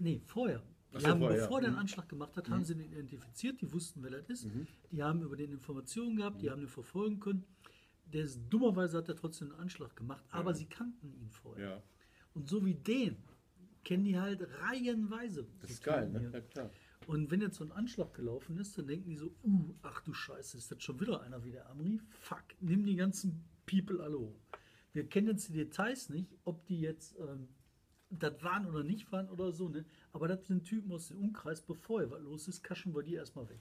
Nee, 0.00 0.20
vorher. 0.26 0.60
Die 0.92 0.98
so, 0.98 1.06
haben, 1.06 1.20
vorher, 1.20 1.42
bevor 1.42 1.58
ja. 1.58 1.60
der 1.60 1.68
einen 1.68 1.76
Mhm. 1.76 1.80
Anschlag 1.82 2.08
gemacht 2.08 2.36
hat, 2.36 2.50
haben 2.50 2.64
sie 2.64 2.74
den 2.74 2.90
identifiziert, 2.90 3.60
die 3.60 3.72
wussten, 3.72 4.02
wer 4.02 4.10
das 4.10 4.28
ist. 4.28 4.48
Die 4.90 5.00
haben 5.00 5.22
über 5.22 5.36
den 5.36 5.52
Informationen 5.52 6.16
gehabt, 6.16 6.42
die 6.42 6.50
haben 6.50 6.62
den 6.62 6.68
verfolgen 6.68 7.20
können. 7.20 7.44
Der 8.12 8.24
ist, 8.24 8.40
dummerweise 8.50 8.98
hat 8.98 9.08
er 9.08 9.14
trotzdem 9.14 9.52
einen 9.52 9.60
Anschlag 9.60 9.94
gemacht, 9.94 10.24
aber 10.30 10.54
sie 10.54 10.66
kannten 10.66 11.14
ihn 11.14 11.30
vorher. 11.30 11.68
Ja, 11.68 11.82
Und 12.34 12.48
so 12.48 12.66
wie 12.66 12.74
den 12.74 13.22
kennen 13.88 14.04
die 14.04 14.18
halt 14.18 14.46
reihenweise. 14.60 15.46
das 15.62 15.70
ist 15.70 15.82
geil, 15.82 16.10
ne? 16.10 16.20
die. 16.20 16.24
Ja, 16.26 16.40
klar. 16.42 16.70
Und 17.06 17.30
wenn 17.30 17.40
jetzt 17.40 17.56
so 17.56 17.64
ein 17.64 17.72
Anschlag 17.72 18.12
gelaufen 18.12 18.58
ist, 18.58 18.76
dann 18.76 18.86
denken 18.86 19.08
die 19.08 19.16
so, 19.16 19.34
uh, 19.44 19.74
ach 19.82 20.02
du 20.02 20.12
Scheiße, 20.12 20.58
ist 20.58 20.70
das 20.70 20.82
schon 20.82 21.00
wieder 21.00 21.22
einer 21.22 21.42
wie 21.42 21.52
der 21.52 21.70
Amri? 21.70 21.98
Fuck, 22.20 22.44
nimm 22.60 22.84
die 22.84 22.96
ganzen 22.96 23.42
People 23.64 24.02
alle 24.02 24.18
hoch. 24.18 24.38
Wir 24.92 25.08
kennen 25.08 25.28
jetzt 25.28 25.48
die 25.48 25.54
Details 25.54 26.10
nicht, 26.10 26.36
ob 26.44 26.66
die 26.66 26.80
jetzt 26.82 27.16
ähm, 27.18 27.48
das 28.10 28.42
waren 28.42 28.66
oder 28.66 28.82
nicht 28.84 29.10
waren 29.10 29.28
oder 29.30 29.52
so, 29.52 29.70
ne? 29.70 29.86
Aber 30.12 30.28
das 30.28 30.46
sind 30.46 30.64
Typen 30.64 30.92
aus 30.92 31.08
dem 31.08 31.18
Umkreis, 31.20 31.62
bevor 31.62 32.00
hier 32.00 32.10
was 32.10 32.20
los 32.20 32.46
ist, 32.48 32.62
kaschen 32.62 32.94
wir 32.94 33.02
die 33.02 33.14
erstmal 33.14 33.48
weg. 33.48 33.60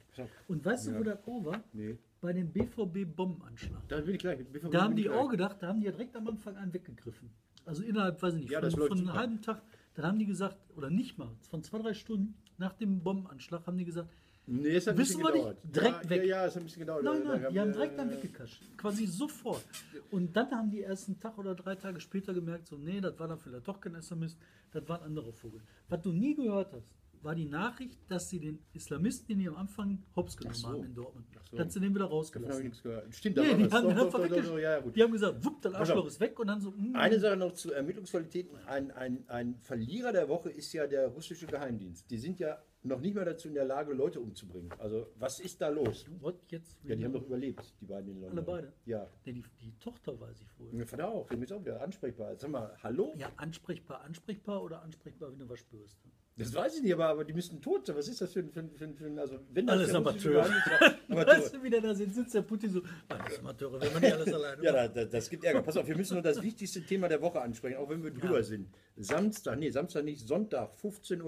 Und 0.49 0.65
weißt 0.65 0.87
du, 0.87 0.91
Ja. 0.91 0.99
wo 0.99 1.03
das 1.03 1.19
auch 1.25 1.45
war? 1.45 1.63
Nee. 1.71 1.97
Bei 2.19 2.33
dem 2.33 2.51
BVB-Bombenanschlag. 2.51 3.87
Da 3.87 4.01
bin 4.01 4.15
ich 4.15 4.19
gleich. 4.19 4.45
BVB 4.45 4.71
Da 4.71 4.81
haben 4.83 4.95
die 4.97 5.03
gleich. 5.03 5.15
auch 5.17 5.29
gedacht, 5.29 5.57
da 5.61 5.67
haben 5.67 5.79
die 5.79 5.85
ja 5.85 5.91
direkt 5.91 6.15
am 6.17 6.27
Anfang 6.27 6.57
einen 6.57 6.73
weggegriffen. 6.73 7.29
Also 7.65 7.83
innerhalb, 7.83 8.21
weiß 8.21 8.35
ich 8.35 8.41
nicht, 8.41 8.51
Ja, 8.51 8.61
von, 8.61 8.87
von 8.87 8.97
einem 8.99 9.13
halben 9.13 9.41
Tag, 9.41 9.61
dann 9.97 10.05
haben 10.05 10.19
die 10.19 10.25
gesagt, 10.25 10.57
oder 10.75 10.89
nicht 10.89 11.17
mal, 11.17 11.35
von 11.49 11.63
zwei, 11.63 11.79
drei 11.79 11.93
Stunden 11.93 12.35
nach 12.57 12.73
dem 12.73 13.01
Bombenanschlag 13.01 13.65
haben 13.65 13.77
die 13.77 13.85
gesagt, 13.85 14.09
Nee, 14.49 14.79
hat 14.79 14.87
ein 14.87 14.97
Wissen 14.97 15.21
wir 15.21 15.33
nicht, 15.33 15.75
direkt 15.75 16.05
ja, 16.05 16.09
weg. 16.09 16.21
Ja, 16.21 16.27
ja, 16.27 16.45
es 16.45 16.55
hat 16.55 16.61
ein 16.61 16.65
bisschen 16.65 16.79
gedauert. 16.79 17.03
nein, 17.03 17.21
nein, 17.25 17.47
die 17.51 17.59
haben 17.59 17.73
direkt 17.73 17.99
dann 17.99 18.09
weggekascht. 18.09 18.61
Quasi 18.77 19.05
sofort. 19.05 19.65
Und 20.09 20.37
dann 20.37 20.49
haben 20.51 20.69
die 20.71 20.79
erst 20.79 21.09
einen 21.09 21.19
Tag 21.19 21.37
oder 21.37 21.53
drei 21.53 21.75
Tage 21.75 21.99
später 21.99 22.33
gemerkt, 22.33 22.67
so, 22.67 22.77
nee, 22.77 23.01
das 23.01 23.19
war 23.19 23.27
dann 23.27 23.37
vielleicht 23.37 23.67
doch 23.67 23.81
kein 23.81 23.95
SMS, 23.95 24.37
das 24.71 24.87
war 24.87 24.99
ein 25.01 25.07
anderer 25.07 25.33
Vogel. 25.33 25.59
Was 25.89 26.01
du 26.01 26.13
nie 26.13 26.33
gehört 26.33 26.71
hast, 26.71 26.87
war 27.23 27.35
die 27.35 27.45
Nachricht, 27.45 27.99
dass 28.09 28.29
sie 28.29 28.39
den 28.39 28.59
Islamisten, 28.73 29.27
den 29.27 29.39
die 29.39 29.47
am 29.47 29.55
Anfang 29.55 30.03
hops 30.15 30.37
genommen 30.37 30.55
so. 30.55 30.67
haben 30.67 30.83
in 30.83 30.93
Dortmund, 30.93 31.25
so. 31.49 31.57
dass 31.57 31.73
sie 31.73 31.79
den 31.79 31.93
wieder 31.93 32.05
Davon 32.05 32.17
habe 32.17 32.23
ich 32.23 32.27
rausgelassen 32.27 32.63
nichts 32.63 32.83
gehört. 32.83 33.15
Stimmt, 33.15 33.37
da 33.37 33.41
Nee, 33.41 33.55
die 33.55 33.71
haben 33.71 33.95
Doch, 33.95 34.11
doch, 34.11 34.27
doch, 34.27 34.59
ja. 34.59 34.81
Die 34.81 35.03
haben 35.03 35.11
gesagt, 35.11 35.43
wupp, 35.43 35.61
das 35.61 35.73
Arschloch 35.73 36.07
ist 36.07 36.19
weg 36.19 36.39
und 36.39 36.47
dann 36.47 36.61
so, 36.61 36.71
mm, 36.71 36.95
Eine 36.95 37.19
Sache 37.19 37.37
noch 37.37 37.53
zu 37.53 37.71
Ermittlungsqualitäten. 37.71 38.57
Ein, 38.65 38.91
ein, 38.91 39.23
ein 39.27 39.55
Verlierer 39.61 40.11
der 40.11 40.29
Woche 40.29 40.49
ist 40.49 40.71
ja 40.73 40.87
der 40.87 41.07
russische 41.07 41.47
Geheimdienst. 41.47 42.09
Die 42.09 42.17
sind 42.17 42.39
ja 42.39 42.61
noch 42.87 42.99
nicht 42.99 43.15
mal 43.15 43.25
dazu 43.25 43.47
in 43.47 43.53
der 43.53 43.65
Lage, 43.65 43.93
Leute 43.93 44.19
umzubringen. 44.19 44.71
Also, 44.79 45.07
was 45.15 45.39
ist 45.39 45.61
da 45.61 45.69
los? 45.69 46.05
What 46.19 46.35
jetzt? 46.49 46.77
Ja, 46.83 46.95
die 46.95 47.05
haben 47.05 47.13
doch 47.13 47.25
überlebt, 47.25 47.73
die 47.81 47.85
beiden 47.85 48.11
in 48.11 48.21
London. 48.21 48.37
Alle 48.37 48.45
beide? 48.45 48.73
Ja. 48.85 49.07
Nee, 49.25 49.33
die, 49.33 49.43
die 49.61 49.77
Tochter 49.79 50.19
weiß 50.19 50.41
ich 50.41 50.59
wohl. 50.59 50.79
Ja, 50.79 50.85
Vater 50.85 51.09
auch, 51.09 51.27
dem 51.27 51.43
ist 51.43 51.51
auch 51.51 51.61
wieder 51.61 51.81
ansprechbar. 51.81 52.35
Sag 52.37 52.49
mal, 52.49 52.75
hallo? 52.81 53.13
Ja, 53.17 53.31
ansprechbar, 53.37 54.01
ansprechbar 54.01 54.63
oder 54.63 54.81
ansprechbar 54.81 55.31
wie 55.31 55.35
eine 55.35 55.49
Waschbürste? 55.49 56.09
Das 56.37 56.53
weiß 56.53 56.75
ich 56.77 56.83
nicht, 56.83 56.93
aber, 56.93 57.07
aber 57.07 57.25
die 57.25 57.33
müssten 57.33 57.59
tot 57.61 57.87
sein. 57.87 57.95
Was 57.95 58.07
ist 58.07 58.21
das 58.21 58.31
für 58.31 58.41
ein, 58.41 58.51
für 58.51 58.63
für 58.75 58.93
für 58.93 59.19
also 59.19 59.39
wenn 59.51 59.65
das 59.65 59.75
Alles 59.75 59.95
Amateur. 59.95 60.45
Weißt 61.07 61.55
du, 61.55 61.63
wie 61.63 61.69
der 61.71 61.81
da 61.81 61.95
sitzt, 61.95 62.13
sitzt 62.13 62.35
der 62.35 62.43
Putin 62.43 62.69
so, 62.69 62.81
alles 63.07 63.39
Amateure, 63.39 63.81
wenn 63.81 63.93
man 63.93 64.01
nicht 64.03 64.13
alles 64.13 64.33
alleine 64.33 64.63
Ja, 64.63 64.71
da, 64.71 64.87
da, 64.87 65.05
das 65.05 65.29
gibt 65.29 65.43
Ärger. 65.43 65.63
Pass 65.63 65.77
auf, 65.77 65.87
wir 65.87 65.97
müssen 65.97 66.13
nur 66.13 66.21
das 66.21 66.41
wichtigste 66.43 66.83
Thema 66.83 67.07
der 67.07 67.21
Woche 67.23 67.41
ansprechen, 67.41 67.77
auch 67.77 67.89
wenn 67.89 68.03
wir 68.03 68.11
drüber 68.11 68.43
sind. 68.43 68.69
Samstag, 68.97 69.57
nee, 69.57 69.71
Samstag 69.71 70.03
nicht, 70.03 70.27
Sonntag, 70.27 70.75
15.30 70.77 71.23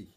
Uhr. 0.00 0.08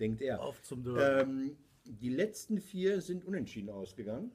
Denkt 0.00 0.22
er. 0.22 0.42
Auf 0.42 0.62
zum 0.62 0.82
Dörr. 0.82 1.20
Ähm, 1.20 1.56
die 1.84 2.08
letzten 2.08 2.60
vier 2.60 3.00
sind 3.00 3.24
unentschieden 3.24 3.70
ausgegangen. 3.70 4.32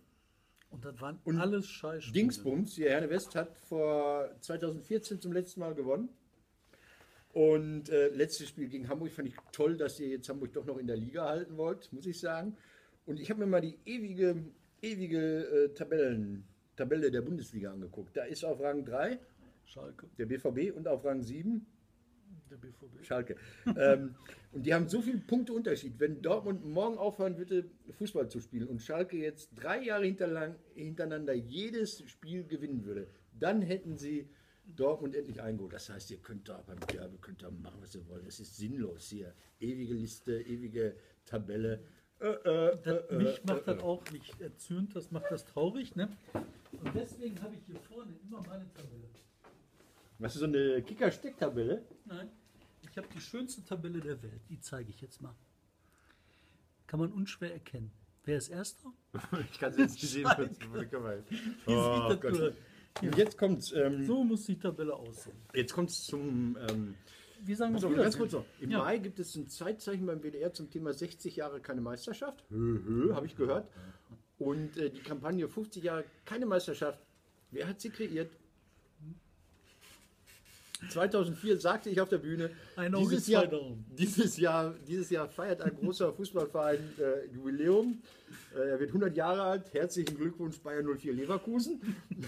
Und 0.70 0.84
das 0.84 1.00
waren 1.00 1.20
und 1.24 1.40
alles 1.40 1.68
Scheiße. 1.68 2.12
Dingsbums, 2.12 2.76
hier 2.76 2.90
Herne 2.90 3.10
West 3.10 3.36
hat 3.36 3.58
vor 3.58 4.30
2014 4.42 5.22
zum 5.22 5.32
letzten 5.32 5.62
Mal 5.62 5.74
gewonnen. 5.74 6.10
Und 7.34 7.90
äh, 7.90 8.10
letztes 8.10 8.50
Spiel 8.50 8.68
gegen 8.68 8.88
Hamburg 8.88 9.12
fand 9.12 9.28
ich 9.28 9.36
toll, 9.52 9.78
dass 9.78 10.00
ihr 10.00 10.08
jetzt 10.08 10.30
Hamburg 10.30 10.54
doch 10.54 10.66
noch 10.66 10.78
in 10.78 10.88
der 10.88 10.98
Liga 10.98 11.26
halten 11.28 11.58
wollt, 11.58 11.92
muss 11.92 12.06
ich 12.06 12.20
sagen. 12.20 12.56
Und 13.06 13.20
ich 13.20 13.30
habe 13.30 13.42
mir 13.42 13.46
mal 13.46 13.62
die 13.62 13.78
ewige, 13.86 14.44
ewige 14.82 15.44
äh, 15.46 15.74
Tabellen, 15.74 16.46
Tabelle 16.76 17.12
der 17.12 17.22
Bundesliga 17.22 17.72
angeguckt. 17.72 18.16
Da 18.16 18.24
ist 18.24 18.44
auf 18.44 18.62
Rang 18.62 18.86
3 18.86 19.20
Schalke, 19.66 20.08
der 20.18 20.26
BVB 20.28 20.76
und 20.76 20.88
auf 20.88 21.04
Rang 21.04 21.24
7 21.24 21.66
der 22.50 22.58
BVB. 22.58 23.06
Schalke. 23.06 23.36
ähm, 23.78 24.16
und 24.52 24.66
die 24.66 24.74
haben 24.74 24.88
so 24.88 25.02
viele 25.02 25.20
Punkte 25.20 25.54
Unterschied. 25.54 26.00
Wenn 26.00 26.22
Dortmund 26.22 26.66
morgen 26.66 26.98
aufhören 26.98 27.38
würde, 27.38 27.66
Fußball 27.98 28.30
zu 28.30 28.40
spielen 28.40 28.68
und 28.68 28.82
Schalke 28.82 29.18
jetzt 29.18 29.50
drei 29.56 29.84
Jahre 29.84 30.06
hintereinander 30.06 31.34
jedes 31.34 32.04
Spiel 32.10 32.46
gewinnen 32.46 32.86
würde, 32.86 33.08
dann 33.40 33.62
hätten 33.62 33.98
sie 33.98 34.30
Dortmund 34.68 35.16
endlich 35.16 35.42
eingeholt. 35.42 35.74
Das 35.74 35.90
heißt, 35.90 36.12
ihr 36.12 36.18
könnt 36.18 36.50
da 36.50 36.62
beim 36.66 36.80
Derby 36.92 37.18
könnt 37.18 37.44
da 37.44 37.52
machen, 37.52 37.78
was 37.82 37.96
ihr 37.96 38.08
wollt. 38.08 38.26
Das 38.26 38.40
ist 38.40 38.58
sinnlos 38.58 39.10
hier. 39.10 39.34
Ewige 39.60 39.94
Liste, 39.94 40.42
ewige 40.42 40.96
Tabelle. 41.26 41.84
Äh, 42.20 42.28
äh, 42.28 42.78
Das, 42.84 43.10
äh, 43.10 43.16
mich 43.16 43.38
äh, 43.40 43.42
macht 43.48 43.62
äh, 43.68 43.76
das 43.76 43.84
auch 43.84 44.04
nicht 44.12 44.40
erzürnt, 44.42 44.96
das 44.96 45.12
macht 45.12 45.26
das 45.30 45.46
traurig. 45.46 45.96
Ne? 45.96 46.10
Und 46.34 46.96
deswegen 46.96 47.40
habe 47.42 47.56
ich 47.56 47.62
hier 47.66 47.80
vorne 47.80 48.14
immer 48.24 48.42
meine 48.48 48.66
Tabelle. 48.74 49.10
Was 50.20 50.34
ist 50.36 50.40
so 50.40 50.46
eine 50.46 50.82
Kicker-Stecktabelle? 50.82 51.84
Nein, 52.06 52.30
ich 52.90 52.98
habe 52.98 53.08
die 53.14 53.20
schönste 53.20 53.64
Tabelle 53.64 54.00
der 54.00 54.22
Welt. 54.24 54.42
Die 54.50 54.60
zeige 54.60 54.90
ich 54.90 55.02
jetzt 55.02 55.22
mal. 55.22 55.36
Kann 56.88 57.00
man 57.00 57.12
unschwer 57.12 57.52
erkennen. 57.52 57.92
Wer 58.24 58.38
ist 58.38 58.50
Erster? 58.50 58.92
Ich 59.52 59.60
kann 59.60 59.72
es 59.72 59.78
jetzt 59.78 60.02
nicht 60.02 60.10
sehen. 60.10 60.26
Und 63.02 63.18
jetzt 63.18 63.38
kommt 63.38 63.74
ähm, 63.76 64.06
So 64.06 64.24
muss 64.24 64.46
die 64.46 64.58
Tabelle 64.58 64.96
aussehen. 64.96 65.36
jetzt 65.54 65.74
kommt's 65.74 66.06
zum 66.06 66.58
ähm, 66.70 66.96
Wir 67.44 67.58
sagen 67.58 67.76
auf, 67.76 67.82
ganz 67.94 68.18
kurz 68.18 68.32
noch. 68.32 68.46
Im 68.62 68.72
Ja. 68.72 68.78
Mai 68.80 69.00
gibt 69.00 69.20
es 69.20 69.36
ein 69.36 69.50
Zeitzeichen 69.50 70.06
beim 70.06 70.22
WDR 70.24 70.54
zum 70.54 70.72
Thema 70.72 70.94
60 70.94 71.36
Jahre 71.36 71.60
keine 71.60 71.82
Meisterschaft. 71.82 72.46
Hö, 72.50 72.80
hö, 72.86 73.14
habe 73.14 73.26
ich 73.26 73.36
gehört. 73.36 73.68
Und 74.38 74.78
äh, 74.78 74.90
die 74.90 75.02
Kampagne 75.02 75.50
50 75.50 75.84
Jahre 75.84 76.06
keine 76.24 76.46
Meisterschaft. 76.46 77.00
Wer 77.52 77.68
hat 77.68 77.82
sie 77.82 77.90
kreiert? 77.90 78.32
2004 80.90 81.60
sagte 81.60 81.90
ich 81.90 82.02
auf 82.02 82.10
der 82.10 82.18
Bühne, 82.18 82.50
dieses 83.00 83.28
Jahr, 83.28 83.48
dieses, 83.98 84.38
Jahr, 84.38 84.76
dieses 84.88 85.10
Jahr 85.10 85.28
feiert 85.28 85.62
ein 85.62 85.76
großer 85.76 86.14
Fußballverein 86.14 86.80
äh, 86.98 87.34
Jubiläum. 87.34 88.02
Äh, 88.56 88.70
er 88.70 88.80
wird 88.80 88.90
100 88.90 89.16
Jahre 89.16 89.44
alt. 89.44 89.74
Herzlichen 89.74 90.18
Glückwunsch 90.18 90.60
Bayern 90.60 90.86
04 90.86 91.14
Leverkusen. 91.14 91.82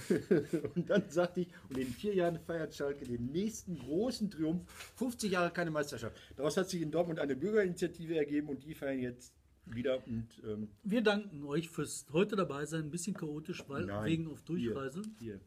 und 0.76 0.90
dann 0.90 1.04
sagte 1.10 1.42
ich, 1.42 1.48
und 1.70 1.78
in 1.78 1.88
vier 1.88 2.14
Jahren 2.14 2.40
feiert 2.40 2.76
Schalke 2.76 3.06
den 3.06 3.28
nächsten 3.28 3.78
großen 3.78 4.30
Triumph. 4.32 4.64
50 4.96 5.32
Jahre 5.32 5.52
keine 5.52 5.72
Meisterschaft. 5.72 6.16
Daraus 6.36 6.58
hat 6.58 6.70
sich 6.70 6.82
in 6.82 6.92
Dortmund 6.92 7.20
eine 7.20 7.36
Bürgerinitiative 7.36 8.18
ergeben 8.18 8.50
und 8.50 8.64
die 8.64 8.74
feiern 8.74 9.00
jetzt 9.00 9.34
wieder. 9.66 10.06
Und, 10.06 10.28
ähm, 10.46 10.70
Wir 10.84 11.02
danken 11.02 11.44
euch 11.46 11.70
fürs 11.70 12.06
heute 12.12 12.36
dabei 12.36 12.66
sein. 12.66 12.84
Ein 12.84 12.92
bisschen 12.92 13.16
chaotisch, 13.16 13.64
weil 13.68 13.86
Nein, 13.86 14.06
wegen 14.06 14.32
auf 14.32 14.42
Durchreise. 14.44 15.02
Hier, 15.20 15.34
hier. 15.34 15.40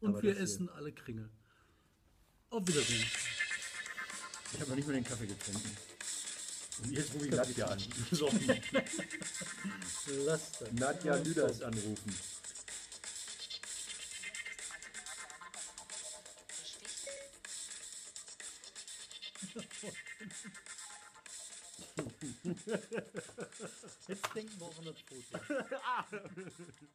Und 0.00 0.10
Aber 0.10 0.22
wir 0.22 0.38
essen 0.38 0.68
alle 0.68 0.92
Kringel. 0.92 1.28
Auf 2.50 2.66
Wiedersehen. 2.66 3.04
Ich 4.54 4.60
habe 4.60 4.70
noch 4.70 4.76
nicht 4.76 4.86
mal 4.86 4.94
den 4.94 5.04
Kaffee 5.04 5.26
getrunken. 5.26 5.76
Und 6.82 6.92
jetzt 6.92 7.14
rufe 7.14 7.26
ich 7.26 7.32
Nadja 7.32 7.66
an. 7.66 7.78
So, 8.10 8.30
Lass 10.24 10.52
das. 10.52 10.72
Nadja 10.72 11.16
Lüders 11.16 11.60
anrufen. 11.60 12.14
Jetzt 24.08 24.34
denken 24.34 24.58
wir 24.58 24.66
auch 24.66 24.78
an 24.78 24.84
das 24.86 25.00
Foto. 25.00 25.38